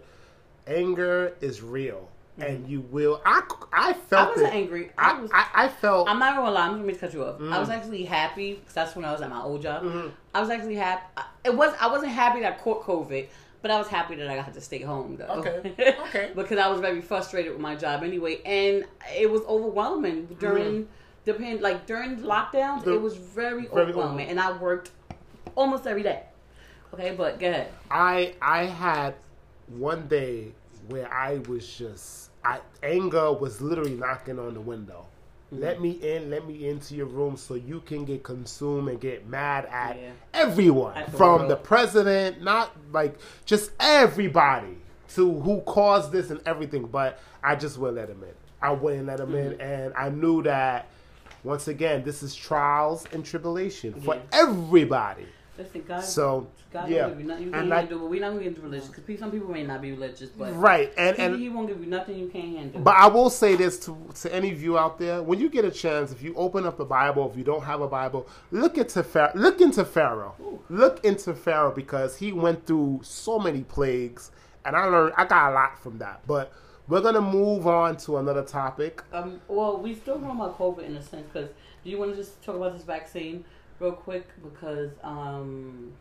anger 0.66 1.34
is 1.42 1.62
real, 1.62 2.10
and 2.40 2.68
you 2.68 2.82
will. 2.82 3.22
I 3.26 3.42
I 3.72 3.88
Mm-hmm. 3.88 3.90
I 3.90 3.94
felt 3.94 4.30
wasn't 4.36 4.54
it. 4.54 4.56
angry. 4.56 4.92
I 4.98 5.12
I, 5.12 5.20
was. 5.22 5.32
I, 5.34 5.46
I 5.56 5.68
felt. 5.68 6.10
I'm 6.10 6.20
not 6.20 6.36
gonna 6.36 6.52
lie. 6.52 6.68
I'm 6.68 6.80
gonna 6.82 6.94
cut 6.96 7.14
you 7.14 7.24
off. 7.24 7.36
I 7.40 7.44
Mm. 7.44 7.60
was 7.60 7.70
actually 7.70 8.06
happy 8.06 8.54
because 8.56 8.74
that's 8.74 8.96
when 8.96 9.06
I 9.06 9.12
was 9.12 9.22
at 9.22 9.30
my 9.30 9.42
old 9.42 9.62
job. 9.62 9.84
Mhm. 9.84 10.12
I 10.34 10.42
was 10.42 10.50
actually 10.50 10.76
happy. 10.76 11.04
It 11.46 11.56
was. 11.56 11.74
I 11.80 11.88
wasn't 11.88 12.12
happy 12.12 12.42
that 12.42 12.54
I 12.54 12.58
caught 12.58 12.84
COVID, 12.84 13.28
but 13.62 13.72
I 13.72 13.78
was 13.78 13.88
happy 13.88 14.16
that 14.16 14.28
I 14.28 14.36
got 14.36 14.54
to 14.54 14.62
stay 14.62 14.80
home 14.80 15.18
though. 15.18 15.26
Okay. 15.26 15.96
Okay. 16.08 16.32
because 16.36 16.58
I 16.58 16.68
was 16.68 16.80
very 16.80 17.02
frustrated 17.02 17.52
with 17.52 17.62
my 17.62 17.76
job 17.76 18.04
anyway, 18.04 18.42
and 18.46 18.86
it 19.16 19.30
was 19.30 19.42
overwhelming 19.42 20.26
during 20.40 20.84
hmm. 20.84 20.90
depend 21.26 21.62
like 21.62 21.86
during 21.86 22.18
lockdowns. 22.18 22.84
The- 22.84 22.94
it 22.94 23.02
was 23.02 23.16
very, 23.16 23.68
very 23.68 23.90
overwhelming, 23.90 24.30
and 24.30 24.40
I 24.40 24.58
worked 24.58 24.92
almost 25.56 25.88
every 25.88 26.04
day. 26.04 26.24
Okay, 26.94 27.14
but 27.16 27.40
go 27.40 27.50
ahead. 27.50 27.72
I 27.92 28.36
I 28.42 28.66
had 28.66 29.16
one 29.68 30.08
day 30.08 30.54
where 30.88 31.12
I 31.12 31.40
was 31.50 31.68
just 31.76 32.32
I 32.46 32.60
anger 32.82 33.34
was 33.34 33.62
literally 33.62 33.96
knocking 33.96 34.40
on 34.40 34.54
the 34.54 34.62
window. 34.62 35.06
Mm-hmm. 35.54 35.64
Let 35.64 35.82
me 35.82 35.92
in, 35.92 36.30
let 36.30 36.46
me 36.48 36.68
into 36.68 36.94
your 36.96 37.06
room 37.06 37.38
so 37.38 37.54
you 37.56 37.80
can 37.82 38.04
get 38.06 38.24
consumed 38.24 38.90
and 38.90 39.00
get 39.00 39.28
mad 39.28 39.66
at 39.72 39.96
Yeah. 39.98 40.10
everyone 40.34 40.96
At 40.98 41.12
the 41.12 41.18
from 41.18 41.38
world. 41.40 41.52
the 41.52 41.56
president, 41.56 42.42
not 42.42 42.76
like 42.92 43.18
just 43.46 43.72
everybody 43.80 44.78
to 45.16 45.40
who 45.40 45.62
caused 45.62 46.12
this 46.12 46.32
and 46.32 46.42
everything. 46.46 46.86
But 46.88 47.20
I 47.44 47.56
just 47.56 47.78
wouldn't 47.78 47.98
let 47.98 48.10
him 48.10 48.22
in. 48.24 48.34
I 48.62 48.72
wouldn't 48.72 49.06
let 49.06 49.20
him 49.22 49.30
Mm-hmm. 49.30 49.54
in, 49.54 49.62
and 49.62 49.94
I 49.96 50.10
knew 50.10 50.44
that 50.44 50.88
once 51.44 51.68
again 51.70 52.04
this 52.04 52.24
is 52.24 52.36
trials 52.36 53.06
and 53.14 53.24
tribulation 53.24 53.94
for 54.02 54.20
everybody. 54.34 55.26
Listen, 55.58 55.84
God, 55.88 56.04
So 56.04 56.48
God 56.72 56.90
yeah, 56.90 57.08
won't 57.08 57.14
give 57.14 57.22
you 57.22 57.28
nothing 57.28 57.46
you 57.46 57.52
can't 57.52 57.68
like- 57.68 57.80
handle. 57.80 58.00
But 58.00 58.10
we're 58.10 58.22
not 58.22 58.30
gonna 58.30 58.40
get 58.42 58.50
into 58.50 58.62
religion 58.62 58.90
because 58.96 59.20
some 59.20 59.32
people 59.32 59.50
may 59.50 59.64
not 59.64 59.82
be 59.82 59.92
religious, 59.92 60.30
but 60.30 60.56
right, 60.56 60.94
and 60.98 61.16
he, 61.16 61.22
and 61.24 61.36
he 61.40 61.50
won't 61.50 61.68
give 61.68 61.80
you 61.80 61.88
nothing 61.88 62.18
you 62.20 62.28
can't 62.28 62.56
handle. 62.58 62.82
But 62.82 62.96
I 62.96 63.08
will 63.08 63.30
say 63.30 63.56
this 63.56 63.80
to 63.86 63.98
to 64.22 64.34
any 64.34 64.52
of 64.52 64.62
you 64.62 64.78
out 64.78 65.00
there: 65.00 65.24
when 65.24 65.40
you 65.40 65.50
get 65.50 65.66
a 65.66 65.72
chance, 65.72 66.12
if 66.12 66.22
you 66.22 66.36
open 66.36 66.66
up 66.66 66.78
the 66.78 66.86
Bible, 66.86 67.30
if 67.32 67.38
you 67.38 67.44
don't 67.44 67.64
have 67.64 67.82
a 67.82 67.88
Bible, 67.88 68.28
look 68.52 68.78
into 68.78 69.02
Pharaoh. 69.04 69.32
Look 69.34 69.60
into 69.62 69.84
Pharaoh. 69.84 70.36
Look 70.70 71.04
into 71.04 71.34
Pharaoh 71.34 71.72
because 71.72 72.18
he 72.18 72.32
went 72.32 72.66
through 72.68 73.02
so 73.04 73.40
many 73.40 73.64
plagues, 73.64 74.32
and 74.66 74.76
I 74.76 74.86
learned 74.86 75.14
I 75.18 75.26
got 75.26 75.52
a 75.52 75.54
lot 75.56 75.82
from 75.82 75.98
that. 76.00 76.22
But 76.28 76.52
we're 76.88 77.02
gonna 77.02 77.22
move 77.22 77.66
on 77.68 77.98
to 77.98 78.18
another 78.18 78.44
topic. 78.44 79.04
Um, 79.12 79.42
well, 79.48 79.78
we 79.78 79.96
still 79.96 80.20
talking 80.20 80.30
about 80.40 80.58
COVID 80.58 80.86
in 80.86 80.96
a 80.96 81.02
sense 81.02 81.26
because 81.34 81.50
do 81.84 81.90
you 81.90 81.98
want 81.98 82.12
to 82.12 82.18
just 82.18 82.42
talk 82.44 82.56
about 82.56 82.74
this 82.74 82.84
vaccine 82.84 83.44
real 83.80 83.92
quick 83.92 84.28
because 84.44 84.92
um, 85.04 85.92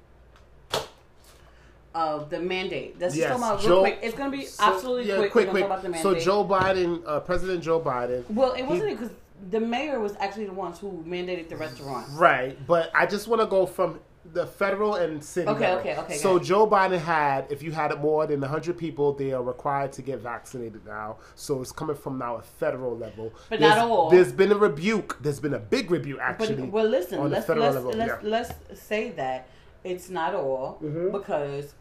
uh, 1.94 2.18
the 2.24 2.40
mandate. 2.40 2.96
Let's 3.00 3.16
Yes, 3.16 3.28
just 3.28 3.40
talk 3.40 3.50
about 3.52 3.60
real 3.64 3.76
Joe- 3.76 3.80
quick. 3.80 3.98
It's 4.02 4.16
gonna 4.16 4.30
be 4.30 4.44
So- 4.44 4.64
absolutely 4.64 5.08
yeah, 5.08 5.16
quick. 5.18 5.32
quick, 5.32 5.50
quick. 5.50 5.64
about 5.64 5.82
the 5.82 5.88
mandate. 5.88 6.02
So. 6.02 6.14
Joe 6.18 6.44
Biden, 6.44 7.02
uh, 7.06 7.20
President 7.20 7.62
Joe 7.62 7.80
Biden, 7.80 8.28
well, 8.30 8.52
it 8.52 8.62
wasn't 8.64 8.90
because 8.90 9.10
the 9.50 9.60
mayor 9.60 10.00
was 10.00 10.14
actually 10.18 10.46
the 10.46 10.52
ones 10.52 10.78
who 10.78 11.04
mandated 11.06 11.48
the 11.48 11.56
restaurant. 11.56 12.06
Right, 12.12 12.58
but 12.66 12.90
I 12.94 13.06
just 13.06 13.28
want 13.28 13.40
to 13.40 13.46
go 13.46 13.66
from 13.66 14.00
the 14.32 14.46
federal 14.46 14.94
and 14.96 15.22
city. 15.22 15.48
Okay, 15.48 15.60
level. 15.60 15.78
okay, 15.80 15.96
okay, 15.98 16.16
So. 16.16 16.38
Joe 16.38 16.66
Biden 16.66 16.98
had, 16.98 17.46
if 17.50 17.62
you 17.62 17.72
had 17.72 17.98
more 18.00 18.26
than 18.26 18.42
hundred 18.42 18.76
people, 18.78 19.12
they 19.12 19.32
are 19.32 19.42
required 19.42 19.92
to 19.92 20.02
get 20.02 20.18
vaccinated 20.20 20.84
now. 20.86 21.16
So 21.34 21.60
it's 21.62 21.72
coming 21.72 21.96
from 21.96 22.18
now 22.18 22.36
a 22.36 22.42
federal 22.42 22.96
level. 22.96 23.32
But 23.50 23.60
There's- 23.60 23.76
not 23.76 23.88
all. 23.88 24.10
There's 24.10 24.32
been 24.32 24.52
a 24.52 24.56
rebuke. 24.56 25.18
There's 25.20 25.40
been 25.40 25.54
a 25.54 25.58
big 25.58 25.90
rebuke 25.90 26.18
But 26.18 26.24
actually. 26.24 26.62
well, 26.64 26.84
listen. 26.86 27.18
Let's 27.30 27.48
let's 27.48 27.74
level, 27.74 27.92
let's, 27.92 28.22
yeah. 28.22 28.28
let's 28.28 28.52
say 28.80 29.10
that 29.12 29.48
it's 29.84 30.08
not 30.10 30.34
all 30.34 30.78
Mhm. 30.82 31.12
because 31.12 31.74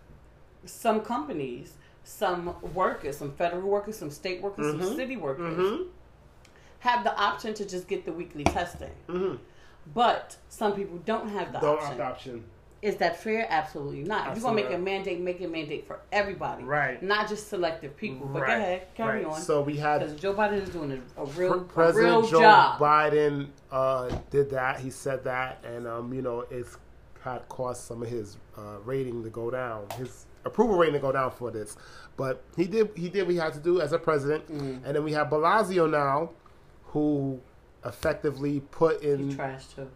some 0.65 1.01
companies 1.01 1.73
some 2.07 2.55
workers, 2.75 3.17
some 3.17 3.31
federal 3.31 3.67
workers, 3.67 3.97
some 3.97 4.11
state 4.11 4.39
workers, 4.39 4.67
some 4.71 4.79
Mhm. 4.79 4.95
city 4.95 5.17
workers 5.17 5.57
Mm-hmm. 5.57 5.83
have 6.79 7.03
the 7.03 7.15
option 7.19 7.55
to 7.55 7.65
just 7.65 7.87
get 7.87 8.05
the 8.05 8.11
weekly 8.11 8.43
testing. 8.43 8.91
Mm-hmm. 9.85 9.91
But 9.93 10.37
some 10.49 10.73
people 10.73 10.97
don't 11.05 11.29
have 11.29 11.51
the 11.53 11.59
Don't 11.59 11.79
option. 11.81 12.01
option. 12.01 12.43
Is 12.81 12.97
that 12.97 13.19
fair? 13.19 13.47
Absolutely 13.49 14.03
not. 14.03 14.27
If 14.29 14.35
you're 14.35 14.43
gonna 14.43 14.55
make 14.61 14.71
a 14.71 14.77
mandate, 14.77 15.19
make 15.19 15.41
a 15.41 15.47
mandate 15.47 15.87
for 15.87 16.01
everybody, 16.11 16.63
Right. 16.63 17.01
not 17.01 17.27
just 17.27 17.47
selective 17.49 17.97
people. 17.97 18.27
But 18.27 18.43
right. 18.43 18.47
go 18.49 18.53
ahead, 18.57 18.87
carry 18.93 19.23
right. 19.25 19.33
on. 19.33 19.41
So 19.41 19.61
we 19.61 19.75
had 19.77 20.01
Because 20.01 20.19
Joe 20.19 20.35
Biden 20.35 20.61
is 20.61 20.69
doing 20.69 20.91
a, 21.17 21.21
a 21.21 21.25
real, 21.25 21.33
Pre- 21.33 21.43
a 21.43 21.47
real 21.53 21.63
President 21.63 22.29
Joe 22.29 22.39
job. 22.41 22.79
Biden 22.79 23.47
uh, 23.71 24.15
did 24.29 24.51
that. 24.51 24.79
He 24.81 24.91
said 24.91 25.23
that, 25.23 25.63
and 25.65 25.87
um, 25.87 26.13
you 26.13 26.21
know, 26.21 26.45
it's 26.51 26.77
had 27.23 27.47
caused 27.49 27.81
some 27.81 28.03
of 28.03 28.09
his 28.09 28.37
uh, 28.55 28.77
rating 28.83 29.23
to 29.23 29.31
go 29.31 29.49
down, 29.49 29.87
his 29.97 30.27
approval 30.43 30.77
rating 30.77 30.93
to 30.93 30.99
go 30.99 31.11
down 31.11 31.31
for 31.31 31.49
this. 31.49 31.75
But 32.17 32.43
he 32.55 32.65
did. 32.65 32.91
He 32.95 33.09
did 33.09 33.23
what 33.23 33.31
he 33.31 33.37
had 33.37 33.53
to 33.53 33.59
do 33.59 33.81
as 33.81 33.93
a 33.93 33.97
president, 33.99 34.47
Mhm. 34.47 34.85
and 34.85 34.95
then 34.95 35.03
we 35.03 35.13
have 35.13 35.29
Blasio 35.29 35.89
now, 35.89 36.29
who 36.83 37.41
effectively 37.85 38.59
put 38.71 39.01
in 39.01 39.27
He's 39.27 39.35
trash 39.35 39.65
too. 39.67 39.89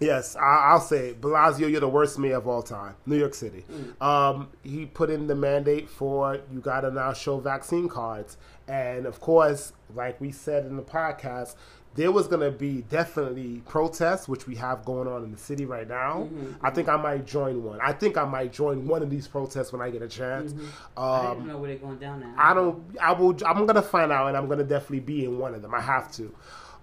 Yes, 0.00 0.34
I, 0.34 0.40
I'll 0.70 0.80
say 0.80 1.10
it. 1.10 1.20
Blasio, 1.20 1.70
you're 1.70 1.80
the 1.80 1.88
worst 1.88 2.18
mayor 2.18 2.36
of 2.38 2.48
all 2.48 2.62
time, 2.62 2.94
New 3.04 3.18
York 3.18 3.34
City. 3.34 3.66
Um, 4.00 4.48
he 4.62 4.86
put 4.86 5.10
in 5.10 5.26
the 5.26 5.34
mandate 5.34 5.90
for 5.90 6.38
you 6.50 6.60
got 6.60 6.80
to 6.82 6.90
now 6.90 7.12
show 7.12 7.38
vaccine 7.38 7.86
cards, 7.86 8.38
and 8.66 9.04
of 9.04 9.20
course, 9.20 9.74
like 9.94 10.18
we 10.18 10.32
said 10.32 10.64
in 10.64 10.76
the 10.76 10.82
podcast, 10.82 11.56
there 11.96 12.10
was 12.12 12.28
going 12.28 12.40
to 12.40 12.50
be 12.56 12.80
definitely 12.82 13.62
protests, 13.68 14.26
which 14.26 14.46
we 14.46 14.54
have 14.54 14.86
going 14.86 15.06
on 15.06 15.22
in 15.22 15.32
the 15.32 15.36
city 15.38 15.66
right 15.66 15.86
now. 15.88 16.30
I 16.62 16.70
think 16.70 16.88
I 16.88 16.96
might 16.96 17.26
join 17.26 17.62
one. 17.62 17.78
I 17.82 17.92
think 17.92 18.16
I 18.16 18.24
might 18.24 18.54
join 18.54 18.86
one 18.86 19.02
of 19.02 19.10
these 19.10 19.28
protests 19.28 19.70
when 19.70 19.82
I 19.82 19.90
get 19.90 20.00
a 20.00 20.08
chance. 20.08 20.54
I 20.96 21.22
don't 21.24 21.40
Um, 21.42 21.46
know 21.48 21.58
where 21.58 21.68
they're 21.68 21.78
going 21.78 21.98
down 21.98 22.20
now. 22.20 22.32
I 22.38 22.54
don't. 22.54 22.82
I 23.02 23.12
will. 23.12 23.36
I'm 23.44 23.66
gonna 23.66 23.82
find 23.82 24.12
out, 24.12 24.28
and 24.28 24.36
I'm 24.36 24.48
gonna 24.48 24.64
definitely 24.64 25.00
be 25.00 25.26
in 25.26 25.38
one 25.38 25.54
of 25.54 25.60
them. 25.60 25.74
I 25.74 25.80
have 25.82 26.10
to. 26.12 26.34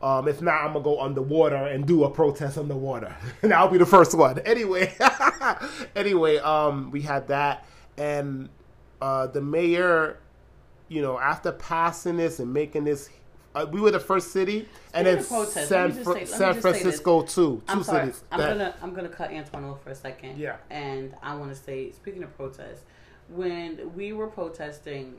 Um, 0.01 0.27
if 0.27 0.41
not, 0.41 0.61
I'm 0.61 0.73
gonna 0.73 0.83
go 0.83 1.01
underwater 1.01 1.55
and 1.55 1.85
do 1.87 2.03
a 2.03 2.09
protest 2.09 2.57
underwater, 2.57 3.15
and 3.41 3.51
I'll 3.53 3.67
be 3.67 3.77
the 3.79 3.85
first 3.85 4.15
one. 4.15 4.39
Anyway, 4.45 4.93
anyway, 5.95 6.37
um, 6.37 6.91
we 6.91 7.01
had 7.01 7.27
that, 7.29 7.65
and 7.97 8.49
uh, 9.01 9.27
the 9.27 9.41
mayor, 9.41 10.19
you 10.87 11.01
know, 11.01 11.19
after 11.19 11.51
passing 11.51 12.17
this 12.17 12.39
and 12.39 12.53
making 12.53 12.83
this, 12.83 13.09
uh, 13.55 13.65
we 13.71 13.81
were 13.81 13.89
the 13.91 13.99
first 13.99 14.31
city, 14.31 14.67
and 14.93 15.07
then 15.07 15.23
Speaking 15.23 15.45
protests, 15.45 15.67
San, 15.69 15.81
let 15.81 15.89
me 15.89 15.93
just 15.95 16.03
Fr- 16.05 16.13
say- 16.13 16.25
San 16.25 16.27
just 16.27 16.37
say 16.37 16.71
this. 16.71 16.81
Francisco 16.81 17.21
too. 17.23 17.31
2 17.57 17.63
I'm 17.67 17.83
sorry. 17.83 18.05
cities. 18.07 18.23
I'm 18.31 18.39
that- 18.39 18.49
gonna 18.49 18.75
I'm 18.83 18.93
gonna 18.93 19.09
cut 19.09 19.31
Antoine 19.31 19.63
off 19.65 19.83
for 19.83 19.89
a 19.89 19.95
second. 19.95 20.37
Yeah. 20.37 20.57
And 20.69 21.15
I 21.23 21.35
want 21.35 21.49
to 21.49 21.55
say, 21.59 21.91
speaking 21.91 22.21
of 22.23 22.35
protests, 22.37 22.83
when 23.29 23.93
we 23.95 24.13
were 24.13 24.27
protesting 24.27 25.15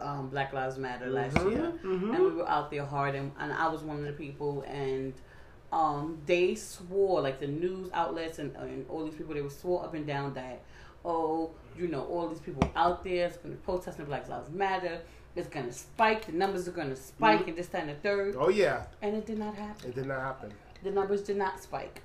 um, 0.00 0.28
Black 0.28 0.52
Lives 0.52 0.78
Matter 0.78 1.08
last 1.10 1.36
Mhm, 1.36 1.50
year, 1.50 1.72
mhm. 1.82 2.14
and 2.14 2.18
we 2.24 2.30
were 2.32 2.48
out 2.48 2.70
there 2.70 2.84
hard, 2.84 3.14
and, 3.14 3.32
and 3.38 3.52
I 3.52 3.68
was 3.68 3.82
one 3.82 3.98
of 3.98 4.04
the 4.04 4.12
people, 4.12 4.62
and 4.66 5.12
um, 5.72 6.18
they 6.26 6.54
swore 6.54 7.20
like 7.20 7.40
the 7.40 7.46
news 7.48 7.90
outlets 7.92 8.38
and, 8.38 8.54
and 8.56 8.86
all 8.88 9.04
these 9.04 9.14
people 9.14 9.34
they 9.34 9.42
were 9.42 9.50
swore 9.50 9.82
up 9.84 9.92
and 9.94 10.06
down 10.06 10.32
that 10.34 10.60
oh 11.04 11.50
you 11.76 11.88
know 11.88 12.04
all 12.04 12.28
these 12.28 12.38
people 12.38 12.62
out 12.76 13.02
there 13.02 13.26
is 13.26 13.36
going 13.38 13.50
to 13.56 13.60
protest 13.62 13.98
and 13.98 14.06
Black 14.06 14.28
Lives 14.28 14.50
Matter. 14.50 15.00
It's 15.36 15.48
going 15.48 15.66
to 15.66 15.72
spike. 15.72 16.26
The 16.26 16.32
numbers 16.32 16.68
are 16.68 16.70
going 16.70 16.90
to 16.90 16.96
spike, 16.96 17.40
Mhm. 17.40 17.48
and 17.48 17.56
this, 17.58 17.66
time 17.66 17.88
the 17.88 17.94
third. 17.94 18.36
Oh 18.38 18.50
yeah, 18.50 18.84
And 19.02 19.16
it 19.16 19.26
did 19.26 19.36
not 19.38 19.56
happen 19.56 19.88
it 19.90 19.94
did 19.96 20.06
not 20.06 20.20
happen. 20.20 20.52
the 20.84 20.92
numbers 20.92 21.22
did 21.22 21.36
not 21.38 21.60
spike. 21.60 22.00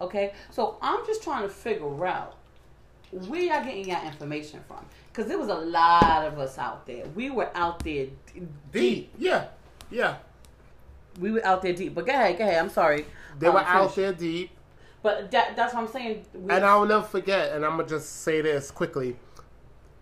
Okay, 0.00 0.32
so 0.50 0.76
I'm 0.82 1.06
just 1.06 1.22
trying 1.22 1.42
to 1.44 1.48
figure 1.48 2.04
out 2.04 2.34
where 3.10 3.40
y'all 3.40 3.64
getting 3.64 3.88
your 3.88 4.00
information 4.04 4.60
from 4.68 4.84
because 5.08 5.26
there 5.26 5.38
was 5.38 5.48
a 5.48 5.54
lot 5.54 6.26
of 6.26 6.38
us 6.38 6.58
out 6.58 6.86
there. 6.86 7.06
We 7.14 7.30
were 7.30 7.50
out 7.56 7.80
there 7.84 8.06
d- 8.34 8.42
Deep. 8.72 9.12
Yeah, 9.18 9.46
yeah. 9.90 10.16
We 11.18 11.32
were 11.32 11.44
out 11.44 11.62
there 11.62 11.72
deep. 11.72 11.94
But 11.94 12.06
go 12.06 12.12
ahead, 12.12 12.38
go 12.38 12.44
ahead. 12.44 12.58
I'm 12.62 12.70
sorry. 12.70 13.06
They 13.38 13.46
Um, 13.48 13.54
were 13.54 13.60
out 13.60 13.94
there 13.96 14.12
deep. 14.12 14.50
But 15.02 15.30
that, 15.30 15.56
that's 15.56 15.74
what 15.74 15.84
I'm 15.84 15.88
saying. 15.88 16.24
We, 16.34 16.50
And 16.54 16.64
I'll 16.64 16.84
never 16.84 17.02
forget, 17.04 17.52
and 17.52 17.64
I'm 17.64 17.76
gonna 17.76 17.88
just 17.88 18.22
say 18.22 18.40
this 18.40 18.70
quickly. 18.70 19.16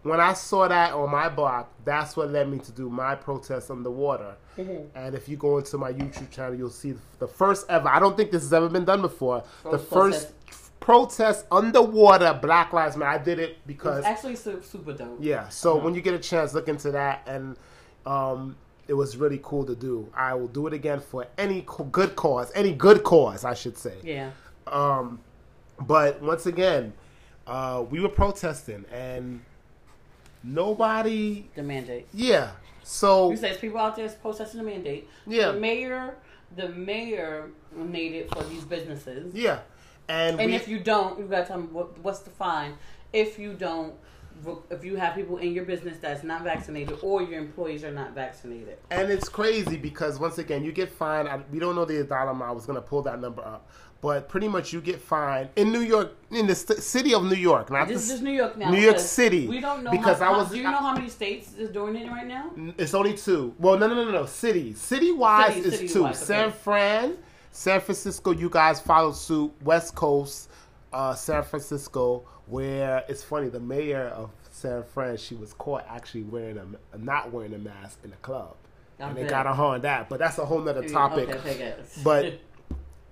When 0.03 0.21
I 0.21 0.35
saw 0.35 0.69
that 0.69 0.93
on 0.93 1.11
my 1.11 1.29
block, 1.29 1.71
that's 1.85 2.17
what 2.17 2.31
led 2.31 2.49
me 2.49 2.59
to 2.61 2.73
do 2.73 2.89
my 2.89 3.15
protest 3.17 3.71
underwater. 3.71 4.37
Mhm. 4.57 4.87
And 4.95 5.15
if 5.15 5.29
you 5.29 5.37
go 5.37 5.59
into 5.59 5.77
my 5.79 5.93
YouTube 5.93 6.31
channel, 6.31 6.55
you'll 6.55 6.71
see 6.71 6.95
the 7.19 7.27
first 7.27 7.67
ever. 7.69 7.89
I 7.89 7.99
don't 7.99 8.17
think 8.17 8.31
this 8.31 8.43
has 8.43 8.53
ever 8.53 8.69
been 8.69 8.85
done 8.85 9.01
before. 9.03 9.43
the 9.65 9.79
First 9.79 9.91
first 9.91 10.33
protest 10.81 11.47
underwater, 11.51 12.39
Black 12.41 12.73
Lives 12.73 12.97
Matter. 12.97 13.19
I 13.21 13.23
did 13.23 13.39
it 13.39 13.59
because 13.67 14.05
actually 14.05 14.37
super 14.37 14.93
dope. 14.93 15.19
yeah. 15.21 15.49
So 15.49 15.73
Uh-huh. 15.77 15.85
when 15.85 15.95
you 15.95 16.01
get 16.01 16.15
a 16.15 16.19
chance, 16.19 16.55
look 16.55 16.69
into 16.69 16.91
that, 16.93 17.23
and 17.27 17.57
um, 18.07 18.57
it 18.89 18.95
was 18.95 19.17
really 19.17 19.41
cool 19.43 19.65
to 19.67 19.75
do. 19.75 20.09
I 20.15 20.35
will 20.35 20.49
do 20.49 20.67
it 20.67 20.73
again 20.73 21.01
for 21.01 21.27
any 21.39 21.63
co- 21.67 21.85
good 21.85 22.15
cause, 22.17 22.53
any 22.55 22.73
good 22.73 23.03
cause, 23.03 23.45
I 23.45 23.55
should 23.55 23.77
say. 23.77 23.95
Yeah. 24.03 24.31
Um, 24.67 25.21
but 25.81 26.23
once 26.23 26.47
again, 26.47 26.93
uh, 27.47 27.85
we 27.91 28.01
were 28.01 28.09
protesting, 28.09 28.85
and 28.93 29.41
nobody. 30.45 31.49
The 31.55 31.63
mandate. 31.63 32.07
Yeah. 32.13 32.51
So 32.83 33.31
You 33.31 33.37
said 33.37 33.61
people 33.61 33.79
out 33.79 33.97
there 33.97 34.09
protesting 34.09 34.59
the 34.61 34.67
mandate. 34.67 35.09
Yeah. 35.27 35.53
The 35.53 35.59
mayor, 35.61 36.15
the 36.55 36.69
mayor 36.69 37.51
made 37.75 38.13
it 38.15 38.33
for 38.33 38.45
these 38.45 38.63
businesses. 38.65 39.35
yeah, 39.35 39.59
and, 40.09 40.41
And 40.41 40.51
we, 40.51 40.57
if 40.57 40.69
you 40.69 40.79
don't, 40.79 41.19
you 41.19 41.25
gotta 41.27 41.47
tell 41.47 41.57
them 41.59 41.73
what, 41.73 41.99
what's 41.99 42.21
the 42.21 42.31
fine. 42.31 42.75
If 43.13 43.39
you 43.39 43.55
don't, 43.55 43.95
if 44.71 44.85
you 44.85 44.97
have 44.97 45.15
people 45.15 45.39
in 45.39 45.53
your 45.55 45.65
business 45.65 45.97
that's 45.99 46.23
not 46.23 46.43
vaccinated 46.43 46.99
or 47.03 47.23
your 47.23 47.39
employees 47.41 47.83
are 47.85 47.91
not 47.91 48.13
vaccinated. 48.15 48.77
and 48.91 49.11
it's 49.11 49.29
crazy 49.29 49.77
because 49.77 50.19
once 50.19 50.39
again, 50.39 50.63
you 50.65 50.73
get 50.73 50.91
fined. 50.91 51.27
I, 51.29 51.41
we 51.51 51.59
don't 51.59 51.75
know 51.75 51.85
the 51.87 52.05
dollar 52.05 52.31
amount. 52.33 52.51
I 52.51 52.53
was 52.55 52.67
gonna 52.67 52.83
pull 52.83 53.01
that 53.03 53.19
number 53.19 53.43
up, 53.43 53.67
but 54.03 54.29
pretty 54.29 54.47
much 54.47 54.75
you 54.75 54.83
get 54.83 55.01
fined 55.01 55.49
in 55.57 55.73
New 55.73 55.81
York, 55.81 56.15
in 56.31 56.47
the 56.47 56.55
st- 56.55 56.81
city 56.83 57.15
of 57.15 57.25
New 57.25 57.35
York, 57.35 57.71
not 57.71 57.89
This 57.89 58.11
is 58.11 58.21
New 58.21 58.31
York 58.31 58.59
now. 58.59 58.71
New 58.71 58.79
York 58.81 58.99
City, 58.99 59.47
We 59.49 59.61
don't 59.61 59.83
know 59.83 59.91
because 59.91 60.19
how, 60.19 60.35
I 60.35 60.37
was- 60.37 60.51
Do 60.51 60.59
you 60.59 60.65
know 60.65 60.73
how 60.77 60.93
many 60.93 61.09
states 61.09 61.55
is 61.55 61.71
doing 61.71 61.97
it 61.97 62.07
right 62.11 62.27
now? 62.27 62.51
It's 62.77 62.93
only 62.93 63.15
two. 63.17 63.55
Well, 63.59 63.79
no, 63.79 63.87
no, 63.89 63.95
no, 64.05 64.11
no. 64.11 64.27
City, 64.27 64.75
city 64.75 65.13
wise 65.13 65.55
City- 65.55 65.69
is 65.69 65.75
city 65.77 65.89
two. 65.89 66.03
wise, 66.03 66.19
San. 66.19 66.53
Fran, 66.53 67.17
San 67.57 67.81
Francisco. 67.81 68.33
You 68.33 68.51
guys 68.51 68.81
followed 68.81 69.17
suit. 69.17 69.51
West 69.63 69.95
Coast, 69.95 70.51
uh, 70.93 71.15
San 71.15 71.43
Francisco, 71.43 72.23
where 72.47 73.03
it's 73.09 73.25
funny. 73.25 73.49
The 73.49 73.61
mayor 73.61 74.09
of 74.09 74.31
San 74.51 74.83
Fran, 74.83 75.17
she 75.17 75.35
was 75.35 75.55
caught 75.55 75.85
actually 75.89 76.25
wearing 76.25 76.59
a 76.59 76.99
not 76.99 77.33
wearing 77.33 77.55
a 77.55 77.59
mask 77.59 77.99
in 78.05 78.13
a 78.13 78.17
club, 78.17 78.57
I 79.01 79.09
and 79.09 79.17
they 79.17 79.27
got 79.27 79.47
her 79.47 79.53
on 79.63 79.81
that. 79.83 80.11
But 80.11 80.19
that's 80.19 80.37
a 80.37 80.45
whole 80.45 80.61
nother 80.61 80.87
topic. 80.87 81.31
Okay. 81.31 81.75
But 82.05 82.41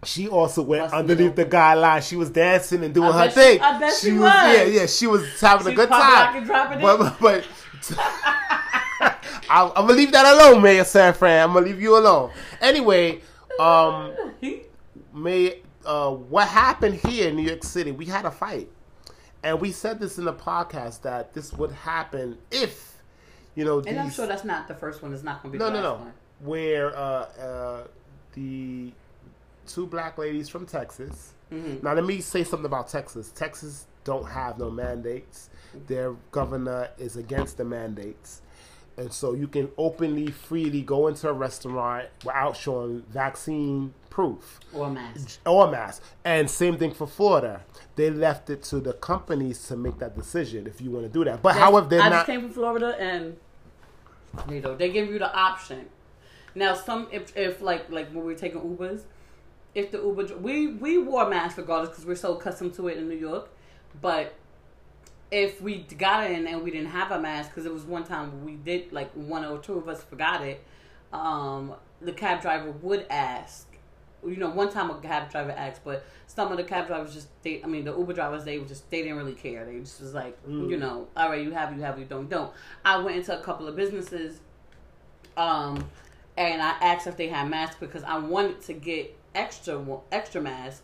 she 0.05 0.29
also 0.29 0.61
went 0.61 0.93
underneath 0.93 1.37
the 1.37 1.43
open. 1.47 1.59
guidelines. 1.59 2.07
She 2.07 2.17
was 2.17 2.29
dancing 2.29 2.85
and 2.85 2.93
doing 2.93 3.13
I 3.13 3.25
her 3.25 3.31
she- 3.31 3.35
thing. 3.35 3.61
I 3.63 3.79
bet 3.81 3.95
she 3.95 4.13
was. 4.13 4.21
was. 4.21 4.57
Yeah, 4.59 4.63
yeah. 4.65 4.87
She 4.87 5.07
was 5.07 5.41
having 5.41 5.67
She 5.69 5.73
a 5.73 5.77
good 5.77 5.89
time. 5.89 6.01
lock 6.13 6.37
and 6.37 6.47
drop 6.47 6.71
it 6.71 6.75
in? 6.75 6.81
but, 6.83 7.19
but, 7.19 7.47
I'm, 9.49 9.69
I'm 9.71 9.87
gonna 9.87 9.95
leave 9.95 10.13
that 10.13 10.27
alone, 10.35 10.63
Mayor 10.63 10.85
San 10.85 11.15
Fran. 11.15 11.49
I'm 11.49 11.55
gonna 11.55 11.65
leave 11.67 11.81
you 11.81 11.97
alone. 11.97 12.31
Anyway, 12.61 13.23
um, 13.61 14.13
May 15.15 15.61
uh, 15.85 16.11
what 16.11 16.49
happened 16.49 16.95
here 16.95 17.29
in 17.29 17.37
New 17.37 17.43
York 17.43 17.65
City? 17.65 17.93
We 17.93 18.07
had 18.07 18.25
a 18.25 18.31
fight, 18.31 18.69
and 19.43 19.61
we 19.61 19.73
said 19.73 20.01
this 20.01 20.19
in 20.19 20.25
the 20.25 20.33
podcast 20.33 21.03
that 21.03 21.35
this 21.35 21.53
would 21.53 21.73
happen 21.73 22.39
if, 22.51 23.03
you 23.55 23.65
know, 23.65 23.81
and 23.81 23.99
I'm 23.99 24.11
sure 24.11 24.27
that's 24.27 24.45
not 24.45 24.69
the 24.69 24.75
first 24.75 25.03
one. 25.03 25.13
It's 25.13 25.23
not 25.23 25.43
going 25.43 25.53
to 25.53 25.59
be 25.59 25.65
no, 25.65 25.71
the 25.71 25.81
no, 25.81 25.91
last 25.91 25.99
no. 25.99 26.05
one. 26.05 26.13
Where 26.41 26.97
uh, 26.97 27.01
uh, 27.01 27.87
the 28.35 28.93
two 29.67 29.87
black 29.87 30.19
ladies 30.19 30.49
from 30.49 30.67
Texas. 30.67 31.33
Mhm. 31.53 31.83
Now, 31.83 31.95
let 31.95 32.05
me 32.05 32.21
say 32.21 32.45
something 32.45 32.67
about 32.67 32.89
Texas. 32.89 33.31
Texas 33.31 33.87
don't 34.05 34.27
have 34.29 34.59
no 34.59 34.71
mandates. 34.71 35.51
Their 35.87 36.13
governor 36.31 36.91
is 36.99 37.17
against 37.17 37.57
the 37.57 37.65
mandates. 37.65 38.43
And 38.97 39.13
so 39.13 39.35
you 39.35 39.49
can 39.49 39.71
openly, 39.77 40.31
freely 40.31 40.83
go 40.83 41.09
into 41.09 41.29
a 41.29 41.33
restaurant 41.33 42.07
without 42.25 42.57
showing 42.57 43.03
vaccine 43.11 43.93
proof 44.09 44.61
Or 44.73 44.89
mask. 44.89 45.41
or 45.45 45.69
mask. 45.71 46.01
And 46.25 46.49
same 46.49 46.79
thing 46.79 46.93
for 46.93 47.07
Florida. 47.07 47.63
They 47.97 48.11
left 48.11 48.51
it 48.51 48.63
to 48.65 48.79
the 48.79 48.93
companies 48.93 49.67
to 49.69 49.77
make 49.77 49.99
that 49.99 50.17
decision 50.17 50.67
if 50.69 50.81
you 50.81 50.91
want 50.93 51.07
to 51.07 51.13
do 51.13 51.25
that. 51.25 51.43
But 51.43 51.57
however, 51.57 51.89
they're 51.89 52.01
I 52.01 52.09
not. 52.09 52.15
just 52.19 52.27
came 52.27 52.43
from 52.43 52.53
Florida, 52.53 52.97
and 53.01 53.37
you 54.49 54.61
know 54.61 54.75
they 54.77 54.91
give 54.91 55.09
you 55.09 55.19
the 55.19 55.33
option. 55.37 55.87
Now, 56.55 56.75
some 56.75 57.09
if 57.11 57.37
if 57.37 57.61
like 57.61 57.91
like 57.91 58.09
when 58.13 58.25
we're 58.25 58.37
taking 58.37 58.61
Ubers, 58.61 59.03
if 59.75 59.91
the 59.91 59.99
Uber 59.99 60.37
we 60.37 60.69
we 60.69 60.99
wore 60.99 61.29
masks 61.29 61.59
regardless 61.59 61.91
because 61.91 62.07
we're 62.07 62.15
so 62.15 62.37
accustomed 62.37 62.75
to 62.75 62.87
it 62.89 62.99
in 62.99 63.09
New 63.09 63.17
York, 63.17 63.49
but 64.01 64.35
if 65.35 65.61
we 65.61 65.79
got 65.99 66.31
in 66.31 66.47
and 66.47 66.63
we 66.63 66.71
didn't 66.71 66.91
have 66.91 67.11
a 67.11 67.21
mask 67.21 67.51
because 67.51 67.67
it 67.67 67.73
was 67.75 67.83
one 67.83 68.05
time 68.05 68.45
we 68.45 68.53
did 68.55 68.93
like 68.93 69.11
one 69.15 69.45
or 69.45 69.59
two 69.59 69.77
of 69.77 69.89
us 69.89 70.01
forgot 70.01 70.43
it, 70.43 70.63
um, 71.13 71.75
the 72.01 72.13
cab 72.13 72.41
driver 72.41 72.71
would 72.71 73.05
ask 73.11 73.67
you 74.25 74.37
know, 74.37 74.49
one 74.49 74.71
time 74.71 74.91
a 74.91 74.95
cab 75.01 75.31
driver 75.31 75.51
asked, 75.51 75.83
but 75.85 76.05
some 76.27 76.51
of 76.51 76.57
the 76.57 76.65
cab 76.65 76.87
drivers 76.87 77.13
just, 77.13 77.29
they, 77.43 77.63
I 77.63 77.67
mean, 77.67 77.85
the 77.85 77.95
Uber 77.95 78.15
drivers, 78.15 78.45
they 78.45 78.59
just, 78.61 78.89
they 78.91 79.03
didn't 79.03 79.19
really 79.19 79.35
care. 79.35 79.67
They 79.67 79.81
just 79.81 80.01
was 80.01 80.15
like, 80.15 80.43
Mm. 80.47 80.71
you 80.71 80.77
know, 80.79 81.09
all 81.17 81.29
right, 81.29 81.43
you 81.43 81.51
have, 81.51 81.77
you 81.77 81.83
have, 81.83 81.99
you 81.99 82.07
don't, 82.07 82.31
don't. 82.31 82.51
I 82.85 82.97
went 82.99 83.17
into 83.19 83.39
a 83.39 83.43
couple 83.43 83.69
of 83.69 83.77
businesses, 83.77 84.41
um, 85.37 85.87
and 86.39 86.63
I 86.63 86.71
asked 86.81 87.07
if 87.07 87.17
they 87.19 87.29
had 87.29 87.51
masks 87.51 87.77
because 87.79 88.03
I 88.03 88.17
wanted 88.19 88.63
to 88.63 88.73
get 88.73 89.15
extra, 89.35 89.85
extra 90.11 90.41
masks. 90.41 90.83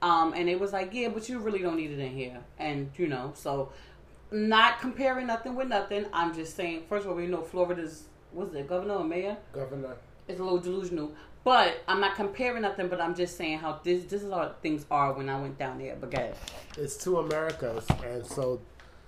Um, 0.00 0.32
and 0.34 0.48
it 0.48 0.60
was 0.60 0.72
like, 0.72 0.94
yeah, 0.94 1.08
but 1.08 1.28
you 1.28 1.40
really 1.40 1.58
don't 1.58 1.76
need 1.76 1.90
it 1.90 1.98
in 1.98 2.12
here. 2.12 2.38
And, 2.58 2.90
you 2.96 3.08
know, 3.08 3.32
so 3.34 3.70
not 4.30 4.80
comparing 4.80 5.26
nothing 5.26 5.54
with 5.54 5.68
nothing. 5.68 6.06
I'm 6.12 6.34
just 6.34 6.54
saying, 6.56 6.84
first 6.88 7.04
of 7.04 7.10
all, 7.12 7.16
we 7.16 7.26
know 7.26 7.42
Florida's, 7.42 8.04
what's 8.32 8.54
it, 8.54 8.66
governor 8.68 8.94
or 8.94 9.04
mayor? 9.04 9.36
Governor. 9.52 9.96
It's 10.26 10.40
a 10.40 10.42
little 10.42 10.58
delusional. 10.58 11.12
But 11.44 11.82
I'm 11.88 12.00
not 12.00 12.14
comparing 12.16 12.62
nothing, 12.62 12.88
but 12.88 13.00
I'm 13.00 13.14
just 13.14 13.36
saying 13.38 13.58
how 13.58 13.80
this 13.82 14.04
this 14.04 14.22
is 14.22 14.30
how 14.30 14.52
things 14.60 14.84
are 14.90 15.12
when 15.14 15.28
I 15.30 15.40
went 15.40 15.56
down 15.58 15.78
there. 15.78 15.96
But 15.98 16.10
guys, 16.10 16.34
It's 16.76 16.96
two 17.02 17.18
Americas, 17.18 17.86
and 18.04 18.26
so 18.26 18.60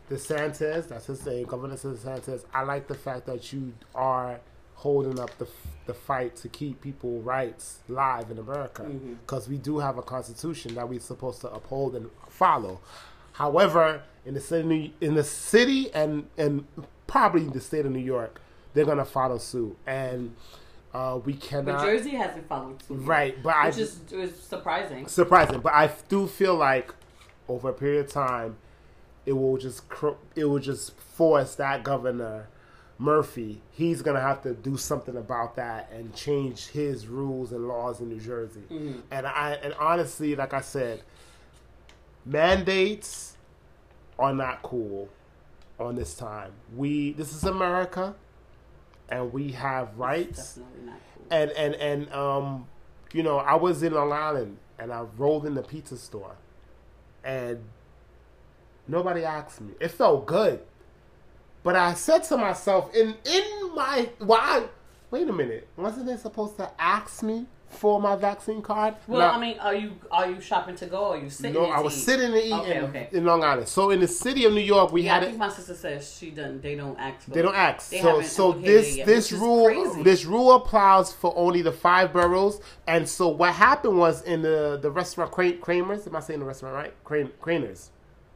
DeSantis, 0.08 0.88
that's 0.88 1.06
his 1.06 1.24
name, 1.26 1.44
Governor 1.46 1.74
DeSantis. 1.76 2.44
I 2.54 2.62
like 2.62 2.88
the 2.88 2.94
fact 2.94 3.26
that 3.26 3.52
you 3.52 3.74
are 3.94 4.40
holding 4.74 5.20
up 5.20 5.36
the 5.38 5.46
the 5.86 5.92
fight 5.92 6.36
to 6.36 6.48
keep 6.48 6.80
people 6.80 7.20
rights 7.20 7.80
live 7.88 8.30
in 8.30 8.38
America, 8.38 8.84
Mhm. 8.84 9.18
because 9.26 9.48
we 9.48 9.58
do 9.58 9.78
have 9.80 9.98
a 9.98 10.02
constitution 10.02 10.74
that 10.76 10.88
we're 10.88 11.00
supposed 11.00 11.40
to 11.42 11.50
uphold 11.52 11.94
and 11.96 12.08
follow. 12.28 12.80
However, 13.32 14.02
in 14.24 14.34
the 14.34 14.40
city, 14.40 14.94
in 15.00 15.14
the 15.14 15.24
city, 15.24 15.92
and 15.92 16.28
and 16.36 16.66
probably 17.06 17.42
in 17.42 17.50
the 17.50 17.60
state 17.60 17.86
of 17.86 17.92
New 17.92 17.98
York, 17.98 18.40
they're 18.74 18.84
gonna 18.84 19.04
follow 19.04 19.38
suit, 19.38 19.76
and 19.86 20.34
uh, 20.92 21.18
we 21.24 21.34
cannot. 21.34 21.84
Jersey 21.84 22.10
hasn't 22.10 22.48
followed 22.48 22.82
suit. 22.82 22.98
Right, 23.00 23.42
but 23.42 23.54
I 23.56 23.70
just 23.70 24.12
is 24.12 24.36
surprising. 24.40 25.06
surprising, 25.06 25.60
but 25.60 25.72
I 25.72 25.90
do 26.08 26.26
feel 26.26 26.54
like 26.56 26.92
over 27.48 27.70
a 27.70 27.72
period 27.72 28.06
of 28.06 28.12
time, 28.12 28.56
it 29.26 29.32
will 29.32 29.56
just 29.56 29.82
it 30.34 30.44
will 30.44 30.58
just 30.58 30.96
force 30.96 31.54
that 31.56 31.82
governor 31.84 32.48
Murphy. 32.98 33.62
He's 33.70 34.02
gonna 34.02 34.20
have 34.20 34.42
to 34.42 34.52
do 34.52 34.76
something 34.76 35.16
about 35.16 35.56
that 35.56 35.90
and 35.90 36.14
change 36.14 36.66
his 36.66 37.06
rules 37.06 37.50
and 37.52 37.66
laws 37.66 38.00
in 38.00 38.08
New 38.08 38.20
Jersey. 38.20 38.62
Mhm. 38.70 39.00
And 39.10 39.26
I 39.26 39.52
and 39.62 39.74
honestly, 39.74 40.36
like 40.36 40.52
I 40.52 40.60
said, 40.60 41.02
mandates 42.26 43.36
are 44.20 44.34
not 44.34 44.62
cool 44.62 45.08
on 45.80 45.96
this 45.96 46.14
time. 46.14 46.52
We 46.76 47.12
this 47.12 47.32
is 47.34 47.44
America, 47.44 48.14
and 49.08 49.32
we 49.32 49.52
have 49.52 49.96
rights 49.96 50.58
cool. 50.58 50.94
and 51.30 51.50
and 51.52 51.74
and 51.74 52.12
um, 52.12 52.66
you 53.12 53.22
know, 53.22 53.38
I 53.38 53.54
was 53.54 53.82
in 53.82 53.94
Long 53.94 54.12
Island 54.12 54.58
and 54.78 54.92
I 54.92 55.00
rolled 55.16 55.46
in 55.46 55.54
the 55.54 55.62
pizza 55.62 55.96
store, 55.96 56.36
and 57.24 57.64
nobody 58.86 59.24
asked 59.24 59.60
me. 59.60 59.72
It 59.80 59.88
felt 59.88 60.26
good, 60.26 60.60
but 61.62 61.74
I 61.74 61.94
said 61.94 62.22
to 62.24 62.36
myself, 62.36 62.94
in 62.94 63.16
in 63.24 63.74
my 63.74 64.10
why? 64.18 64.66
Wait 65.10 65.28
a 65.28 65.32
minute, 65.32 65.66
wasn't 65.76 66.06
they 66.06 66.16
supposed 66.16 66.56
to 66.58 66.70
ask 66.78 67.22
me 67.22 67.46
for 67.70 68.00
my 68.00 68.16
vaccine 68.16 68.60
card? 68.60 68.94
Well, 69.06 69.20
Now- 69.20 69.34
I 69.36 69.40
mean, 69.40 69.58
are 69.60 69.74
you 69.74 69.92
are 70.10 70.28
you 70.30 70.40
shopping 70.40 70.74
to 70.76 70.86
go? 70.86 70.98
Or 71.06 71.14
are 71.14 71.18
you 71.18 71.30
sitting? 71.30 71.54
no, 71.54 71.66
I 71.66 71.80
was 71.80 71.96
eat? 71.96 72.00
sitting 72.00 72.26
and 72.26 72.36
eating 72.36 72.52
Okay, 72.52 72.76
in, 72.78 72.84
okay. 72.84 73.08
in 73.12 73.24
Long 73.24 73.42
Island. 73.44 73.68
So 73.68 73.90
in 73.90 74.00
the 74.00 74.08
city 74.08 74.44
of 74.44 74.52
New 74.52 74.60
York, 74.60 74.92
we 74.92 75.04
had 75.04 75.22
I 75.22 75.26
think 75.26 75.36
it. 75.36 75.38
my 75.38 75.48
sister 75.48 75.74
says 75.74 76.16
she 76.18 76.30
doesn't. 76.30 76.62
They 76.62 76.74
don't 76.74 76.98
ask. 76.98 77.22
For 77.22 77.30
They 77.30 77.42
don't 77.42 77.54
ask. 77.54 77.90
They 77.90 78.00
so 78.02 78.20
so 78.22 78.52
this 78.52 78.96
yet, 78.96 79.06
this 79.06 79.32
rule 79.32 79.66
crazy. 79.66 80.02
this 80.02 80.24
rule 80.24 80.52
applies 80.56 81.12
for 81.12 81.32
only 81.36 81.62
the 81.62 81.72
five 81.72 82.12
boroughs. 82.12 82.60
And 82.86 83.08
so 83.08 83.28
what 83.28 83.54
happened 83.54 83.98
was 83.98 84.22
in 84.22 84.42
the 84.42 84.78
the 84.82 84.90
restaurant 84.90 85.30
Kramer's. 85.32 86.06
Am 86.06 86.16
I 86.16 86.20
saying 86.20 86.40
the 86.40 86.46
restaurant 86.46 86.74
right? 86.74 86.94
Cran- 87.04 87.30
Craners. 87.40 87.90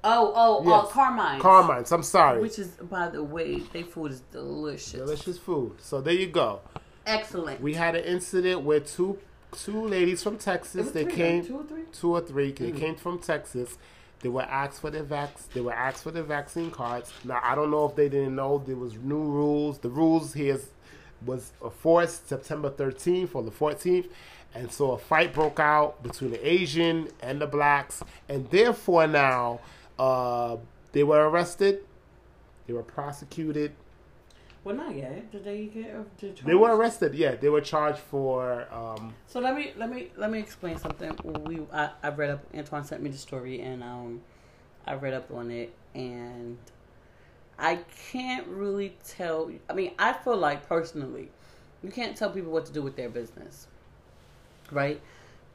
Oh, 0.06 0.32
oh, 0.36 0.62
oh, 0.66 0.82
Yes. 0.82 0.92
Carmine. 0.92 1.40
Carmine's. 1.40 1.90
I'm 1.90 2.02
sorry. 2.02 2.38
Which 2.42 2.58
is, 2.58 2.68
by 2.68 3.08
the 3.08 3.24
way, 3.24 3.60
their 3.72 3.84
food 3.84 4.12
is 4.12 4.20
delicious. 4.20 4.92
Delicious 4.92 5.38
food. 5.38 5.80
So 5.80 6.02
there 6.02 6.12
you 6.12 6.26
go. 6.26 6.60
Excellent. 7.06 7.60
We 7.60 7.74
had 7.74 7.94
an 7.94 8.04
incident 8.04 8.62
where 8.62 8.80
two 8.80 9.18
two 9.52 9.86
ladies 9.86 10.22
from 10.22 10.36
Texas. 10.38 10.84
was 10.86 10.92
They 10.92 11.04
three, 11.04 11.12
came 11.12 11.38
right? 11.40 11.46
two 11.46 11.56
or 11.58 11.64
three. 11.64 11.82
two 11.92 12.10
or 12.16 12.20
three. 12.20 12.50
They 12.52 12.72
Mm. 12.72 12.78
came 12.78 12.94
from 12.96 13.18
Texas. 13.20 13.78
They 14.20 14.28
were 14.28 14.42
asked 14.42 14.80
for 14.80 14.90
their 14.90 15.02
vac. 15.04 15.36
They 15.52 15.60
were 15.60 15.72
asked 15.72 16.02
for 16.02 16.10
their 16.10 16.22
vaccine 16.24 16.70
cards. 16.70 17.12
Now 17.24 17.40
I 17.42 17.54
don't 17.54 17.70
know 17.70 17.84
if 17.86 17.94
they 17.94 18.08
didn't 18.08 18.34
know 18.34 18.62
there 18.66 18.74
was 18.76 18.94
new 18.96 19.22
rules. 19.22 19.78
The 19.78 19.90
rules 19.90 20.32
here 20.34 20.54
is- 20.54 20.70
was 21.24 21.52
enforced 21.62 22.28
September 22.28 22.68
13th 22.70 23.34
or 23.34 23.42
the 23.42 23.50
14th, 23.50 24.08
and 24.54 24.72
so 24.72 24.90
a 24.92 24.98
fight 24.98 25.32
broke 25.32 25.60
out 25.60 26.02
between 26.02 26.30
the 26.32 26.46
Asian 26.46 27.08
and 27.22 27.40
the 27.40 27.46
blacks, 27.46 28.02
and 28.28 28.50
therefore 28.50 29.06
now 29.06 29.60
uh, 29.98 30.56
they 30.92 31.04
were 31.04 31.28
arrested. 31.28 31.84
They 32.66 32.72
were 32.72 32.82
prosecuted. 32.82 33.72
Well, 34.64 34.74
not 34.74 34.96
yet. 34.96 35.30
Did 35.30 35.44
they 35.44 35.66
get? 35.66 36.16
Did 36.16 36.38
They 36.38 36.54
were 36.54 36.74
arrested. 36.74 37.14
Yeah, 37.14 37.34
they 37.36 37.50
were 37.50 37.60
charged 37.60 37.98
for. 37.98 38.66
Um, 38.72 39.14
So 39.26 39.38
let 39.40 39.54
me 39.54 39.72
let 39.76 39.90
me 39.90 40.10
let 40.16 40.30
me 40.30 40.38
explain 40.38 40.78
something. 40.78 41.16
We 41.44 41.60
I, 41.72 41.90
I 42.02 42.08
read 42.08 42.30
up. 42.30 42.44
Antoine 42.56 42.84
sent 42.84 43.02
me 43.02 43.10
the 43.10 43.18
story, 43.18 43.60
and 43.60 43.82
um, 43.82 44.22
I 44.86 44.94
read 44.94 45.12
up 45.12 45.30
on 45.30 45.50
it, 45.50 45.74
and 45.94 46.56
I 47.58 47.80
can't 48.10 48.46
really 48.46 48.96
tell. 49.06 49.50
I 49.68 49.74
mean, 49.74 49.92
I 49.98 50.14
feel 50.14 50.36
like 50.38 50.66
personally, 50.66 51.28
you 51.82 51.90
can't 51.90 52.16
tell 52.16 52.30
people 52.30 52.50
what 52.50 52.64
to 52.66 52.72
do 52.72 52.80
with 52.80 52.96
their 52.96 53.10
business, 53.10 53.66
right? 54.70 54.98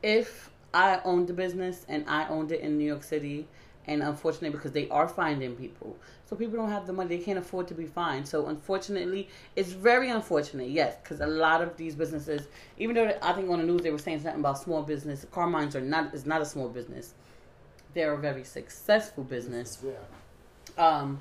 If 0.03 0.51
I 0.71 1.01
owned 1.03 1.29
a 1.31 1.33
business 1.33 1.83
and 1.89 2.05
I 2.07 2.27
owned 2.27 2.51
it 2.51 2.61
in 2.61 2.77
New 2.77 2.85
York 2.85 3.03
City, 3.03 3.47
and 3.87 4.03
unfortunately, 4.03 4.51
because 4.51 4.71
they 4.71 4.87
are 4.89 5.07
finding 5.07 5.55
people, 5.55 5.97
so 6.29 6.35
people 6.35 6.57
don't 6.57 6.69
have 6.69 6.85
the 6.85 6.93
money, 6.93 7.17
they 7.17 7.23
can't 7.23 7.39
afford 7.39 7.67
to 7.69 7.73
be 7.73 7.87
fined. 7.87 8.27
So 8.27 8.45
unfortunately, 8.47 9.29
it's 9.55 9.71
very 9.71 10.11
unfortunate, 10.11 10.69
yes, 10.69 10.95
because 11.01 11.21
a 11.21 11.25
lot 11.25 11.61
of 11.63 11.75
these 11.75 11.95
businesses, 11.95 12.47
even 12.77 12.95
though 12.95 13.17
I 13.23 13.33
think 13.33 13.49
on 13.49 13.57
the 13.57 13.65
news 13.65 13.81
they 13.81 13.89
were 13.89 13.97
saying 13.97 14.19
something 14.21 14.39
about 14.41 14.59
small 14.59 14.83
business, 14.83 15.25
Carmine's 15.31 15.75
are 15.75 15.81
not 15.81 16.13
is 16.13 16.27
not 16.27 16.39
a 16.41 16.45
small 16.45 16.69
business. 16.69 17.15
They're 17.95 18.13
a 18.13 18.17
very 18.19 18.43
successful 18.43 19.23
business 19.23 19.83
yeah. 19.83 19.91
um 20.77 21.19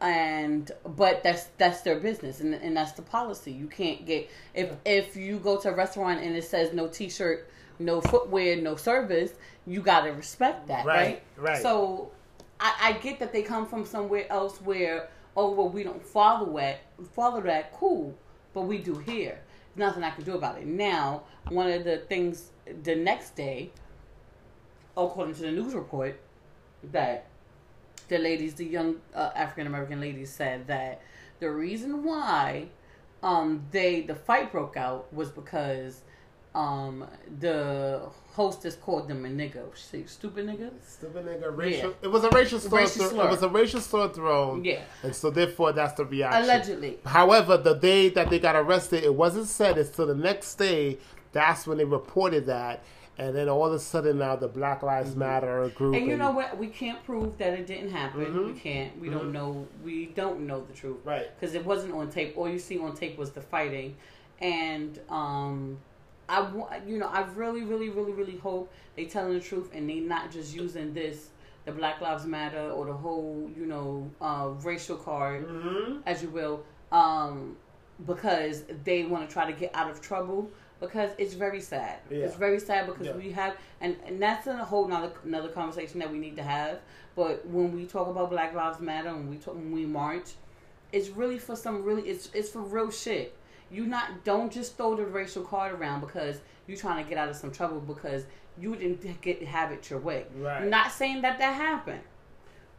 and 0.00 0.72
but 0.96 1.22
that's 1.22 1.44
that's 1.58 1.82
their 1.82 2.00
business 2.00 2.40
and, 2.40 2.54
and 2.54 2.74
that's 2.76 2.92
the 2.92 3.02
policy 3.02 3.52
you 3.52 3.66
can't 3.66 4.06
get 4.06 4.30
if 4.54 4.72
if 4.86 5.16
you 5.16 5.38
go 5.38 5.58
to 5.60 5.68
a 5.68 5.74
restaurant 5.74 6.20
and 6.22 6.34
it 6.34 6.44
says 6.44 6.72
no 6.72 6.88
t-shirt 6.88 7.48
no 7.78 8.00
footwear 8.00 8.56
no 8.56 8.74
service 8.74 9.32
you 9.66 9.80
got 9.80 10.00
to 10.00 10.10
respect 10.10 10.66
that 10.68 10.84
right, 10.86 11.22
Right, 11.36 11.50
right. 11.50 11.62
so 11.62 12.10
I, 12.62 12.74
I 12.80 12.92
get 12.92 13.18
that 13.18 13.32
they 13.32 13.42
come 13.42 13.66
from 13.66 13.84
somewhere 13.84 14.30
else 14.30 14.58
where 14.58 15.08
oh 15.36 15.50
well 15.50 15.68
we 15.68 15.82
don't 15.82 16.02
follow 16.02 16.56
that 16.58 16.80
follow 17.14 17.40
that 17.42 17.72
cool 17.72 18.16
but 18.54 18.62
we 18.62 18.78
do 18.78 18.98
here. 18.98 19.40
There's 19.74 19.88
nothing 19.88 20.04
i 20.04 20.10
can 20.10 20.24
do 20.24 20.34
about 20.34 20.58
it. 20.58 20.66
Now 20.66 21.24
one 21.48 21.70
of 21.70 21.84
the 21.84 21.98
things 21.98 22.50
the 22.84 22.94
next 22.94 23.34
day 23.34 23.72
according 24.96 25.34
to 25.34 25.42
the 25.42 25.50
news 25.50 25.74
report 25.74 26.20
that 26.92 27.26
the 28.08 28.18
ladies, 28.18 28.54
the 28.54 28.64
young 28.64 28.96
uh, 29.14 29.30
African 29.34 29.66
American 29.66 30.00
ladies, 30.00 30.30
said 30.30 30.66
that 30.68 31.00
the 31.40 31.50
reason 31.50 32.04
why 32.04 32.68
um, 33.22 33.64
they 33.72 34.02
the 34.02 34.14
fight 34.14 34.52
broke 34.52 34.76
out 34.76 35.12
was 35.12 35.30
because 35.30 36.02
um, 36.54 37.06
the 37.40 38.02
hostess 38.34 38.74
called 38.76 39.08
them 39.08 39.24
a 39.24 39.28
nigga. 39.28 39.62
She 39.74 40.04
"Stupid 40.06 40.46
nigga." 40.46 40.70
Stupid 40.86 41.24
nigga, 41.26 41.56
racial. 41.56 41.94
It 42.02 42.08
was 42.08 42.24
a 42.24 42.30
racial 42.30 42.58
slur. 42.60 42.78
Racial 42.80 43.04
slur. 43.08 43.26
It 43.26 43.30
was 43.30 43.42
a 43.42 43.48
racial 43.48 43.80
slur 43.80 44.08
thrown. 44.08 44.64
Yeah, 44.64 44.82
And 45.02 45.14
so 45.14 45.30
therefore, 45.30 45.72
that's 45.72 45.94
the 45.94 46.04
reaction. 46.04 46.42
allegedly. 46.44 46.98
However, 47.06 47.56
the 47.56 47.74
day 47.74 48.08
that 48.10 48.28
they 48.30 48.38
got 48.38 48.56
arrested, 48.56 49.04
it 49.04 49.14
wasn't 49.14 49.46
said 49.46 49.78
until 49.78 50.06
the 50.06 50.14
next 50.14 50.54
day. 50.56 50.98
That's 51.32 51.66
when 51.66 51.78
they 51.78 51.84
reported 51.86 52.44
that, 52.46 52.82
and 53.16 53.34
then 53.34 53.48
all 53.48 53.64
of 53.64 53.72
a 53.72 53.78
sudden 53.78 54.18
now 54.18 54.36
the 54.36 54.48
Black 54.48 54.82
Lives 54.82 55.16
Matter 55.16 55.66
group. 55.70 55.94
Mm-hmm. 55.94 56.02
And 56.02 56.06
you 56.06 56.16
know 56.18 56.30
what? 56.32 56.58
We 56.58 56.66
can't 56.66 57.02
prove 57.06 57.38
that 57.38 57.54
it 57.54 57.66
didn't 57.66 57.90
happen. 57.90 58.26
Mhm. 58.26 58.52
We 58.52 58.60
can't. 58.60 58.98
We 59.00 59.08
Mhm. 59.08 59.12
don't 59.12 59.32
know. 59.32 59.66
We 59.82 60.06
don't 60.06 60.40
know 60.46 60.60
the 60.62 60.74
truth. 60.74 60.98
Right. 61.04 61.28
because 61.40 61.54
it 61.54 61.64
wasn't 61.64 61.94
on 61.94 62.10
tape. 62.10 62.36
All 62.36 62.46
you 62.48 62.58
see 62.58 62.78
on 62.78 62.94
tape 62.94 63.16
was 63.16 63.30
the 63.30 63.40
fighting, 63.40 63.96
and 64.42 65.00
um, 65.08 65.78
I 66.28 66.46
you 66.86 66.98
know 66.98 67.06
I 67.06 67.22
really 67.34 67.62
really 67.62 67.88
really 67.90 68.12
really 68.12 68.36
hope 68.38 68.72
they 68.96 69.04
telling 69.06 69.34
the 69.34 69.40
truth 69.40 69.70
and 69.74 69.88
they 69.88 70.00
not 70.00 70.30
just 70.30 70.54
using 70.54 70.94
this 70.94 71.28
the 71.64 71.72
Black 71.72 72.00
Lives 72.00 72.24
Matter 72.26 72.70
or 72.70 72.86
the 72.86 72.92
whole 72.92 73.50
you 73.56 73.66
know 73.66 74.10
uh, 74.20 74.50
racial 74.62 74.96
card 74.96 75.46
Mm-hmm. 75.46 75.98
as 76.06 76.22
you 76.22 76.28
will 76.30 76.64
um, 76.90 77.56
because 78.06 78.64
they 78.84 79.04
want 79.04 79.28
to 79.28 79.32
try 79.32 79.50
to 79.50 79.52
get 79.58 79.70
out 79.74 79.90
of 79.90 80.00
trouble. 80.00 80.50
Because 80.80 81.12
it's 81.16 81.34
very 81.34 81.60
sad. 81.60 82.00
Yeah. 82.10 82.24
It's 82.24 82.34
very 82.34 82.58
sad 82.58 82.86
because 82.88 83.06
Yeah. 83.06 83.12
we 83.14 83.30
have, 83.30 83.56
and, 83.80 83.96
and 84.04 84.20
that's 84.20 84.48
a 84.48 84.56
whole 84.56 84.88
nother 84.88 85.12
another 85.22 85.48
conversation 85.48 86.00
that 86.00 86.10
we 86.10 86.18
need 86.18 86.34
to 86.34 86.42
have. 86.42 86.80
But 87.14 87.46
when 87.46 87.72
we 87.72 87.86
talk 87.86 88.08
about 88.08 88.30
Black 88.30 88.52
Lives 88.52 88.80
Matter 88.80 89.10
and 89.10 89.30
we 89.30 89.36
talk 89.36 89.54
when 89.54 89.70
we 89.70 89.86
march, 89.86 90.30
it's 90.90 91.08
really 91.10 91.38
for 91.38 91.54
some 91.54 91.84
really 91.84 92.02
it's 92.02 92.30
it's 92.34 92.48
for 92.50 92.62
real 92.62 92.90
shit. 92.90 93.32
You 93.72 93.86
not 93.86 94.24
don't 94.24 94.52
just 94.52 94.76
throw 94.76 94.94
the 94.94 95.04
racial 95.04 95.42
card 95.42 95.72
around 95.72 96.00
because 96.00 96.40
you're 96.66 96.76
trying 96.76 97.02
to 97.02 97.08
get 97.08 97.18
out 97.18 97.28
of 97.28 97.36
some 97.36 97.50
trouble 97.50 97.80
because 97.80 98.26
you 98.58 98.76
didn't 98.76 99.20
get 99.22 99.42
have 99.42 99.72
it 99.72 99.88
your 99.88 99.98
way. 99.98 100.26
Right. 100.36 100.62
I'm 100.62 100.70
not 100.70 100.92
saying 100.92 101.22
that 101.22 101.38
that 101.38 101.54
happened, 101.54 102.02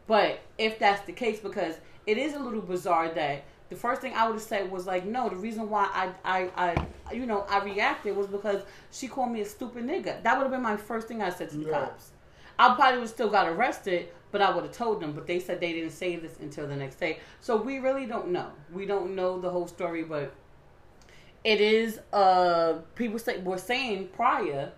but 0.06 0.40
if 0.56 0.78
that's 0.78 1.04
the 1.06 1.12
case, 1.12 1.40
because 1.40 1.76
it 2.06 2.16
is 2.18 2.34
a 2.34 2.38
little 2.38 2.60
bizarre 2.60 3.08
that 3.14 3.44
the 3.70 3.76
first 3.76 4.00
thing 4.00 4.12
I 4.14 4.26
would 4.26 4.34
have 4.34 4.42
said 4.42 4.70
was 4.70 4.86
like, 4.86 5.04
no, 5.04 5.28
the 5.28 5.36
reason 5.36 5.68
why 5.68 5.88
I, 5.92 6.10
I, 6.56 6.76
I, 7.08 7.14
you 7.14 7.26
know, 7.26 7.44
I 7.48 7.64
reacted 7.64 8.14
was 8.14 8.26
because 8.26 8.62
she 8.92 9.08
called 9.08 9.32
me 9.32 9.40
a 9.40 9.44
stupid 9.44 9.84
nigga. 9.84 10.22
That 10.22 10.36
would 10.36 10.44
have 10.44 10.52
been 10.52 10.62
my 10.62 10.76
first 10.76 11.08
thing 11.08 11.22
I 11.22 11.30
said 11.30 11.50
to 11.50 11.56
the 11.56 11.64
Yeah. 11.70 11.80
cops. 11.86 12.10
I 12.58 12.74
probably 12.76 13.00
would 13.00 13.08
still 13.08 13.30
got 13.30 13.48
arrested, 13.48 14.10
but 14.30 14.40
I 14.40 14.54
would 14.54 14.62
have 14.64 14.72
told 14.72 15.00
them. 15.00 15.12
But 15.12 15.26
they 15.26 15.40
said 15.40 15.60
they 15.60 15.72
didn't 15.72 15.90
say 15.90 16.14
this 16.16 16.36
until 16.40 16.68
the 16.68 16.76
next 16.76 16.96
day. 16.96 17.18
So 17.40 17.56
we 17.56 17.78
really 17.78 18.06
don't 18.06 18.28
know. 18.28 18.50
We 18.72 18.86
don't 18.86 19.16
know 19.16 19.40
the 19.40 19.50
whole 19.50 19.66
story, 19.66 20.04
but 20.04 20.32
it 21.44 21.60
is. 21.60 22.00
Uh, 22.12 22.78
people 22.94 23.18
say 23.18 23.38
were 23.38 23.58
saying 23.58 24.08
prior 24.16 24.72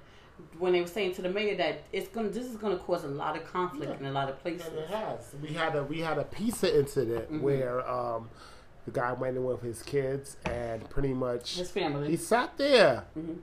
when 0.58 0.72
they 0.72 0.80
were 0.80 0.86
saying 0.86 1.14
to 1.14 1.22
the 1.22 1.30
mayor 1.30 1.56
that 1.56 1.82
it's 1.92 2.08
gonna. 2.08 2.28
This 2.28 2.46
is 2.46 2.56
gonna 2.56 2.76
cause 2.78 3.04
a 3.04 3.08
lot 3.08 3.36
of 3.36 3.44
conflict 3.44 3.92
Yeah. 3.92 3.98
in 3.98 4.06
a 4.06 4.12
lot 4.12 4.28
of 4.28 4.38
places. 4.42 4.66
And 4.68 4.78
it 4.78 4.88
has. 4.88 5.34
We 5.42 5.48
had 5.54 5.76
a 5.76 5.82
we 5.84 6.00
had 6.00 6.18
a 6.18 6.24
pizza 6.24 6.76
incident 6.78 7.32
Mhm. 7.32 7.40
where 7.40 7.88
um, 7.88 8.28
the 8.84 8.90
guy 8.92 9.12
went 9.12 9.36
in 9.36 9.44
with 9.44 9.62
his 9.62 9.82
kids 9.82 10.36
and 10.44 10.88
pretty 10.90 11.12
much 11.14 11.56
His 11.56 11.70
family. 11.70 12.08
he 12.08 12.16
sat 12.16 12.56
there 12.58 13.04
Mhm. 13.18 13.38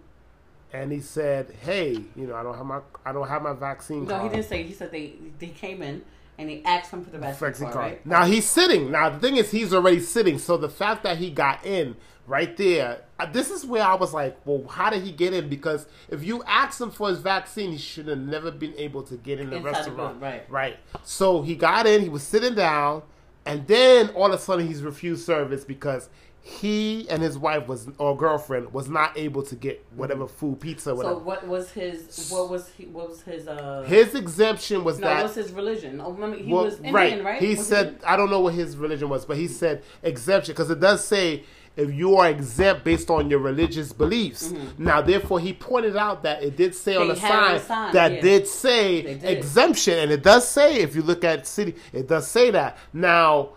and 0.74 0.92
he 0.92 1.00
said, 1.00 1.52
"Hey, 1.62 1.92
you 2.16 2.28
know, 2.28 2.36
I 2.36 2.44
don't 2.44 2.56
have 2.58 2.66
my 2.66 2.80
I 3.06 3.12
don't 3.14 3.28
have 3.28 3.42
my 3.42 3.54
vaccine 3.54 4.06
No, 4.06 4.12
card." 4.18 4.24
he 4.24 4.30
didn't 4.38 4.50
say. 4.50 4.64
He 4.64 4.74
said 4.74 4.92
they 4.92 5.14
they 5.40 5.48
came 5.50 5.82
in 5.82 6.02
and 6.38 6.50
they 6.50 6.62
asked 6.66 6.92
him 6.92 7.04
for 7.04 7.12
the 7.12 7.20
vaccine 7.20 7.48
Vaccine 7.48 7.66
card, 7.68 7.74
card. 7.76 7.92
right? 7.94 8.06
Now 8.06 8.26
he's 8.26 8.50
sitting. 8.50 8.90
Now 8.92 9.10
the 9.10 9.20
thing 9.20 9.38
is, 9.38 9.52
he's 9.52 9.74
already 9.74 10.00
sitting. 10.00 10.40
So 10.40 10.58
the 10.58 10.70
fact 10.70 11.04
that 11.04 11.18
he 11.18 11.30
got 11.30 11.64
in 11.66 11.96
right 12.28 12.56
there, 12.58 13.02
uh, 13.20 13.26
this 13.26 13.50
is 13.50 13.66
where 13.66 13.84
I 13.84 13.96
was 13.96 14.14
like, 14.14 14.38
well, 14.46 14.68
how 14.68 14.90
did 14.90 15.04
he 15.04 15.12
get 15.12 15.34
in? 15.34 15.50
Because 15.50 15.86
if 16.10 16.24
you 16.24 16.44
ask 16.44 16.80
him 16.80 16.92
for 16.92 17.10
his 17.10 17.20
vaccine, 17.20 17.72
he 17.72 17.78
should 17.78 18.08
have 18.08 18.20
never 18.20 18.52
been 18.52 18.74
able 18.78 19.04
to 19.04 19.16
get 19.18 19.40
in 19.40 19.50
the 19.50 19.58
Inside 19.58 19.72
the 19.72 19.78
restaurant. 19.78 20.22
right. 20.22 20.50
Right. 20.50 20.78
So 21.04 21.42
he 21.42 21.56
got 21.56 21.86
in. 21.86 22.02
He 22.02 22.10
was 22.10 22.24
sitting 22.24 22.56
down, 22.56 23.04
and 23.46 23.68
then 23.68 24.10
all 24.10 24.28
of 24.28 24.34
a 24.34 24.38
sudden 24.38 24.68
he's 24.68 24.82
refused 24.82 25.26
service 25.26 25.64
because. 25.64 26.10
He 26.46 27.08
and 27.10 27.24
his 27.24 27.38
wife 27.38 27.70
was 27.70 27.88
or 27.98 28.18
girlfriend 28.18 28.74
was 28.74 28.90
not 28.90 29.18
able 29.18 29.44
to 29.44 29.56
get 29.56 29.82
whatever 29.96 30.28
food, 30.28 30.60
pizza, 30.60 30.94
whatever. 30.94 31.16
So 31.16 31.20
what 31.20 31.48
was 31.48 31.72
his? 31.72 32.28
What 32.30 32.50
was 32.50 32.68
he? 32.68 32.84
What 32.84 33.08
was 33.12 33.22
his? 33.22 33.48
Uh, 33.48 33.84
his 33.88 34.14
exemption 34.14 34.84
was 34.84 35.00
no, 35.00 35.08
that 35.08 35.24
was 35.24 35.36
his 35.36 35.54
religion? 35.54 36.02
Oh, 36.02 36.12
remember, 36.12 36.36
he 36.36 36.52
well, 36.52 36.66
was 36.66 36.82
Indian, 36.82 37.24
right? 37.24 37.42
He 37.42 37.56
Was 37.56 37.66
said, 37.66 37.98
I 38.06 38.18
don't 38.18 38.30
know 38.30 38.42
what 38.42 38.56
his 38.56 38.76
religion 38.76 39.08
was, 39.08 39.26
but 39.26 39.38
he 39.38 39.48
said 39.48 39.84
exemption 40.02 40.52
because 40.52 40.70
it 40.70 40.82
does 40.82 41.02
say 41.08 41.46
if 41.76 41.92
you 41.94 42.16
are 42.18 42.30
exempt 42.30 42.84
based 42.84 43.10
on 43.10 43.30
your 43.30 43.40
religious 43.40 43.92
beliefs. 43.94 44.54
Now, 44.78 45.02
therefore, 45.02 45.40
he 45.40 45.54
pointed 45.54 45.98
out 45.98 46.24
that 46.24 46.44
it 46.44 46.56
did 46.56 46.76
say 46.76 46.96
on 46.96 47.08
Mm-hmm. 47.08 47.14
The 47.16 47.20
sign, 47.20 47.60
sign, 47.62 47.94
that 47.94 48.12
yeah. 48.14 48.22
did 48.22 48.48
say 48.48 49.02
did. 49.02 49.24
exemption, 49.24 49.98
and 50.00 50.12
it 50.12 50.22
does 50.24 50.48
say 50.48 50.78
if 50.78 50.96
you 50.96 51.02
look 51.02 51.24
at 51.24 51.48
city, 51.48 51.76
it 51.92 52.08
does 52.08 52.28
say 52.28 52.52
that. 52.52 52.78
Now, 52.94 53.50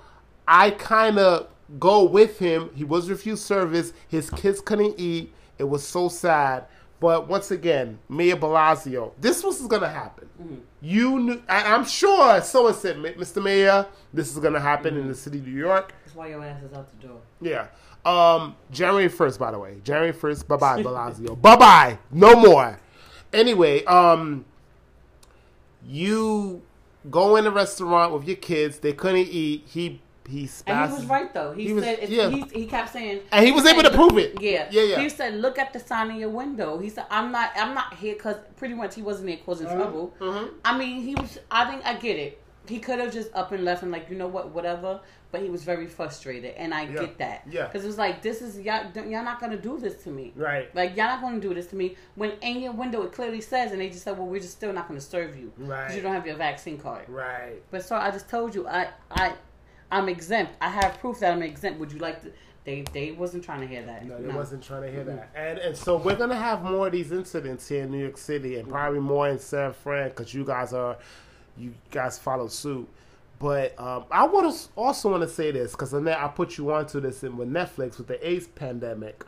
I 0.48 0.70
kind 0.70 1.18
of 1.18 1.48
go 1.78 2.04
with 2.04 2.38
him. 2.38 2.70
He 2.74 2.84
was 2.84 3.10
refused 3.10 3.42
service. 3.44 3.92
His 4.08 4.30
kids 4.30 4.60
couldn't 4.60 4.98
eat. 4.98 5.32
It 5.58 5.64
was 5.64 5.86
so 5.86 6.08
sad. 6.08 6.66
But 6.98 7.28
once 7.28 7.50
again, 7.50 7.98
Mayor 8.08 8.36
Blasio, 8.36 9.12
this 9.20 9.44
was 9.44 9.60
going 9.66 9.82
to 9.82 9.88
happen. 9.88 10.28
Mm-hmm. 10.42 10.54
You 10.80 11.18
knew, 11.20 11.32
and 11.32 11.68
I'm 11.68 11.84
sure 11.84 12.40
someone 12.40 12.72
said, 12.72 12.96
Mr. 12.96 13.42
Mayor, 13.42 13.84
this 14.14 14.30
is 14.32 14.38
going 14.38 14.54
to 14.54 14.60
happen 14.60 14.94
Mm-hmm. 14.94 15.02
in 15.02 15.08
the 15.08 15.14
city 15.14 15.38
of 15.38 15.46
New 15.46 15.52
York. 15.58 15.92
That's 16.04 16.16
why 16.16 16.28
your 16.28 16.42
ass 16.42 16.62
is 16.62 16.72
out 16.72 16.88
the 16.98 17.06
door. 17.06 17.20
Yeah. 17.42 17.66
Um, 18.06 18.54
January 18.70 19.08
1st, 19.08 19.38
by 19.38 19.50
the 19.50 19.58
way. 19.58 19.78
January 19.82 20.12
1st, 20.12 20.46
bye 20.46 20.56
bye, 20.56 20.82
Blasio. 20.82 21.40
bye 21.42 21.56
bye. 21.56 21.98
No 22.12 22.36
more. 22.36 22.78
Anyway, 23.32 23.84
um, 23.84 24.44
you 25.86 26.62
go 27.10 27.36
in 27.36 27.46
a 27.46 27.50
restaurant 27.50 28.12
with 28.12 28.24
your 28.26 28.36
kids, 28.36 28.78
they 28.78 28.92
couldn't 28.92 29.26
eat. 29.28 29.64
He, 29.66 30.00
he 30.28 30.48
And 30.66 30.90
he 30.90 30.96
was 30.96 31.04
right 31.06 31.32
though. 31.32 31.52
He, 31.52 31.66
He 31.68 31.72
was- 31.72 31.84
said 31.84 31.98
if 32.00 32.10
yeah. 32.10 32.28
he, 32.30 32.40
he 32.52 32.66
kept 32.66 32.92
saying 32.92 33.20
And 33.30 33.44
he 33.46 33.52
was 33.52 33.64
able 33.66 33.82
to 33.82 33.90
prove 33.90 34.18
it. 34.18 34.40
Yeah, 34.40 34.68
Yeah, 34.70 34.82
yeah. 34.82 35.00
He 35.00 35.08
said, 35.08 35.34
"Look 35.34 35.58
at 35.58 35.72
the 35.72 35.78
sign 35.78 36.10
in 36.10 36.16
your 36.16 36.30
window." 36.30 36.78
He 36.78 36.88
said, 36.88 37.06
"I'm 37.10 37.30
not, 37.30 37.50
I'm 37.56 37.74
not 37.74 37.94
here 37.94 38.14
because 38.14 38.36
pretty 38.56 38.74
much 38.74 38.94
he 38.96 39.02
wasn't 39.02 39.26
there 39.28 39.36
causing 39.44 39.68
trouble." 39.68 40.14
mhm. 40.20 40.50
I 40.64 40.76
mean, 40.76 41.02
he 41.02 41.14
was. 41.14 41.38
I 41.50 41.64
think 41.70 41.84
I 41.86 41.94
get 41.94 42.16
it. 42.16 42.42
He 42.68 42.80
could 42.80 42.98
have 42.98 43.12
just 43.12 43.32
up 43.34 43.52
and 43.52 43.64
left 43.64 43.84
and 43.84 43.92
like, 43.92 44.10
you 44.10 44.16
know 44.16 44.26
what, 44.26 44.50
whatever. 44.50 45.00
But 45.32 45.42
he 45.42 45.50
was 45.50 45.64
very 45.64 45.86
frustrated, 45.86 46.54
and 46.56 46.72
I 46.72 46.82
Yeah. 46.84 47.00
get 47.00 47.18
that. 47.18 47.42
Yeah. 47.50 47.66
because 47.66 47.84
it 47.84 47.88
was 47.88 47.98
like, 47.98 48.22
this 48.22 48.40
is 48.40 48.58
y'all. 48.60 48.84
Y'all 48.94 49.24
not 49.24 49.40
gonna 49.40 49.56
do 49.56 49.76
this 49.78 50.02
to 50.04 50.08
me. 50.10 50.32
Right. 50.36 50.72
Like 50.74 50.90
y'all 50.96 51.06
not 51.06 51.20
gonna 51.20 51.40
do 51.40 51.52
this 51.52 51.66
to 51.68 51.76
me 51.76 51.96
when 52.14 52.30
in 52.42 52.60
your 52.60 52.72
window 52.72 53.02
it 53.02 53.12
clearly 53.12 53.40
says, 53.40 53.72
and 53.72 53.80
they 53.80 53.88
just 53.90 54.04
said, 54.04 54.16
"Well, 54.16 54.28
we're 54.28 54.40
just 54.40 54.52
still 54.56 54.72
not 54.72 54.86
gonna 54.88 55.00
serve 55.00 55.36
you 55.36 55.52
because 55.56 55.68
Right. 55.68 55.94
you 55.94 56.00
don't 56.00 56.14
have 56.14 56.26
your 56.26 56.36
vaccine 56.36 56.78
card." 56.78 57.08
Right. 57.08 57.60
But 57.70 57.84
so 57.84 57.96
I 57.96 58.10
just 58.12 58.28
told 58.30 58.54
you, 58.54 58.66
I, 58.68 58.88
I, 59.10 59.34
I'm 59.90 60.08
exempt. 60.08 60.52
I 60.60 60.68
have 60.68 60.98
proof 61.00 61.18
that 61.20 61.32
I'm 61.32 61.42
exempt. 61.42 61.80
Would 61.80 61.92
you 61.92 61.98
like 61.98 62.22
to? 62.22 62.32
They, 62.64 62.82
they 62.92 63.12
wasn't 63.12 63.44
trying 63.44 63.60
to 63.60 63.66
hear 63.68 63.84
that. 63.84 64.04
No, 64.06 64.20
they 64.20 64.32
wasn't 64.32 64.62
trying 64.64 64.82
to 64.82 64.90
hear 64.90 65.04
that. 65.04 65.30
And 65.36 65.58
and 65.58 65.76
so 65.76 65.96
we're 65.98 66.16
gonna 66.16 66.34
have 66.36 66.62
more 66.62 66.86
of 66.86 66.92
these 66.92 67.12
incidents 67.12 67.68
here 67.68 67.82
in 67.84 67.90
New 67.90 67.98
York 68.02 68.16
City, 68.18 68.58
and 68.58 68.68
probably 68.68 69.00
more 69.00 69.28
in 69.28 69.38
San 69.38 69.72
Fran 69.72 70.08
because 70.08 70.32
you 70.34 70.44
guys 70.44 70.72
are, 70.72 70.96
you 71.58 71.74
guys 71.90 72.18
follow 72.18 72.48
suit. 72.48 72.88
But 73.38 73.78
um, 73.78 74.04
I 74.10 74.24
to 74.52 74.68
also 74.76 75.10
want 75.10 75.22
to 75.22 75.28
say 75.28 75.50
this 75.50 75.72
because 75.72 75.92
I 75.92 76.28
put 76.28 76.56
you 76.56 76.72
onto 76.72 77.00
this 77.00 77.22
in, 77.22 77.36
with 77.36 77.50
Netflix 77.50 77.98
with 77.98 78.06
the 78.06 78.26
AIDS 78.26 78.46
pandemic. 78.48 79.24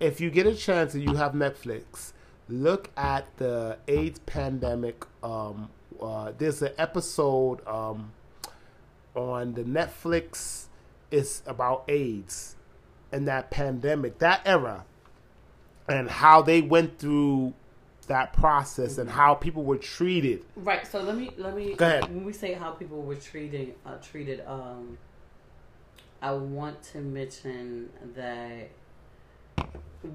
If 0.00 0.20
you 0.20 0.30
get 0.30 0.46
a 0.46 0.54
chance 0.54 0.94
and 0.94 1.02
you 1.02 1.14
have 1.14 1.32
Netflix, 1.32 2.12
look 2.48 2.90
at 2.96 3.24
the 3.36 3.78
AIDS 3.86 4.18
pandemic. 4.20 5.04
Um, 5.22 5.70
uh, 6.00 6.32
there's 6.36 6.60
an 6.62 6.72
episode 6.76 7.66
um, 7.66 8.12
on 9.14 9.54
the 9.54 9.62
Netflix. 9.62 10.66
It's 11.10 11.42
about 11.46 11.84
AIDS 11.88 12.56
and 13.12 13.28
that 13.28 13.50
pandemic, 13.50 14.18
that 14.18 14.42
era, 14.44 14.84
and 15.88 16.10
how 16.10 16.42
they 16.42 16.60
went 16.60 16.98
through 16.98 17.54
that 18.06 18.32
process 18.32 18.98
and 18.98 19.10
how 19.10 19.34
people 19.34 19.64
were 19.64 19.78
treated. 19.78 20.44
Right. 20.54 20.86
So 20.86 21.00
let 21.00 21.16
me 21.16 21.30
let 21.36 21.56
me. 21.56 21.74
Go 21.74 21.86
ahead. 21.86 22.04
When 22.04 22.24
we 22.24 22.32
say 22.32 22.52
how 22.54 22.70
people 22.70 23.02
were 23.02 23.16
treated, 23.16 23.74
uh, 23.84 23.96
treated, 23.96 24.42
um, 24.46 24.98
I 26.22 26.32
want 26.32 26.82
to 26.92 26.98
mention 26.98 27.90
that 28.14 28.70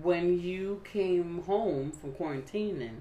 when 0.02 0.40
you 0.40 0.82
came 0.84 1.44
home 1.44 1.92
from 1.92 2.14
quarantining, 2.14 2.98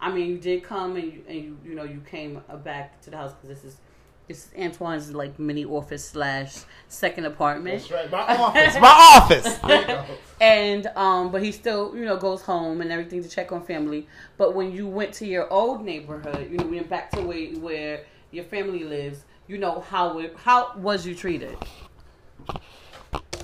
I 0.00 0.12
mean, 0.12 0.28
you 0.28 0.38
did 0.38 0.62
come 0.62 0.96
and 0.96 1.12
you, 1.12 1.22
and 1.28 1.36
you, 1.36 1.58
you 1.64 1.74
know, 1.74 1.84
you 1.84 2.00
came 2.00 2.42
back 2.64 3.00
to 3.02 3.10
the 3.10 3.16
house 3.16 3.32
because 3.32 3.62
this 3.62 3.72
is. 3.72 3.80
This 4.28 4.46
is 4.46 4.50
Antoine's 4.56 5.12
like 5.12 5.38
mini 5.38 5.64
office 5.64 6.08
slash 6.08 6.56
second 6.88 7.26
apartment. 7.26 7.80
That's 7.88 7.90
right, 7.92 8.10
my 8.10 8.36
office, 8.36 8.74
my 8.80 9.18
office. 9.20 9.58
There 9.66 9.80
you 9.80 9.86
go. 9.86 10.04
and 10.40 10.86
um 10.96 11.30
but 11.30 11.42
he 11.42 11.52
still 11.52 11.96
you 11.96 12.04
know 12.04 12.16
goes 12.16 12.42
home 12.42 12.80
and 12.80 12.90
everything 12.90 13.22
to 13.22 13.28
check 13.28 13.52
on 13.52 13.62
family. 13.64 14.06
But 14.36 14.54
when 14.54 14.72
you 14.72 14.86
went 14.86 15.12
to 15.14 15.26
your 15.26 15.52
old 15.52 15.84
neighborhood 15.84 16.50
you 16.50 16.58
know 16.58 16.66
went 16.66 16.88
back 16.88 17.10
to 17.12 17.20
where 17.20 17.46
where 17.60 18.04
your 18.32 18.44
family 18.44 18.84
lives 18.84 19.24
you 19.48 19.58
know 19.58 19.80
how 19.80 20.18
it, 20.18 20.34
how 20.36 20.72
was 20.76 21.06
you 21.06 21.14
treated? 21.14 21.56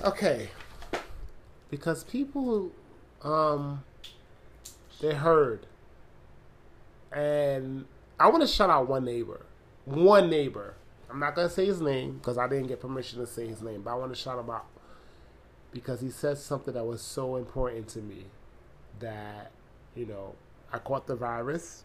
Okay, 0.03 0.49
because 1.69 2.03
people, 2.03 2.71
um, 3.21 3.83
they 4.99 5.13
heard, 5.13 5.65
and 7.11 7.85
I 8.19 8.27
want 8.27 8.41
to 8.41 8.47
shout 8.47 8.69
out 8.69 8.89
one 8.89 9.05
neighbor, 9.05 9.45
one 9.85 10.29
neighbor. 10.29 10.75
I'm 11.09 11.19
not 11.19 11.35
gonna 11.35 11.49
say 11.49 11.65
his 11.65 11.81
name 11.81 12.17
because 12.17 12.37
I 12.37 12.47
didn't 12.47 12.67
get 12.67 12.79
permission 12.79 13.19
to 13.19 13.27
say 13.27 13.47
his 13.47 13.61
name, 13.61 13.81
but 13.83 13.91
I 13.91 13.95
want 13.95 14.13
to 14.13 14.19
shout 14.19 14.39
him 14.39 14.49
out 14.49 14.65
because 15.71 16.01
he 16.01 16.09
said 16.09 16.37
something 16.37 16.73
that 16.73 16.85
was 16.85 17.01
so 17.01 17.35
important 17.35 17.87
to 17.89 17.99
me 17.99 18.25
that 18.99 19.51
you 19.95 20.05
know 20.05 20.35
I 20.71 20.79
caught 20.79 21.07
the 21.07 21.15
virus. 21.15 21.83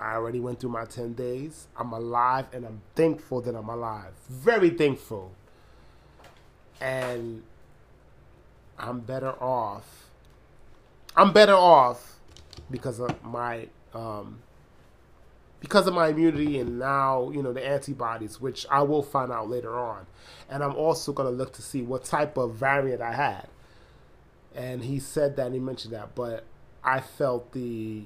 I 0.00 0.14
already 0.14 0.38
went 0.38 0.60
through 0.60 0.70
my 0.70 0.84
10 0.84 1.14
days. 1.14 1.66
I'm 1.76 1.92
alive 1.92 2.46
and 2.52 2.64
I'm 2.64 2.82
thankful 2.94 3.40
that 3.40 3.56
I'm 3.56 3.68
alive. 3.68 4.12
Very 4.28 4.70
thankful 4.70 5.32
and 6.80 7.42
I'm 8.78 9.00
better 9.00 9.32
off. 9.42 10.10
I'm 11.16 11.32
better 11.32 11.54
off 11.54 12.20
because 12.70 13.00
of 13.00 13.24
my 13.24 13.66
um, 13.92 14.38
because 15.60 15.86
of 15.86 15.94
my 15.94 16.08
immunity 16.08 16.58
and 16.58 16.78
now 16.78 17.30
you 17.30 17.42
know 17.42 17.52
the 17.52 17.66
antibodies, 17.66 18.40
which 18.40 18.66
I 18.70 18.82
will 18.82 19.02
find 19.02 19.32
out 19.32 19.48
later 19.50 19.78
on. 19.78 20.06
And 20.48 20.62
I'm 20.62 20.74
also 20.76 21.12
gonna 21.12 21.30
look 21.30 21.52
to 21.54 21.62
see 21.62 21.82
what 21.82 22.04
type 22.04 22.36
of 22.36 22.54
variant 22.54 23.02
I 23.02 23.12
had. 23.14 23.48
And 24.54 24.84
he 24.84 24.98
said 25.00 25.36
that 25.36 25.46
and 25.46 25.54
he 25.54 25.60
mentioned 25.60 25.94
that, 25.94 26.14
but 26.14 26.44
I 26.84 27.00
felt 27.00 27.52
the 27.52 28.04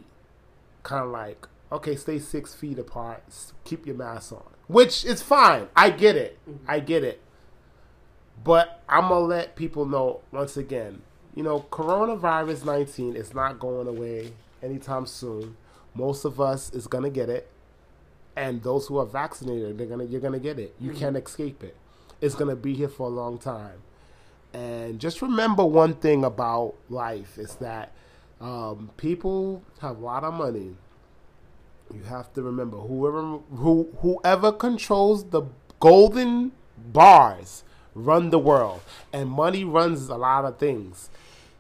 kind 0.83 1.05
of 1.05 1.11
like 1.11 1.47
okay, 1.71 1.97
stay 1.97 2.19
six 2.19 2.55
feet 2.55 2.79
apart, 2.79 3.23
keep 3.65 3.87
your 3.87 3.97
mask 3.97 4.33
on, 4.33 4.43
which 4.69 5.05
is 5.05 5.23
fine. 5.23 5.69
I 5.75 5.91
get 5.91 6.17
it. 6.17 6.39
I 6.69 6.81
get 6.81 7.03
it 7.05 7.23
But 8.45 8.83
I'm 8.89 9.09
gonna 9.09 9.21
let 9.21 9.57
people 9.57 9.87
know 9.87 10.21
once 10.33 10.57
again. 10.57 11.03
You 11.35 11.43
know, 11.43 11.61
coronavirus 11.71 12.65
19 12.67 13.17
is 13.17 13.35
not 13.35 13.59
going 13.59 13.89
away 13.89 14.33
anytime 14.63 15.07
soon. 15.07 15.57
Most 15.95 16.25
of 16.25 16.41
us 16.41 16.73
is 16.73 16.87
gonna 16.87 17.11
get 17.11 17.29
it, 17.29 17.51
and 18.37 18.63
those 18.63 18.87
who 18.87 18.99
are 18.99 19.07
vaccinated, 19.07 19.79
they're 19.79 19.87
gonna 19.87 20.05
you're 20.05 20.21
gonna 20.21 20.39
get 20.39 20.59
it. 20.59 20.75
You 20.81 20.93
can't 20.93 21.17
escape 21.17 21.63
it. 21.63 21.77
It's 22.21 22.35
gonna 22.35 22.57
be 22.57 22.75
here 22.75 22.89
for 22.89 23.07
a 23.07 23.11
long 23.11 23.39
time. 23.39 23.83
And 24.55 25.01
just 25.01 25.23
remember 25.23 25.65
one 25.65 25.95
thing 25.95 26.25
about 26.25 26.75
life 26.89 27.39
is 27.39 27.55
that 27.57 27.93
um, 28.41 28.91
people 28.97 29.63
have 29.81 29.99
a 29.99 30.01
lot 30.01 30.25
of 30.25 30.35
money. 30.35 30.77
You 31.95 32.03
have 32.05 32.33
to 32.35 32.43
remember 32.43 32.79
whoever 32.79 33.39
who 33.57 33.89
whoever 34.01 34.53
controls 34.53 35.25
the 35.25 35.43
golden 35.81 36.53
bars 36.77 37.65
run 37.95 38.31
the 38.31 38.39
world, 38.39 38.81
and 39.13 39.31
money 39.31 39.65
runs 39.65 40.09
a 40.09 40.17
lot 40.17 40.45
of 40.45 40.59
things. 40.59 41.11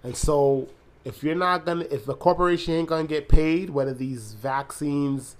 And 0.02 0.16
so, 0.16 0.68
if 1.04 1.22
you're 1.22 1.34
not 1.34 1.66
gonna, 1.66 1.86
if 1.90 2.06
the 2.06 2.14
corporation 2.14 2.74
ain't 2.74 2.88
gonna 2.88 3.08
get 3.08 3.28
paid, 3.28 3.70
whether 3.70 3.94
these 3.94 4.34
vaccines, 4.34 5.36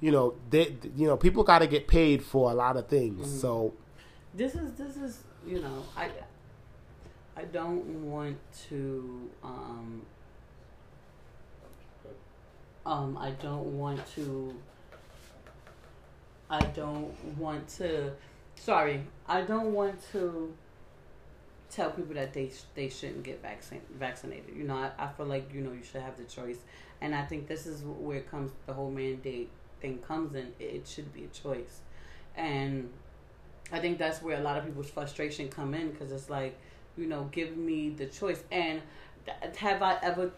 you 0.00 0.10
know, 0.10 0.34
they, 0.50 0.76
you 0.96 1.06
know, 1.06 1.16
people 1.16 1.42
got 1.44 1.60
to 1.60 1.66
get 1.66 1.88
paid 1.88 2.22
for 2.22 2.50
a 2.50 2.54
lot 2.54 2.76
of 2.76 2.88
things. 2.88 3.40
So, 3.40 3.74
this 4.34 4.54
is 4.54 4.72
this 4.72 4.96
is 4.96 5.24
you 5.46 5.60
know 5.60 5.84
I 5.96 6.10
I 7.36 7.44
don't 7.44 7.84
want 8.10 8.38
to 8.68 9.30
um 9.42 10.02
um 12.84 13.18
I 13.18 13.30
don't 13.30 13.78
want 13.78 14.06
to 14.14 14.54
I 16.50 16.60
don't 16.60 17.12
want 17.38 17.68
to 17.78 18.12
sorry 18.54 19.02
I 19.26 19.42
don't 19.42 19.72
want 19.72 19.98
to 20.12 20.54
tell 21.70 21.90
people 21.90 22.14
that 22.14 22.32
they 22.32 22.50
they 22.74 22.88
shouldn't 22.88 23.22
get 23.22 23.42
vaccine 23.42 23.80
vaccinated 23.98 24.54
you 24.56 24.64
know 24.64 24.74
I, 24.74 24.90
I 24.98 25.08
feel 25.08 25.26
like 25.26 25.52
you 25.52 25.60
know 25.60 25.72
you 25.72 25.82
should 25.82 26.00
have 26.00 26.16
the 26.16 26.24
choice 26.24 26.58
and 27.00 27.14
I 27.14 27.24
think 27.24 27.46
this 27.46 27.66
is 27.66 27.82
where 27.82 28.18
it 28.18 28.30
comes 28.30 28.52
the 28.66 28.72
whole 28.72 28.90
mandate 28.90 29.50
thing 29.80 29.98
comes 29.98 30.34
in 30.34 30.52
it, 30.58 30.86
should 30.88 31.12
be 31.12 31.24
a 31.24 31.28
choice 31.28 31.80
and 32.36 32.88
I 33.72 33.80
think 33.80 33.98
that's 33.98 34.22
where 34.22 34.38
a 34.38 34.40
lot 34.40 34.56
of 34.56 34.64
people's 34.64 34.90
frustration 34.90 35.48
come 35.48 35.74
in 35.74 35.90
because 35.90 36.10
it's 36.10 36.30
like, 36.30 36.58
you 36.96 37.06
know, 37.06 37.28
give 37.32 37.56
me 37.56 37.90
the 37.90 38.06
choice. 38.06 38.42
And 38.50 38.80
have 39.56 39.82
I 39.82 39.98
ever 40.02 40.30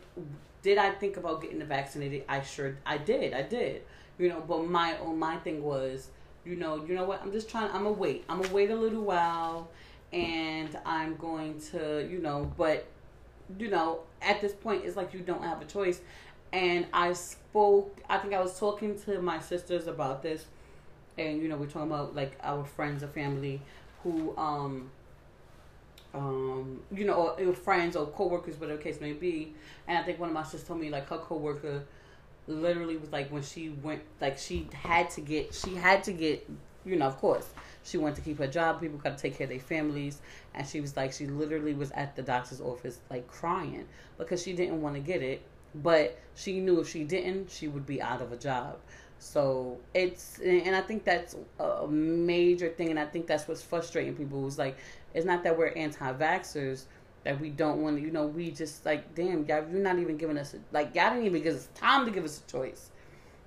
did 0.62 0.78
I 0.78 0.90
think 0.90 1.16
about 1.16 1.40
getting 1.40 1.62
vaccinated? 1.64 2.24
I 2.28 2.42
sure 2.42 2.76
I 2.84 2.98
did. 2.98 3.32
I 3.32 3.42
did. 3.42 3.82
You 4.18 4.28
know, 4.28 4.42
but 4.46 4.68
my 4.68 4.96
oh 5.00 5.14
my 5.14 5.36
thing 5.38 5.62
was, 5.62 6.08
you 6.44 6.56
know, 6.56 6.84
you 6.84 6.94
know 6.94 7.04
what? 7.04 7.22
I'm 7.22 7.32
just 7.32 7.48
trying. 7.48 7.70
I'm 7.70 7.84
gonna 7.84 7.92
wait. 7.92 8.24
I'm 8.28 8.42
gonna 8.42 8.52
wait 8.54 8.70
a 8.70 8.76
little 8.76 9.02
while, 9.02 9.70
and 10.12 10.76
I'm 10.84 11.16
going 11.16 11.60
to, 11.72 12.06
you 12.10 12.18
know, 12.18 12.50
but 12.56 12.86
you 13.58 13.68
know, 13.68 14.00
at 14.22 14.40
this 14.40 14.52
point, 14.52 14.84
it's 14.84 14.96
like 14.96 15.12
you 15.14 15.20
don't 15.20 15.42
have 15.42 15.60
a 15.60 15.64
choice. 15.64 16.00
And 16.52 16.86
I 16.92 17.12
spoke. 17.12 18.00
I 18.08 18.18
think 18.18 18.34
I 18.34 18.40
was 18.40 18.58
talking 18.58 18.98
to 19.00 19.22
my 19.22 19.38
sisters 19.40 19.86
about 19.86 20.22
this 20.22 20.46
and 21.18 21.42
you 21.42 21.48
know 21.48 21.56
we're 21.56 21.66
talking 21.66 21.90
about 21.90 22.14
like 22.14 22.38
our 22.42 22.64
friends 22.64 23.02
or 23.02 23.08
family 23.08 23.60
who 24.02 24.36
um 24.36 24.90
um 26.14 26.80
you 26.92 27.04
know 27.04 27.14
or, 27.14 27.46
or 27.46 27.52
friends 27.52 27.94
or 27.96 28.06
coworkers 28.06 28.58
whatever 28.58 28.78
the 28.78 28.82
case 28.82 29.00
may 29.00 29.12
be 29.12 29.52
and 29.86 29.98
i 29.98 30.02
think 30.02 30.18
one 30.18 30.28
of 30.28 30.34
my 30.34 30.42
sisters 30.42 30.64
told 30.64 30.80
me 30.80 30.90
like 30.90 31.08
her 31.08 31.18
coworker 31.18 31.82
literally 32.48 32.96
was 32.96 33.12
like 33.12 33.30
when 33.30 33.42
she 33.42 33.68
went 33.68 34.02
like 34.20 34.38
she 34.38 34.66
had 34.72 35.08
to 35.10 35.20
get 35.20 35.54
she 35.54 35.74
had 35.74 36.02
to 36.02 36.12
get 36.12 36.48
you 36.84 36.96
know 36.96 37.06
of 37.06 37.16
course 37.18 37.48
she 37.82 37.96
wanted 37.98 38.16
to 38.16 38.22
keep 38.22 38.38
her 38.38 38.46
job 38.46 38.80
people 38.80 38.98
got 38.98 39.16
to 39.16 39.22
take 39.22 39.36
care 39.36 39.44
of 39.44 39.50
their 39.50 39.58
families 39.58 40.20
and 40.54 40.66
she 40.66 40.80
was 40.80 40.96
like 40.96 41.12
she 41.12 41.26
literally 41.26 41.74
was 41.74 41.90
at 41.92 42.14
the 42.16 42.22
doctor's 42.22 42.60
office 42.60 43.00
like 43.10 43.26
crying 43.28 43.86
because 44.18 44.42
she 44.42 44.52
didn't 44.52 44.80
want 44.80 44.94
to 44.94 45.00
get 45.00 45.22
it 45.22 45.42
but 45.74 46.18
she 46.34 46.60
knew 46.60 46.80
if 46.80 46.88
she 46.88 47.04
didn't 47.04 47.50
she 47.50 47.68
would 47.68 47.86
be 47.86 48.00
out 48.02 48.20
of 48.20 48.32
a 48.32 48.36
job 48.36 48.76
so 49.18 49.78
it's 49.94 50.38
and 50.40 50.74
I 50.74 50.80
think 50.80 51.04
that's 51.04 51.36
a 51.58 51.86
major 51.86 52.70
thing, 52.70 52.88
and 52.88 52.98
I 52.98 53.04
think 53.04 53.26
that's 53.26 53.46
what's 53.46 53.62
frustrating 53.62 54.14
people. 54.14 54.46
Is 54.46 54.58
like 54.58 54.78
it's 55.12 55.26
not 55.26 55.44
that 55.44 55.58
we're 55.58 55.68
anti-vaxxers 55.68 56.84
that 57.24 57.38
we 57.38 57.50
don't 57.50 57.82
want 57.82 57.98
to. 57.98 58.02
You 58.02 58.10
know, 58.10 58.26
we 58.26 58.50
just 58.50 58.86
like 58.86 59.14
damn, 59.14 59.44
y'all, 59.44 59.66
you're 59.70 59.82
not 59.82 59.98
even 59.98 60.16
giving 60.16 60.38
us 60.38 60.54
a, 60.54 60.58
like 60.72 60.94
y'all 60.94 61.10
didn't 61.10 61.26
even 61.26 61.42
give 61.42 61.54
us 61.54 61.68
time 61.74 62.06
to 62.06 62.10
give 62.10 62.24
us 62.24 62.40
a 62.46 62.50
choice. 62.50 62.90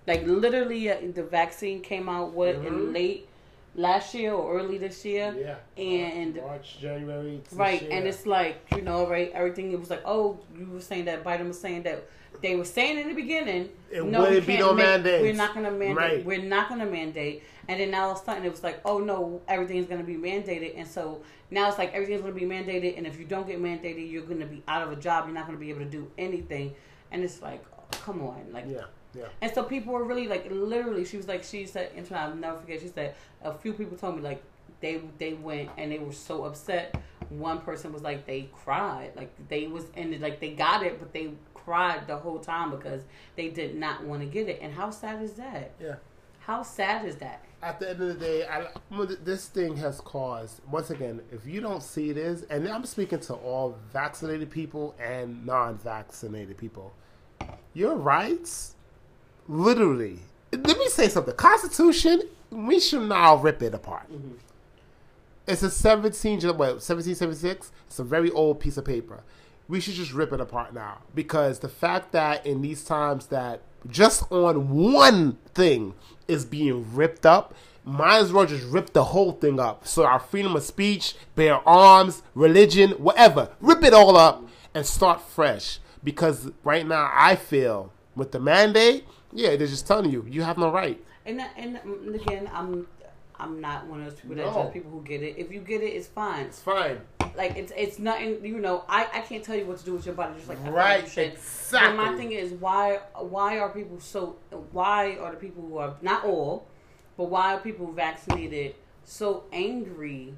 Like 0.05 0.25
literally, 0.27 0.91
uh, 0.91 0.97
the 1.13 1.23
vaccine 1.23 1.81
came 1.81 2.07
out 2.09 2.33
what 2.33 2.61
Mhm. 2.61 2.67
in 2.67 2.93
late 2.93 3.27
last 3.75 4.13
year 4.13 4.33
or 4.33 4.57
early 4.59 4.77
this 4.77 5.03
year, 5.05 5.35
yeah, 5.37 5.83
and 5.83 6.35
March, 6.35 6.79
January, 6.79 7.41
this 7.43 7.53
right, 7.53 7.81
year. 7.81 7.91
and 7.91 8.07
it's 8.07 8.25
like 8.25 8.65
you 8.75 8.81
know, 8.81 9.07
right, 9.07 9.31
everything. 9.33 9.71
It 9.71 9.79
was 9.79 9.89
like, 9.89 10.03
oh, 10.05 10.39
you 10.57 10.65
were 10.67 10.81
saying 10.81 11.05
that 11.05 11.23
Biden 11.23 11.47
was 11.47 11.59
saying 11.59 11.83
that 11.83 12.07
they 12.41 12.55
were 12.55 12.65
saying 12.65 12.99
in 12.99 13.07
the 13.07 13.13
beginning, 13.13 13.69
It 13.91 14.03
no, 14.05 14.19
we 14.21 14.25
wouldn't 14.29 14.47
be 14.47 14.53
can't 14.55 14.65
no 14.67 14.73
make- 14.73 14.85
mandates. 14.85 15.21
We're 15.21 15.33
not 15.33 15.53
going 15.53 15.65
to 15.65 15.71
mandate. 15.71 15.95
Right. 15.97 16.25
We're 16.25 16.41
not 16.41 16.67
going 16.67 16.81
to 16.81 16.85
mandate. 16.85 17.43
And 17.69 17.79
then 17.79 17.91
now 17.91 18.07
all 18.07 18.11
of 18.13 18.21
a 18.21 18.23
sudden 18.25 18.43
it 18.43 18.51
was 18.51 18.63
like, 18.63 18.81
oh 18.83 18.97
no, 18.99 19.41
everything's 19.47 19.85
going 19.85 20.01
to 20.01 20.05
be 20.05 20.15
mandated. 20.17 20.73
And 20.77 20.85
so 20.85 21.21
now 21.51 21.69
it's 21.69 21.77
like 21.77 21.93
everything's 21.93 22.21
going 22.21 22.33
to 22.33 22.39
be 22.39 22.45
mandated. 22.45 22.97
And 22.97 23.07
if 23.07 23.17
you 23.17 23.23
don't 23.25 23.47
get 23.47 23.61
mandated, 23.61 24.11
you're 24.11 24.25
going 24.25 24.41
to 24.41 24.45
be 24.45 24.61
out 24.67 24.81
of 24.81 24.91
a 24.91 24.97
job. 24.97 25.25
You're 25.25 25.35
not 25.35 25.45
going 25.45 25.57
to 25.57 25.63
be 25.63 25.69
able 25.69 25.79
to 25.81 25.85
do 25.89 26.11
anything. 26.17 26.73
And 27.11 27.23
it's 27.23 27.41
like, 27.41 27.63
oh, 27.79 27.83
come 27.91 28.21
on, 28.23 28.47
like. 28.51 28.65
yeah, 28.67 28.81
yeah. 29.15 29.25
And 29.41 29.53
so 29.53 29.63
people 29.63 29.93
were 29.93 30.03
really 30.03 30.27
like, 30.27 30.47
literally, 30.49 31.05
she 31.05 31.17
was 31.17 31.27
like, 31.27 31.43
she 31.43 31.65
said, 31.65 31.91
and 31.95 32.09
I'll 32.11 32.35
never 32.35 32.59
forget. 32.59 32.81
She 32.81 32.87
said 32.87 33.15
a 33.43 33.53
few 33.53 33.73
people 33.73 33.97
told 33.97 34.15
me 34.17 34.21
like 34.21 34.41
they 34.79 35.01
they 35.17 35.33
went 35.33 35.69
and 35.77 35.91
they 35.91 35.99
were 35.99 36.13
so 36.13 36.43
upset. 36.43 37.01
One 37.29 37.61
person 37.61 37.93
was 37.93 38.01
like 38.01 38.25
they 38.25 38.49
cried, 38.63 39.11
like 39.15 39.31
they 39.49 39.67
was 39.67 39.85
it, 39.95 40.21
like 40.21 40.39
they 40.39 40.51
got 40.51 40.83
it, 40.83 40.99
but 40.99 41.13
they 41.13 41.31
cried 41.53 42.07
the 42.07 42.17
whole 42.17 42.39
time 42.39 42.71
because 42.71 43.03
they 43.35 43.49
did 43.49 43.75
not 43.75 44.03
want 44.03 44.21
to 44.21 44.27
get 44.27 44.49
it. 44.49 44.59
And 44.61 44.73
how 44.73 44.89
sad 44.89 45.21
is 45.23 45.33
that? 45.33 45.71
Yeah. 45.81 45.95
How 46.39 46.61
sad 46.61 47.05
is 47.05 47.15
that? 47.17 47.45
At 47.61 47.79
the 47.79 47.91
end 47.91 48.01
of 48.01 48.07
the 48.09 48.13
day, 48.15 48.45
I, 48.45 48.67
this 49.23 49.47
thing 49.47 49.77
has 49.77 50.01
caused 50.01 50.59
once 50.69 50.89
again. 50.89 51.21
If 51.31 51.47
you 51.47 51.61
don't 51.61 51.81
see 51.81 52.11
this, 52.11 52.43
and 52.49 52.67
I'm 52.67 52.85
speaking 52.85 53.21
to 53.21 53.35
all 53.35 53.77
vaccinated 53.93 54.51
people 54.51 54.93
and 54.99 55.45
non-vaccinated 55.45 56.57
people, 56.57 56.93
your 57.73 57.95
rights, 57.95 58.75
literally. 59.47 60.19
Let 60.51 60.77
me 60.77 60.87
say 60.89 61.09
something. 61.09 61.35
Constitution, 61.35 62.21
we 62.51 62.79
should 62.79 63.07
now 63.07 63.35
rip 63.37 63.61
it 63.61 63.73
apart. 63.73 64.11
Mm-hmm. 64.11 64.33
It's 65.47 65.63
a 65.63 65.69
17, 65.69 66.41
what, 66.41 66.57
1776? 66.57 67.71
It's 67.87 67.99
a 67.99 68.03
very 68.03 68.31
old 68.31 68.59
piece 68.59 68.77
of 68.77 68.85
paper. 68.85 69.23
We 69.67 69.79
should 69.79 69.95
just 69.95 70.13
rip 70.13 70.31
it 70.31 70.39
apart 70.39 70.73
now. 70.73 70.99
Because 71.13 71.59
the 71.59 71.69
fact 71.69 72.11
that 72.13 72.45
in 72.45 72.61
these 72.61 72.83
times 72.83 73.27
that 73.27 73.61
just 73.89 74.31
on 74.31 74.69
one 74.69 75.37
thing 75.53 75.93
is 76.27 76.45
being 76.45 76.95
ripped 76.95 77.25
up, 77.25 77.53
might 77.85 78.19
as 78.19 78.31
well 78.31 78.45
just 78.45 78.65
rip 78.65 78.93
the 78.93 79.03
whole 79.05 79.33
thing 79.33 79.59
up. 79.59 79.85
So 79.85 80.05
our 80.05 80.19
freedom 80.19 80.55
of 80.55 80.63
speech, 80.63 81.15
bear 81.35 81.67
arms, 81.67 82.23
religion, 82.33 82.91
whatever, 82.91 83.49
rip 83.59 83.83
it 83.83 83.93
all 83.93 84.15
up 84.15 84.47
and 84.73 84.85
start 84.85 85.21
fresh. 85.21 85.79
Because 86.03 86.51
right 86.63 86.87
now 86.87 87.11
I 87.13 87.35
feel 87.35 87.91
with 88.15 88.31
the 88.31 88.39
mandate, 88.39 89.05
yeah, 89.33 89.55
they're 89.55 89.67
just 89.67 89.87
telling 89.87 90.11
you, 90.11 90.25
you 90.29 90.41
have 90.43 90.57
no 90.57 90.71
right. 90.71 91.03
And 91.25 91.41
and 91.57 91.79
um, 91.83 92.13
again, 92.13 92.49
I'm 92.53 92.87
I'm 93.39 93.59
not 93.61 93.87
one 93.87 93.99
of 94.01 94.05
those 94.05 94.19
people 94.19 94.35
that 94.35 94.45
No. 94.45 94.53
judge 94.53 94.73
people 94.73 94.91
who 94.91 95.01
get 95.01 95.21
it. 95.23 95.37
If 95.37 95.51
you 95.51 95.59
get 95.59 95.81
it, 95.81 95.87
it's 95.87 96.07
fine. 96.07 96.45
It's 96.47 96.59
fine. 96.59 97.01
Like 97.35 97.55
it's 97.55 97.71
it's 97.75 97.97
nothing. 97.99 98.45
You 98.45 98.59
know, 98.59 98.83
I 98.87 99.07
I 99.13 99.21
can't 99.21 99.43
tell 99.43 99.55
you 99.55 99.65
what 99.65 99.79
to 99.79 99.85
do 99.85 99.93
with 99.93 100.05
your 100.05 100.15
body. 100.15 100.35
Just 100.35 100.49
like 100.49 100.59
Right, 100.67 101.03
exactly. 101.17 101.37
But 101.71 101.95
my 101.95 102.15
thing 102.15 102.31
is 102.31 102.51
why 102.53 102.99
why 103.15 103.59
are 103.59 103.69
people 103.69 103.99
so 103.99 104.35
why 104.71 105.17
are 105.17 105.31
the 105.31 105.37
people 105.37 105.63
who 105.63 105.77
are 105.77 105.95
not 106.01 106.25
all, 106.25 106.67
but 107.17 107.25
why 107.25 107.53
are 107.55 107.59
people 107.59 107.91
vaccinated 107.91 108.75
so 109.03 109.45
angry 109.51 110.35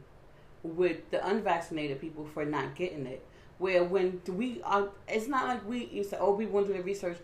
with 0.64 1.10
the 1.12 1.26
unvaccinated 1.28 2.00
people 2.00 2.26
for 2.34 2.46
not 2.46 2.76
getting 2.76 3.06
it? 3.08 3.26
Where 3.58 3.84
when 3.84 4.22
we 4.28 4.62
are, 4.64 4.90
it's 5.08 5.28
not 5.28 5.48
like 5.48 5.68
we 5.68 5.86
you 5.86 6.04
say, 6.04 6.18
oh, 6.20 6.34
we 6.34 6.46
want 6.46 6.68
to 6.68 6.74
do 6.74 6.78
the 6.78 6.84
research. 6.84 7.18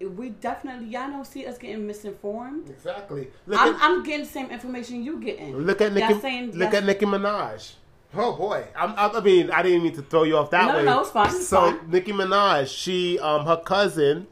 We 0.00 0.30
definitely 0.30 0.88
y'all 0.88 1.08
don't 1.10 1.26
see 1.26 1.46
us 1.46 1.56
getting 1.58 1.86
misinformed. 1.86 2.68
Exactly. 2.68 3.28
Look 3.46 3.60
I'm, 3.60 3.74
at, 3.74 3.80
I'm 3.82 4.02
getting 4.02 4.24
the 4.26 4.30
same 4.30 4.50
information 4.50 5.02
you 5.02 5.18
getting. 5.20 5.56
Look 5.56 5.80
at 5.80 5.92
Y'all 5.96 6.08
Nicki. 6.08 6.20
saying 6.20 6.52
look 6.52 6.74
at 6.74 6.84
Nicki 6.84 7.06
Minaj. 7.06 7.72
Oh 8.14 8.34
boy, 8.34 8.64
I'm, 8.76 8.90
I, 8.96 9.08
I 9.18 9.20
mean, 9.20 9.50
I 9.50 9.62
didn't 9.62 9.82
mean 9.82 9.94
to 9.94 10.02
throw 10.02 10.22
you 10.22 10.36
off 10.38 10.50
that 10.50 10.66
No, 10.68 10.76
way. 10.78 10.84
no, 10.84 11.00
it's 11.00 11.10
fine, 11.10 11.26
it's 11.26 11.48
so 11.48 11.72
fine. 11.72 11.90
Nicki 11.90 12.12
Minaj, 12.12 12.66
she, 12.68 13.18
um, 13.18 13.44
her 13.46 13.56
cousin, 13.58 14.26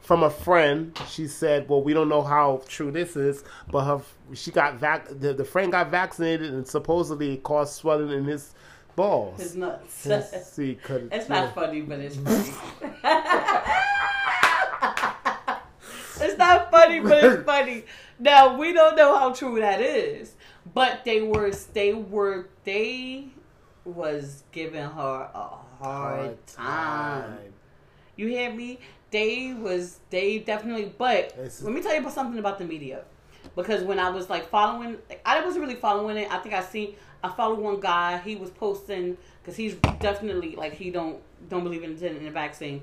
from 0.00 0.22
a 0.22 0.30
friend, 0.30 0.96
she 1.08 1.26
said, 1.26 1.68
"Well, 1.68 1.82
we 1.82 1.94
don't 1.94 2.08
know 2.08 2.22
how 2.22 2.62
true 2.68 2.90
this 2.92 3.16
is, 3.16 3.44
but 3.70 3.84
her, 3.84 4.00
she 4.34 4.50
got 4.50 4.76
vac, 4.76 5.08
the, 5.08 5.32
the 5.34 5.44
friend 5.44 5.72
got 5.72 5.90
vaccinated, 5.90 6.52
and 6.52 6.66
supposedly 6.66 7.34
it 7.34 7.42
caused 7.42 7.74
swelling 7.74 8.10
in 8.10 8.24
his 8.24 8.54
balls. 8.94 9.40
It's 9.40 9.54
nuts. 9.54 10.04
His- 10.04 10.46
see, 10.46 10.74
could, 10.76 11.08
It's 11.12 11.28
not 11.28 11.54
funny, 11.54 11.80
but 11.82 11.98
it's 12.00 12.16
funny. 12.16 12.52
it's 16.22 16.38
not 16.38 16.70
funny, 16.70 17.00
but 17.00 17.22
it's 17.24 17.44
funny. 17.46 17.84
Now 18.18 18.56
we 18.58 18.72
don't 18.72 18.96
know 18.96 19.16
how 19.16 19.32
true 19.32 19.60
that 19.60 19.80
is, 19.80 20.34
but 20.74 21.04
they 21.04 21.20
were 21.20 21.52
they 21.72 21.92
were 21.94 22.48
they 22.64 23.28
was 23.84 24.42
giving 24.52 24.82
her 24.82 25.30
a 25.34 25.48
hard, 25.82 26.46
time. 26.46 27.38
You 28.16 28.28
hear 28.28 28.52
me? 28.52 28.80
They 29.10 29.54
was 29.54 30.00
they 30.10 30.38
definitely. 30.40 30.92
But 30.98 31.26
It's- 31.32 31.62
let 31.62 31.72
me 31.72 31.80
tell 31.82 31.94
you 31.94 32.00
about 32.00 32.12
something 32.12 32.38
about 32.38 32.58
the 32.58 32.64
media, 32.64 33.04
because 33.56 33.82
when 33.84 33.98
I 33.98 34.10
was 34.10 34.28
like 34.28 34.48
following, 34.48 34.98
I 35.24 35.42
wasn't 35.44 35.62
really 35.62 35.80
following 35.80 36.16
it. 36.16 36.30
I 36.30 36.38
think 36.38 36.54
I 36.54 36.62
see 36.62 36.96
I 37.22 37.30
follow 37.30 37.54
one 37.56 37.80
guy. 37.80 38.18
He 38.18 38.36
was 38.36 38.50
posting 38.50 39.16
because 39.42 39.56
he's 39.56 39.74
definitely 40.00 40.56
like 40.56 40.74
he 40.74 40.90
don't 40.90 41.20
don't 41.48 41.62
believe 41.64 41.82
in 41.82 41.96
in 42.04 42.24
the 42.24 42.30
vaccine. 42.30 42.82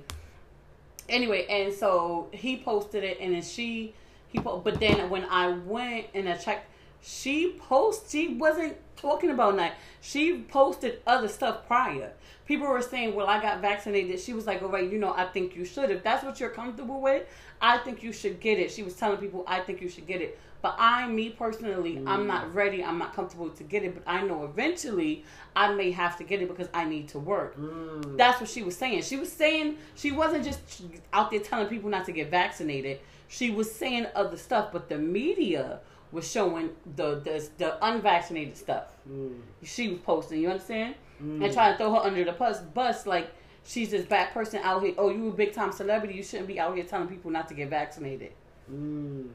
Anyway, 1.07 1.45
and 1.47 1.73
so 1.73 2.27
he 2.31 2.57
posted 2.57 3.03
it, 3.03 3.17
and 3.19 3.33
then 3.33 3.41
she 3.41 3.93
he 4.29 4.39
po- 4.39 4.57
but 4.57 4.79
then 4.79 5.09
when 5.09 5.25
I 5.25 5.49
went 5.49 6.07
and 6.13 6.27
I 6.27 6.35
checked, 6.35 6.67
she 7.01 7.53
post 7.59 8.11
she 8.11 8.35
wasn't 8.35 8.77
talking 8.95 9.29
about 9.29 9.55
that. 9.57 9.75
She 10.01 10.39
posted 10.39 11.01
other 11.05 11.27
stuff 11.27 11.67
prior. 11.67 12.13
People 12.45 12.67
were 12.67 12.81
saying, 12.81 13.15
"Well, 13.15 13.27
I 13.27 13.41
got 13.41 13.61
vaccinated." 13.61 14.19
She 14.19 14.33
was 14.33 14.47
like, 14.47 14.61
"All 14.63 14.69
right, 14.69 14.89
you 14.89 14.97
know, 14.97 15.13
I 15.13 15.25
think 15.25 15.55
you 15.55 15.65
should. 15.65 15.91
If 15.91 16.03
that's 16.03 16.23
what 16.23 16.39
you're 16.39 16.49
comfortable 16.49 17.01
with, 17.01 17.27
I 17.61 17.77
think 17.79 18.01
you 18.03 18.11
should 18.11 18.39
get 18.39 18.59
it." 18.59 18.71
She 18.71 18.83
was 18.83 18.95
telling 18.95 19.17
people, 19.17 19.43
"I 19.47 19.59
think 19.59 19.81
you 19.81 19.89
should 19.89 20.07
get 20.07 20.21
it." 20.21 20.39
But 20.65 20.77
I, 20.79 21.07
me 21.07 21.29
personally, 21.29 22.01
I'm 22.07 22.25
not 22.25 22.55
ready. 22.55 22.83
I'm 22.83 22.97
not 22.97 23.13
comfortable 23.13 23.51
to 23.51 23.63
get 23.63 23.83
it. 23.83 23.93
But 23.93 24.01
I 24.07 24.23
know 24.23 24.45
eventually 24.45 25.23
I 25.55 25.71
may 25.75 25.91
have 25.91 26.17
to 26.17 26.23
get 26.23 26.41
it 26.41 26.47
because 26.47 26.69
I 26.73 26.85
need 26.85 27.07
to 27.09 27.19
work. 27.19 27.55
Mm. 27.55 28.17
That's 28.17 28.41
what 28.41 28.49
she 28.49 28.63
was 28.63 28.75
saying. 28.75 29.03
She 29.03 29.15
was 29.15 29.31
saying 29.31 29.77
she 29.93 30.11
wasn't 30.11 30.43
just 30.43 30.81
out 31.13 31.29
there 31.29 31.39
telling 31.39 31.67
people 31.67 31.91
not 31.91 32.05
to 32.05 32.11
get 32.11 32.31
vaccinated. 32.31 32.99
She 33.27 33.51
was 33.51 33.71
saying 33.71 34.07
other 34.15 34.37
stuff, 34.37 34.71
but 34.71 34.89
the 34.89 34.97
media 34.97 35.81
was 36.11 36.27
showing 36.27 36.71
the 36.95 37.19
the, 37.19 37.47
the 37.59 37.85
unvaccinated 37.85 38.57
stuff. 38.57 38.85
Mm. 39.07 39.41
She 39.61 39.89
was 39.89 39.99
posting, 39.99 40.41
you 40.41 40.49
understand, 40.49 40.95
and 41.19 41.53
trying 41.53 41.73
to 41.73 41.77
throw 41.77 41.93
her 41.93 41.99
under 41.99 42.23
the 42.23 42.31
bus. 42.31 42.61
Bus 42.61 43.05
like 43.05 43.29
she's 43.63 43.91
this 43.91 44.07
bad 44.07 44.33
person 44.33 44.61
out 44.63 44.81
here. 44.81 44.95
Oh, 44.97 45.11
you 45.11 45.27
a 45.27 45.31
big 45.31 45.53
time 45.53 45.71
celebrity. 45.71 46.15
You 46.15 46.23
shouldn't 46.23 46.47
be 46.47 46.59
out 46.59 46.75
here 46.75 46.85
telling 46.85 47.07
people 47.07 47.29
not 47.29 47.47
to 47.49 47.53
get 47.53 47.69
vaccinated. 47.69 48.31
Mm. 48.73 49.29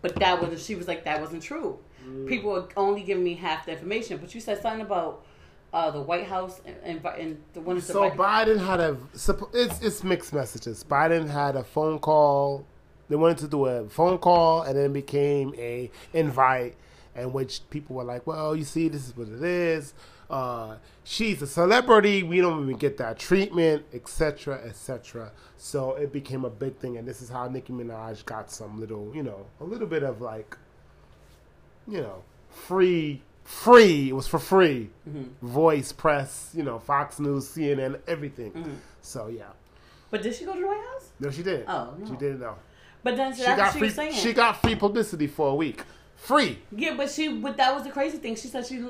But 0.00 0.16
that 0.16 0.40
wasn't. 0.40 0.60
She 0.60 0.74
was 0.74 0.88
like 0.88 1.04
that 1.04 1.20
wasn't 1.20 1.42
true. 1.42 1.78
People 2.26 2.52
were 2.52 2.68
only 2.76 3.02
giving 3.02 3.24
me 3.24 3.34
half 3.34 3.66
the 3.66 3.72
information. 3.72 4.18
But 4.18 4.34
you 4.34 4.40
said 4.40 4.62
something 4.62 4.80
about 4.80 5.24
uh, 5.72 5.90
the 5.90 6.00
White 6.00 6.26
House 6.26 6.60
and, 6.64 6.76
and, 6.82 7.04
and 7.18 7.42
the 7.52 7.60
one. 7.60 7.80
So 7.80 8.10
Biden 8.10 8.64
had 8.64 8.80
a 8.80 8.96
it's 9.52 9.80
it's 9.82 10.04
mixed 10.04 10.32
messages. 10.32 10.84
Biden 10.84 11.28
had 11.28 11.56
a 11.56 11.64
phone 11.64 11.98
call. 11.98 12.66
They 13.08 13.16
wanted 13.16 13.38
to 13.38 13.48
do 13.48 13.66
a 13.66 13.88
phone 13.88 14.18
call, 14.18 14.62
and 14.62 14.76
then 14.76 14.86
it 14.86 14.92
became 14.92 15.54
a 15.56 15.90
invite, 16.12 16.76
in 17.16 17.32
which 17.32 17.60
people 17.70 17.96
were 17.96 18.04
like, 18.04 18.26
"Well, 18.26 18.54
you 18.54 18.64
see, 18.64 18.88
this 18.88 19.06
is 19.06 19.16
what 19.16 19.28
it 19.28 19.42
is. 19.42 19.94
Uh, 20.30 20.76
she's 21.04 21.40
a 21.40 21.46
celebrity. 21.46 22.22
We 22.22 22.40
don't 22.40 22.62
even 22.62 22.76
get 22.76 22.98
that 22.98 23.18
treatment, 23.18 23.84
etc., 23.94 24.60
etc." 24.64 25.32
So 25.56 25.94
it 25.94 26.12
became 26.12 26.44
a 26.44 26.50
big 26.50 26.76
thing, 26.76 26.96
and 26.98 27.08
this 27.08 27.22
is 27.22 27.28
how 27.28 27.48
Nicki 27.48 27.72
Minaj 27.72 28.24
got 28.24 28.50
some 28.50 28.78
little, 28.78 29.10
you 29.14 29.22
know, 29.22 29.46
a 29.60 29.64
little 29.64 29.86
bit 29.86 30.02
of 30.02 30.20
like, 30.20 30.56
you 31.86 32.00
know, 32.00 32.22
free. 32.50 33.22
Free. 33.44 34.10
It 34.10 34.12
was 34.12 34.26
for 34.28 34.38
free. 34.38 34.90
Voice, 35.40 35.90
press, 35.90 36.50
you 36.54 36.62
know, 36.62 36.78
Fox 36.78 37.18
News, 37.18 37.48
CNN, 37.48 37.98
everything. 38.06 38.78
So 39.00 39.28
yeah. 39.28 39.44
But 40.10 40.22
did 40.22 40.34
she 40.34 40.44
go 40.44 40.54
to 40.54 40.60
the 40.60 40.66
White 40.66 40.84
House? 40.92 41.10
No, 41.18 41.30
she 41.30 41.42
didn't. 41.42 41.68
Oh, 41.68 41.94
no. 41.98 42.06
She 42.06 42.12
didn't 42.16 42.40
know. 42.40 42.56
But 43.02 43.16
then 43.16 43.34
so 43.34 43.44
She 43.44 43.56
got 43.56 43.72
free. 43.72 44.12
She 44.12 44.32
got 44.34 44.60
free 44.60 44.74
publicity 44.74 45.26
for 45.26 45.48
a 45.48 45.54
week. 45.54 45.82
Free. 46.18 46.58
Yeah, 46.76 46.94
but 46.96 47.10
she 47.10 47.28
but 47.28 47.56
that 47.56 47.74
was 47.74 47.84
the 47.84 47.90
crazy 47.90 48.18
thing. 48.18 48.36
She 48.36 48.48
said 48.48 48.66
she 48.66 48.84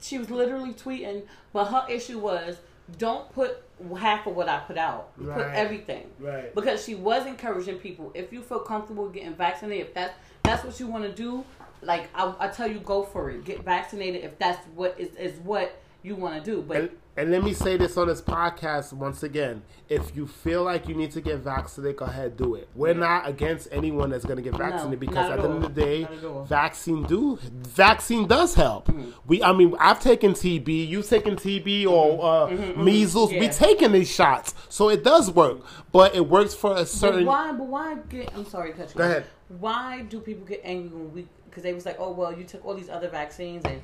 she 0.00 0.18
was 0.18 0.30
literally 0.30 0.74
tweeting, 0.74 1.22
but 1.52 1.66
her 1.66 1.86
issue 1.88 2.18
was 2.18 2.58
don't 2.98 3.32
put 3.32 3.62
half 3.98 4.26
of 4.26 4.34
what 4.34 4.48
I 4.48 4.58
put 4.60 4.76
out. 4.76 5.16
Put 5.16 5.46
everything. 5.46 6.06
Right. 6.18 6.54
Because 6.54 6.84
she 6.84 6.94
was 6.94 7.26
encouraging 7.26 7.78
people, 7.78 8.10
if 8.14 8.32
you 8.32 8.42
feel 8.42 8.60
comfortable 8.60 9.08
getting 9.08 9.34
vaccinated, 9.34 9.86
if 9.86 9.94
that's 9.94 10.14
that's 10.42 10.64
what 10.64 10.78
you 10.80 10.88
want 10.88 11.04
to 11.04 11.12
do, 11.12 11.44
like 11.82 12.08
I, 12.14 12.34
I 12.38 12.48
tell 12.48 12.70
you, 12.70 12.80
go 12.80 13.04
for 13.04 13.30
it. 13.30 13.44
Get 13.44 13.64
vaccinated 13.64 14.24
if 14.24 14.38
that's 14.38 14.64
what 14.74 14.98
is 14.98 15.14
is 15.14 15.38
what 15.40 15.80
you 16.02 16.16
want 16.16 16.42
to 16.44 16.50
do. 16.50 16.62
But 16.62 16.76
And, 16.76 16.90
and 17.16 17.30
let 17.30 17.44
me 17.44 17.52
say 17.52 17.76
this 17.76 17.96
on 17.96 18.08
this 18.08 18.22
podcast 18.22 18.92
once 18.92 19.22
again: 19.22 19.62
if 19.88 20.16
you 20.16 20.26
feel 20.26 20.62
like 20.64 20.88
you 20.88 20.94
need 20.94 21.10
to 21.12 21.20
get 21.20 21.38
vaccinated, 21.40 21.96
go 21.98 22.06
ahead, 22.06 22.36
do 22.36 22.54
it. 22.54 22.68
We're 22.74 22.94
not 22.94 23.28
against 23.28 23.68
anyone 23.70 24.10
that's 24.10 24.24
going 24.24 24.36
to 24.38 24.42
get 24.42 24.56
vaccinated 24.56 25.00
because 25.00 25.30
at 25.30 25.38
at 25.38 25.42
the 25.42 25.48
end 25.50 25.64
of 25.64 25.74
the 25.74 25.80
day, 25.84 26.02
Not 26.02 26.12
at 26.14 26.24
all. 26.24 26.44
vaccine 26.44 27.02
do 27.04 27.38
vaccine 27.52 28.26
does 28.26 28.54
help. 28.54 28.86
Mm-hmm. 28.88 29.10
We, 29.26 29.42
I 29.42 29.52
mean, 29.52 29.74
I've 29.78 30.00
taken 30.00 30.32
TB. 30.32 30.88
You've 30.88 31.08
taken 31.08 31.36
TB 31.36 31.86
or 31.86 32.24
uh, 32.24 32.50
measles. 32.82 33.30
We 33.30 33.36
Mm-hmm. 33.36 33.44
Yeah. 33.44 33.50
taking 33.50 33.92
these 33.92 34.10
shots, 34.10 34.54
so 34.68 34.88
it 34.88 35.04
does 35.04 35.30
work. 35.30 35.60
But 35.92 36.14
it 36.14 36.26
works 36.28 36.54
for 36.54 36.72
a 36.72 36.74
But 36.76 36.88
certain. 36.88 37.26
why? 37.26 37.52
But 37.52 37.66
why 37.66 37.96
get? 38.08 38.32
I'm 38.34 38.46
sorry, 38.46 38.72
to 38.72 38.78
cut 38.78 38.88
you. 38.90 38.98
Go 38.98 39.04
ahead. 39.04 39.24
Why 39.60 40.02
do 40.08 40.18
people 40.20 40.46
get 40.46 40.62
angry 40.64 40.96
when 40.96 41.12
we? 41.12 41.26
Because 41.44 41.62
they 41.64 41.74
was 41.74 41.84
like, 41.84 41.96
oh 42.00 42.10
well, 42.12 42.32
you 42.32 42.44
took 42.44 42.64
all 42.64 42.72
these 42.74 42.88
other 42.88 43.10
vaccines 43.10 43.62
and 43.66 43.82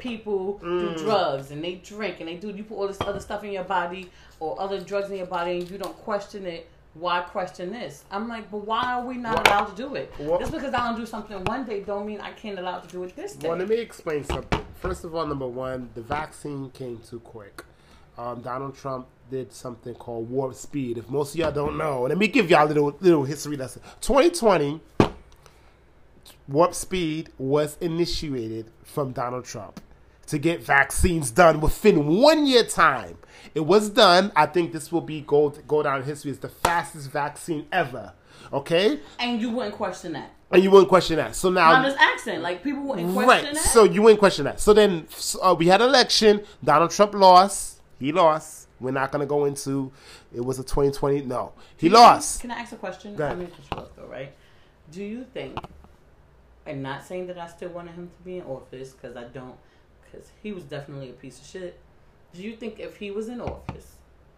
people 0.00 0.58
Mm. 0.62 0.96
do 0.96 1.04
drugs 1.04 1.50
and 1.50 1.62
they 1.62 1.76
drink 1.76 2.20
and 2.20 2.28
they 2.28 2.36
do. 2.36 2.48
You 2.50 2.64
put 2.64 2.76
all 2.76 2.88
this 2.88 3.00
other 3.00 3.20
stuff 3.20 3.44
in 3.44 3.52
your 3.52 3.64
body 3.64 4.10
or 4.40 4.60
other 4.60 4.80
drugs 4.80 5.10
in 5.10 5.16
your 5.16 5.26
body 5.26 5.58
and 5.60 5.70
you 5.70 5.78
don't 5.78 5.96
question 5.98 6.46
it. 6.46 6.68
Why 6.94 7.20
question 7.20 7.70
this? 7.70 8.04
I'm 8.10 8.26
like, 8.28 8.50
but 8.50 8.66
why 8.66 8.94
are 8.94 9.04
we 9.06 9.16
not 9.16 9.36
What- 9.36 9.46
allowed 9.48 9.66
to 9.66 9.76
do 9.76 9.94
it? 9.94 10.12
what- 10.18 10.40
Just 10.40 10.50
because 10.52 10.74
I 10.74 10.88
don't 10.88 10.98
do 10.98 11.06
something 11.06 11.44
one 11.44 11.64
day 11.64 11.80
don't 11.82 12.04
mean 12.04 12.20
I 12.20 12.32
can't 12.32 12.58
allow 12.58 12.80
to 12.80 12.88
do 12.88 13.04
it 13.04 13.14
this 13.14 13.34
day. 13.36 13.48
Well, 13.48 13.58
let 13.58 13.68
me 13.68 13.76
explain 13.76 14.24
something. 14.24 14.60
First 14.80 15.04
of 15.04 15.14
all, 15.14 15.24
number 15.26 15.46
one, 15.46 15.90
the 15.94 16.00
vaccine 16.02 16.70
came 16.70 16.98
too 17.08 17.20
quick. 17.20 17.64
Um, 18.18 18.40
Donald 18.40 18.74
Trump 18.76 19.06
did 19.30 19.52
something 19.52 19.94
called 19.94 20.28
warp 20.28 20.54
speed. 20.54 20.98
If 20.98 21.08
most 21.08 21.34
of 21.34 21.38
y'all 21.40 21.52
don't 21.52 21.78
know, 21.78 22.02
let 22.02 22.18
me 22.18 22.26
give 22.26 22.50
y'all 22.50 22.66
a 22.66 22.68
little 22.68 22.96
little 23.00 23.22
history 23.24 23.56
lesson. 23.56 23.82
2020, 24.00 24.80
warp 26.48 26.74
speed 26.74 27.30
was 27.38 27.76
initiated 27.80 28.66
from 28.82 29.12
Donald 29.12 29.44
Trump 29.44 29.80
to 30.30 30.38
get 30.38 30.62
vaccines 30.62 31.30
done 31.30 31.60
within 31.60 32.06
one 32.06 32.46
year 32.46 32.64
time. 32.64 33.18
It 33.54 33.60
was 33.60 33.90
done. 33.90 34.30
I 34.36 34.46
think 34.46 34.72
this 34.72 34.90
will 34.92 35.00
be 35.00 35.20
go 35.22 35.50
go 35.66 35.82
down 35.82 35.98
in 36.00 36.04
history 36.04 36.30
as 36.30 36.38
the 36.38 36.48
fastest 36.48 37.10
vaccine 37.10 37.66
ever. 37.72 38.12
Okay, 38.52 38.98
and 39.18 39.40
you 39.40 39.50
wouldn't 39.50 39.74
question 39.74 40.12
that. 40.14 40.30
and 40.50 40.62
you 40.62 40.70
wouldn't 40.70 40.88
question 40.88 41.16
that. 41.16 41.34
So 41.36 41.50
now 41.50 41.72
I'm 41.72 41.84
just 41.84 41.98
asking. 41.98 42.42
Like 42.42 42.62
people 42.64 42.82
wouldn't 42.82 43.12
question 43.12 43.28
Right. 43.28 43.54
that. 43.54 43.62
So 43.64 43.84
you 43.84 44.02
wouldn't 44.02 44.18
question 44.20 44.44
that. 44.44 44.60
So 44.60 44.72
then 44.72 45.06
uh, 45.42 45.54
we 45.58 45.66
had 45.66 45.80
an 45.82 45.88
election. 45.88 46.42
Donald 46.64 46.90
Trump 46.90 47.14
lost. 47.14 47.80
He 47.98 48.12
lost. 48.12 48.68
We're 48.80 48.92
not 48.92 49.12
going 49.12 49.20
to 49.20 49.26
go 49.26 49.44
into 49.44 49.92
it 50.34 50.40
was 50.44 50.58
a 50.58 50.62
2020. 50.62 51.22
No. 51.22 51.52
He 51.76 51.88
lost. 51.88 52.40
Can 52.40 52.50
I 52.50 52.60
ask 52.60 52.72
a 52.72 52.76
question? 52.76 53.14
Go 53.14 53.26
ahead. 53.26 53.50
I'm 53.72 53.84
though, 53.96 54.06
right? 54.06 54.32
Do 54.90 55.04
you 55.04 55.24
think, 55.34 55.58
and 56.66 56.82
not 56.82 57.04
saying 57.04 57.26
that 57.26 57.38
I 57.38 57.46
still 57.48 57.68
wanted 57.70 57.94
him 57.94 58.08
to 58.16 58.22
be 58.24 58.38
in 58.38 58.44
office 58.44 58.92
because 58.92 59.16
I 59.16 59.24
don't, 59.24 59.54
because 60.10 60.30
he 60.42 60.52
was 60.52 60.64
definitely 60.64 61.10
a 61.10 61.14
piece 61.14 61.40
of 61.40 61.46
shit. 61.46 61.78
Do 62.32 62.42
you 62.42 62.54
think 62.54 62.78
if 62.78 62.96
he 62.96 63.10
was 63.10 63.28
in 63.28 63.40
office 63.40 63.96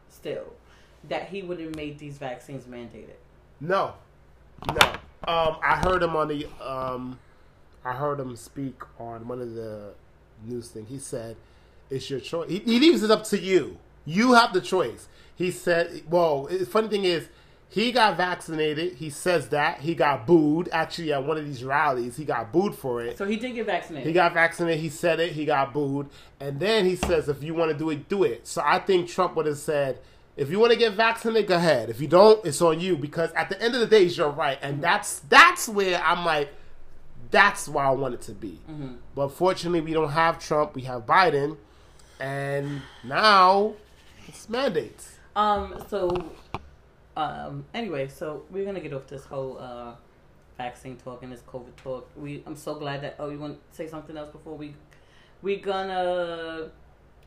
still, 0.09 0.55
that 1.09 1.29
he 1.29 1.43
would 1.43 1.61
have 1.61 1.75
made 1.75 1.99
these 1.99 2.19
vaccines 2.19 2.65
mandated? 2.65 3.17
No. 3.61 3.95
No. 4.69 4.93
Um, 5.27 5.57
I 5.63 5.81
heard 5.85 6.03
him 6.03 6.17
on 6.17 6.29
the 6.29 6.47
um, 6.61 7.19
I 7.85 7.93
heard 7.93 8.19
him 8.19 8.37
speak 8.37 8.81
on 8.99 9.27
one 9.29 9.41
of 9.41 9.55
the 9.55 9.93
news 10.45 10.69
thing. 10.69 10.87
He 10.87 10.99
said, 10.99 11.37
"It's 11.91 12.09
your 12.11 12.21
choice." 12.21 12.49
He, 12.49 12.59
he 12.59 12.81
leaves 12.81 13.03
it 13.03 13.11
up 13.11 13.25
to 13.25 13.39
you. 13.39 13.79
You 14.05 14.33
have 14.33 14.53
the 14.53 14.61
choice. 14.61 15.09
He 15.35 15.51
said, 15.51 16.03
"Well, 16.09 16.49
funny 16.69 16.89
thing 16.89 17.05
is." 17.05 17.29
He 17.73 17.91
got 17.91 18.19
vaccinated. 18.19 18.97
He 18.97 19.09
says 19.09 19.49
that 19.49 19.81
he 19.81 19.95
got 19.95 20.27
booed. 20.27 20.69
Actually, 20.73 21.11
at 21.15 21.25
one 21.25 21.39
of 21.39 21.47
these 21.47 21.65
rallies, 21.65 22.19
he 22.19 22.25
got 22.27 22.53
booed 22.53 22.75
for 22.75 23.03
it. 23.03 23.17
So 23.17 23.25
he 23.25 23.37
did 23.37 23.55
get 23.55 23.65
vaccinated. 23.65 24.07
He 24.07 24.13
got 24.13 24.35
vaccinated. 24.35 24.79
He 24.79 24.91
said 24.91 25.21
it. 25.21 25.33
He 25.33 25.47
got 25.47 25.73
booed. 25.73 26.11
And 26.39 26.61
then 26.61 26.85
he 26.85 26.97
says, 26.97 27.31
if 27.31 27.43
you 27.43 27.55
want 27.55 27.73
to 27.73 27.79
do 27.79 27.89
it, 27.89 28.11
do 28.11 28.25
it. 28.25 28.47
So 28.47 28.63
I 28.63 28.79
think 28.79 29.09
Trump 29.09 29.37
would 29.37 29.47
have 29.47 29.57
said, 29.57 30.01
if 30.37 30.51
you 30.51 30.59
want 30.59 30.73
to 30.73 30.79
get 30.79 30.93
vaccinated, 30.93 31.49
go 31.49 31.57
ahead. 31.57 31.89
If 31.89 31.99
you 31.99 32.09
don't, 32.09 32.45
it's 32.45 32.61
on 32.61 32.79
you. 32.79 32.95
Because 32.95 33.33
at 33.33 33.49
the 33.49 33.59
end 33.63 33.73
of 33.73 33.81
the 33.81 33.87
day, 33.87 34.05
it's 34.05 34.19
your 34.19 34.29
right. 34.29 34.59
And 34.61 34.83
that's 34.83 35.21
that's 35.21 35.67
where 35.67 35.99
I'm 36.03 36.27
like, 36.27 36.51
that's 37.31 37.69
why 37.69 37.87
I 37.87 37.91
want 37.93 38.13
it 38.13 38.21
to 38.23 38.33
be. 38.33 38.61
But 39.15 39.29
fortunately, 39.29 39.81
we 39.81 39.95
don't 39.95 40.11
have 40.11 40.39
Trump. 40.39 40.75
We 40.75 40.83
have 40.83 41.07
Biden. 41.07 41.57
And 42.21 42.83
now 43.03 43.73
it's 44.29 44.51
mandates. 44.51 45.17
Um. 45.35 45.83
So, 45.89 46.33
um. 47.17 47.65
Anyway, 47.75 48.09
so 48.09 48.45
we're 48.51 48.65
gonna 48.65 48.81
get 48.81 48.93
off 48.93 49.07
this 49.07 49.25
whole 49.25 49.59
uh, 49.59 49.95
vaccine 50.57 50.97
talk 50.97 51.23
and 51.23 51.33
this 51.33 51.43
COVID 51.43 51.77
talk. 51.77 52.09
We. 52.17 52.43
I'm 52.47 52.57
so 52.57 52.75
glad 52.75 53.03
that. 53.03 53.17
Oh, 53.19 53.31
you 53.31 53.39
want 53.39 53.59
to 53.71 53.77
say 53.77 53.89
something 53.89 54.17
else 54.17 54.31
before 54.31 54.57
we? 54.57 54.75
We 55.43 55.57
gonna. 55.57 56.71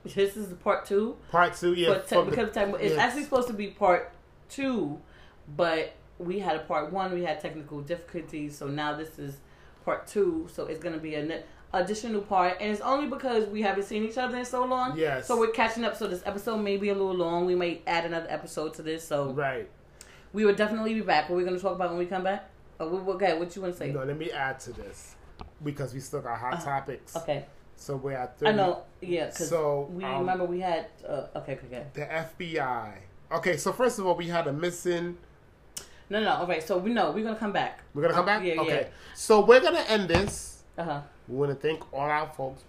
This 0.03 0.37
is 0.37 0.53
part 0.53 0.85
two. 0.85 1.17
Part 1.31 1.55
two, 1.55 1.73
yeah. 1.73 1.89
but 1.89 2.07
te- 2.07 2.15
the- 2.15 2.23
because 2.23 2.53
time, 2.53 2.75
it's 2.75 2.91
yes. 2.91 2.99
actually 2.99 3.23
supposed 3.23 3.47
to 3.47 3.53
be 3.53 3.67
part 3.67 4.13
two, 4.49 4.99
but 5.55 5.93
we 6.19 6.39
had 6.39 6.55
a 6.55 6.59
part 6.59 6.91
one. 6.91 7.13
We 7.13 7.23
had 7.23 7.39
technical 7.39 7.81
difficulties, 7.81 8.57
so 8.57 8.67
now 8.67 8.95
this 8.95 9.17
is 9.17 9.37
part 9.83 10.07
two. 10.07 10.47
So 10.51 10.65
it's 10.65 10.79
gonna 10.79 10.99
be 10.99 11.15
a 11.15 11.23
additional 11.75 12.21
part, 12.21 12.57
and 12.59 12.71
it's 12.71 12.81
only 12.81 13.07
because 13.07 13.47
we 13.47 13.61
haven't 13.61 13.83
seen 13.83 14.03
each 14.03 14.17
other 14.17 14.37
in 14.37 14.45
so 14.45 14.65
long. 14.65 14.97
Yes. 14.97 15.27
So 15.27 15.37
we're 15.37 15.51
catching 15.51 15.83
up. 15.83 15.95
So 15.95 16.07
this 16.07 16.23
episode 16.25 16.57
may 16.57 16.77
be 16.77 16.89
a 16.89 16.93
little 16.93 17.13
long. 17.13 17.45
We 17.45 17.55
may 17.55 17.81
add 17.85 18.05
another 18.05 18.27
episode 18.29 18.73
to 18.75 18.81
this. 18.81 19.07
So 19.07 19.31
Right. 19.31 19.69
we 20.33 20.45
will 20.45 20.55
definitely 20.55 20.93
be 20.93 21.01
back. 21.01 21.29
What 21.29 21.35
are 21.35 21.37
we 21.37 21.43
going 21.43 21.55
to 21.55 21.61
talk 21.61 21.75
about 21.75 21.89
when 21.89 21.99
we 21.99 22.05
come 22.05 22.23
back? 22.23 22.49
Oh, 22.79 22.87
we- 22.89 23.13
okay, 23.13 23.37
what 23.37 23.55
you 23.55 23.61
want 23.61 23.73
to 23.73 23.77
say? 23.79 23.91
No, 23.91 24.03
let 24.03 24.17
me 24.17 24.31
add 24.31 24.59
to 24.61 24.73
this 24.73 25.15
because 25.63 25.93
we 25.93 25.99
still 25.99 26.21
got 26.21 26.37
hot 26.39 26.61
topics. 26.61 27.15
Uh-huh. 27.15 27.23
Okay. 27.23 27.45
So 27.77 27.97
we're 27.97 28.13
at 28.13 28.37
I 28.45 28.51
know. 28.51 28.83
Yeah. 29.01 29.29
So, 29.31 29.89
we 29.91 30.03
um, 30.03 30.19
remember 30.19 30.45
we 30.45 30.61
had. 30.61 30.87
Uh, 31.07 31.27
okay. 31.35 31.53
Okay. 31.53 31.67
Okay. 31.67 31.85
The 31.93 32.01
FBI. 32.01 32.93
Okay, 33.31 33.57
so 33.57 33.73
first 33.73 33.99
of 33.99 34.05
all, 34.05 34.15
we 34.15 34.27
had 34.27 34.47
a 34.47 34.53
missing. 34.53 35.17
No, 36.09 36.19
no. 36.19 36.25
no. 36.25 36.35
All 36.37 36.47
right. 36.47 36.63
So 36.63 36.77
we 36.77 36.93
know 36.93 37.11
we're 37.11 37.23
gonna 37.23 37.35
come 37.35 37.51
back. 37.51 37.81
We're 37.93 38.03
gonna 38.03 38.13
come 38.13 38.25
back. 38.25 38.43
Yeah, 38.43 38.61
okay. 38.61 38.87
So 39.13 39.43
we're 39.43 39.59
gonna 39.61 39.83
end 39.87 40.07
this. 40.07 40.63
Uh 40.77 40.83
huh. 40.83 41.01
We 41.27 41.35
want 41.35 41.51
to 41.51 41.55
thank 41.67 41.91
all 41.93 42.01
our 42.01 42.27
folks. 42.27 42.63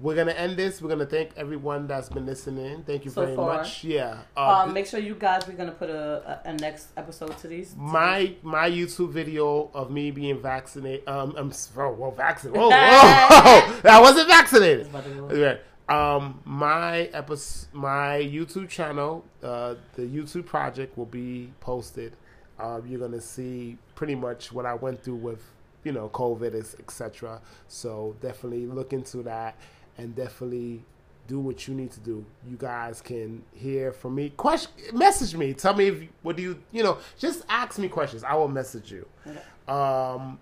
We're 0.00 0.16
gonna 0.16 0.32
end 0.32 0.56
this. 0.56 0.82
We're 0.82 0.88
gonna 0.88 1.06
thank 1.06 1.30
everyone 1.36 1.86
that's 1.86 2.08
been 2.08 2.26
listening. 2.26 2.82
Thank 2.84 3.04
you 3.04 3.10
So 3.12 3.24
very 3.24 3.36
far. 3.36 3.58
much. 3.58 3.84
Yeah. 3.84 4.18
Uh, 4.36 4.64
Um, 4.66 4.72
make 4.72 4.86
sure 4.86 4.98
you 4.98 5.14
guys. 5.14 5.46
We're 5.46 5.52
gonna 5.56 5.70
put 5.70 5.90
a, 5.90 6.40
a, 6.44 6.50
a 6.50 6.52
next 6.54 6.88
episode 6.96 7.36
to 7.38 7.46
these. 7.48 7.76
my 7.76 8.34
my 8.42 8.68
YouTube 8.68 9.10
video 9.10 9.70
of 9.74 9.90
me 9.92 10.10
being 10.10 10.40
vaccinated. 10.40 11.06
Um, 11.06 11.34
I'm 11.36 11.52
oh, 11.76 11.92
well 11.92 12.10
vaccinated. 12.10 12.60
Whoa, 12.60 12.70
whoa, 12.70 13.80
I 13.90 14.00
wasn't 14.00 14.28
vaccinated. 14.28 14.80
It's 14.80 14.88
about 14.88 15.04
to 15.04 15.10
go. 15.10 15.24
Okay. 15.26 15.60
Um, 15.88 16.40
my 16.44 17.00
episode, 17.12 17.68
my 17.72 18.18
YouTube 18.18 18.68
channel, 18.70 19.24
uh, 19.42 19.74
the 19.94 20.02
YouTube 20.02 20.46
project 20.46 20.96
will 20.96 21.06
be 21.06 21.52
posted. 21.60 22.14
Um, 22.58 22.86
you're 22.86 23.00
gonna 23.00 23.20
see 23.20 23.76
pretty 23.94 24.14
much 24.14 24.52
what 24.52 24.64
I 24.66 24.74
went 24.74 25.02
through 25.04 25.16
with, 25.16 25.44
you 25.84 25.92
know, 25.92 26.08
COVID, 26.08 26.54
is 26.54 26.76
etc. 26.78 27.40
So 27.68 28.16
definitely 28.20 28.66
look 28.66 28.92
into 28.92 29.22
that, 29.22 29.56
and 29.98 30.14
definitely 30.14 30.84
do 31.26 31.38
what 31.38 31.66
you 31.68 31.74
need 31.74 31.90
to 31.92 32.00
do. 32.00 32.24
You 32.48 32.56
guys 32.56 33.00
can 33.00 33.42
hear 33.52 33.92
from 33.92 34.14
me. 34.14 34.30
Question, 34.30 34.72
message 34.92 35.36
me. 35.36 35.54
Tell 35.54 35.74
me 35.74 35.88
if 35.88 36.02
what 36.22 36.36
do 36.36 36.42
you, 36.42 36.62
you 36.72 36.82
know, 36.82 36.98
just 37.18 37.44
ask 37.48 37.78
me 37.78 37.88
questions. 37.88 38.24
I 38.24 38.34
will 38.34 38.48
message 38.48 38.90
you. 38.90 39.06
Okay. 39.26 39.38
Um, 39.68 40.38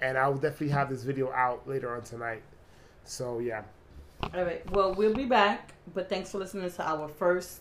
and 0.00 0.18
I 0.18 0.26
will 0.28 0.38
definitely 0.38 0.70
have 0.70 0.90
this 0.90 1.04
video 1.04 1.32
out 1.32 1.68
later 1.68 1.94
on 1.94 2.02
tonight. 2.02 2.42
So 3.04 3.38
yeah. 3.38 3.62
All 4.22 4.44
right. 4.44 4.68
Well, 4.72 4.94
we'll 4.94 5.14
be 5.14 5.26
back. 5.26 5.74
But 5.94 6.08
thanks 6.08 6.30
for 6.30 6.38
listening 6.38 6.70
to 6.70 6.88
our 6.88 7.08
first 7.08 7.60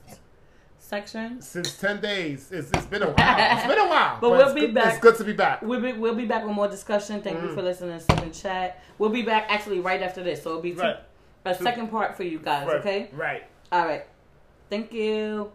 section. 0.79 1.41
since 1.41 1.77
10 1.77 2.01
days. 2.01 2.49
It's, 2.51 2.71
it's 2.71 2.85
been 2.87 3.03
a 3.03 3.09
while. 3.11 3.57
It's 3.57 3.67
been 3.67 3.77
a 3.79 3.87
while. 3.87 4.17
But 4.19 4.31
we'll 4.31 4.53
be 4.53 4.61
good, 4.61 4.73
back. 4.73 4.93
It's 4.93 4.99
good 5.01 5.15
to 5.17 5.23
be 5.23 5.33
back. 5.33 5.61
We'll 5.61 5.81
be 5.81 5.93
we'll 5.93 6.15
be 6.15 6.25
back 6.25 6.43
with 6.45 6.53
more 6.55 6.67
discussion. 6.67 7.21
Thank 7.21 7.41
you 7.41 7.49
Mm. 7.49 7.53
for 7.55 7.61
listening 7.61 7.97
to 7.97 8.03
Seven 8.03 8.31
Chat. 8.31 8.81
We'll 8.97 9.09
be 9.11 9.21
back 9.21 9.45
actually 9.49 9.79
right 9.79 10.01
after 10.01 10.23
this, 10.23 10.41
so 10.43 10.49
it'll 10.51 10.61
be 10.61 10.73
two, 10.73 10.79
Right. 10.81 10.97
a 11.45 11.55
second 11.55 11.89
part 11.89 12.15
for 12.17 12.23
you 12.23 12.39
guys. 12.39 12.67
Right. 12.67 12.75
Okay. 12.77 13.09
Right. 13.13 13.43
All 13.71 13.85
right. 13.85 14.05
Thank 14.69 14.93
you. 14.93 15.51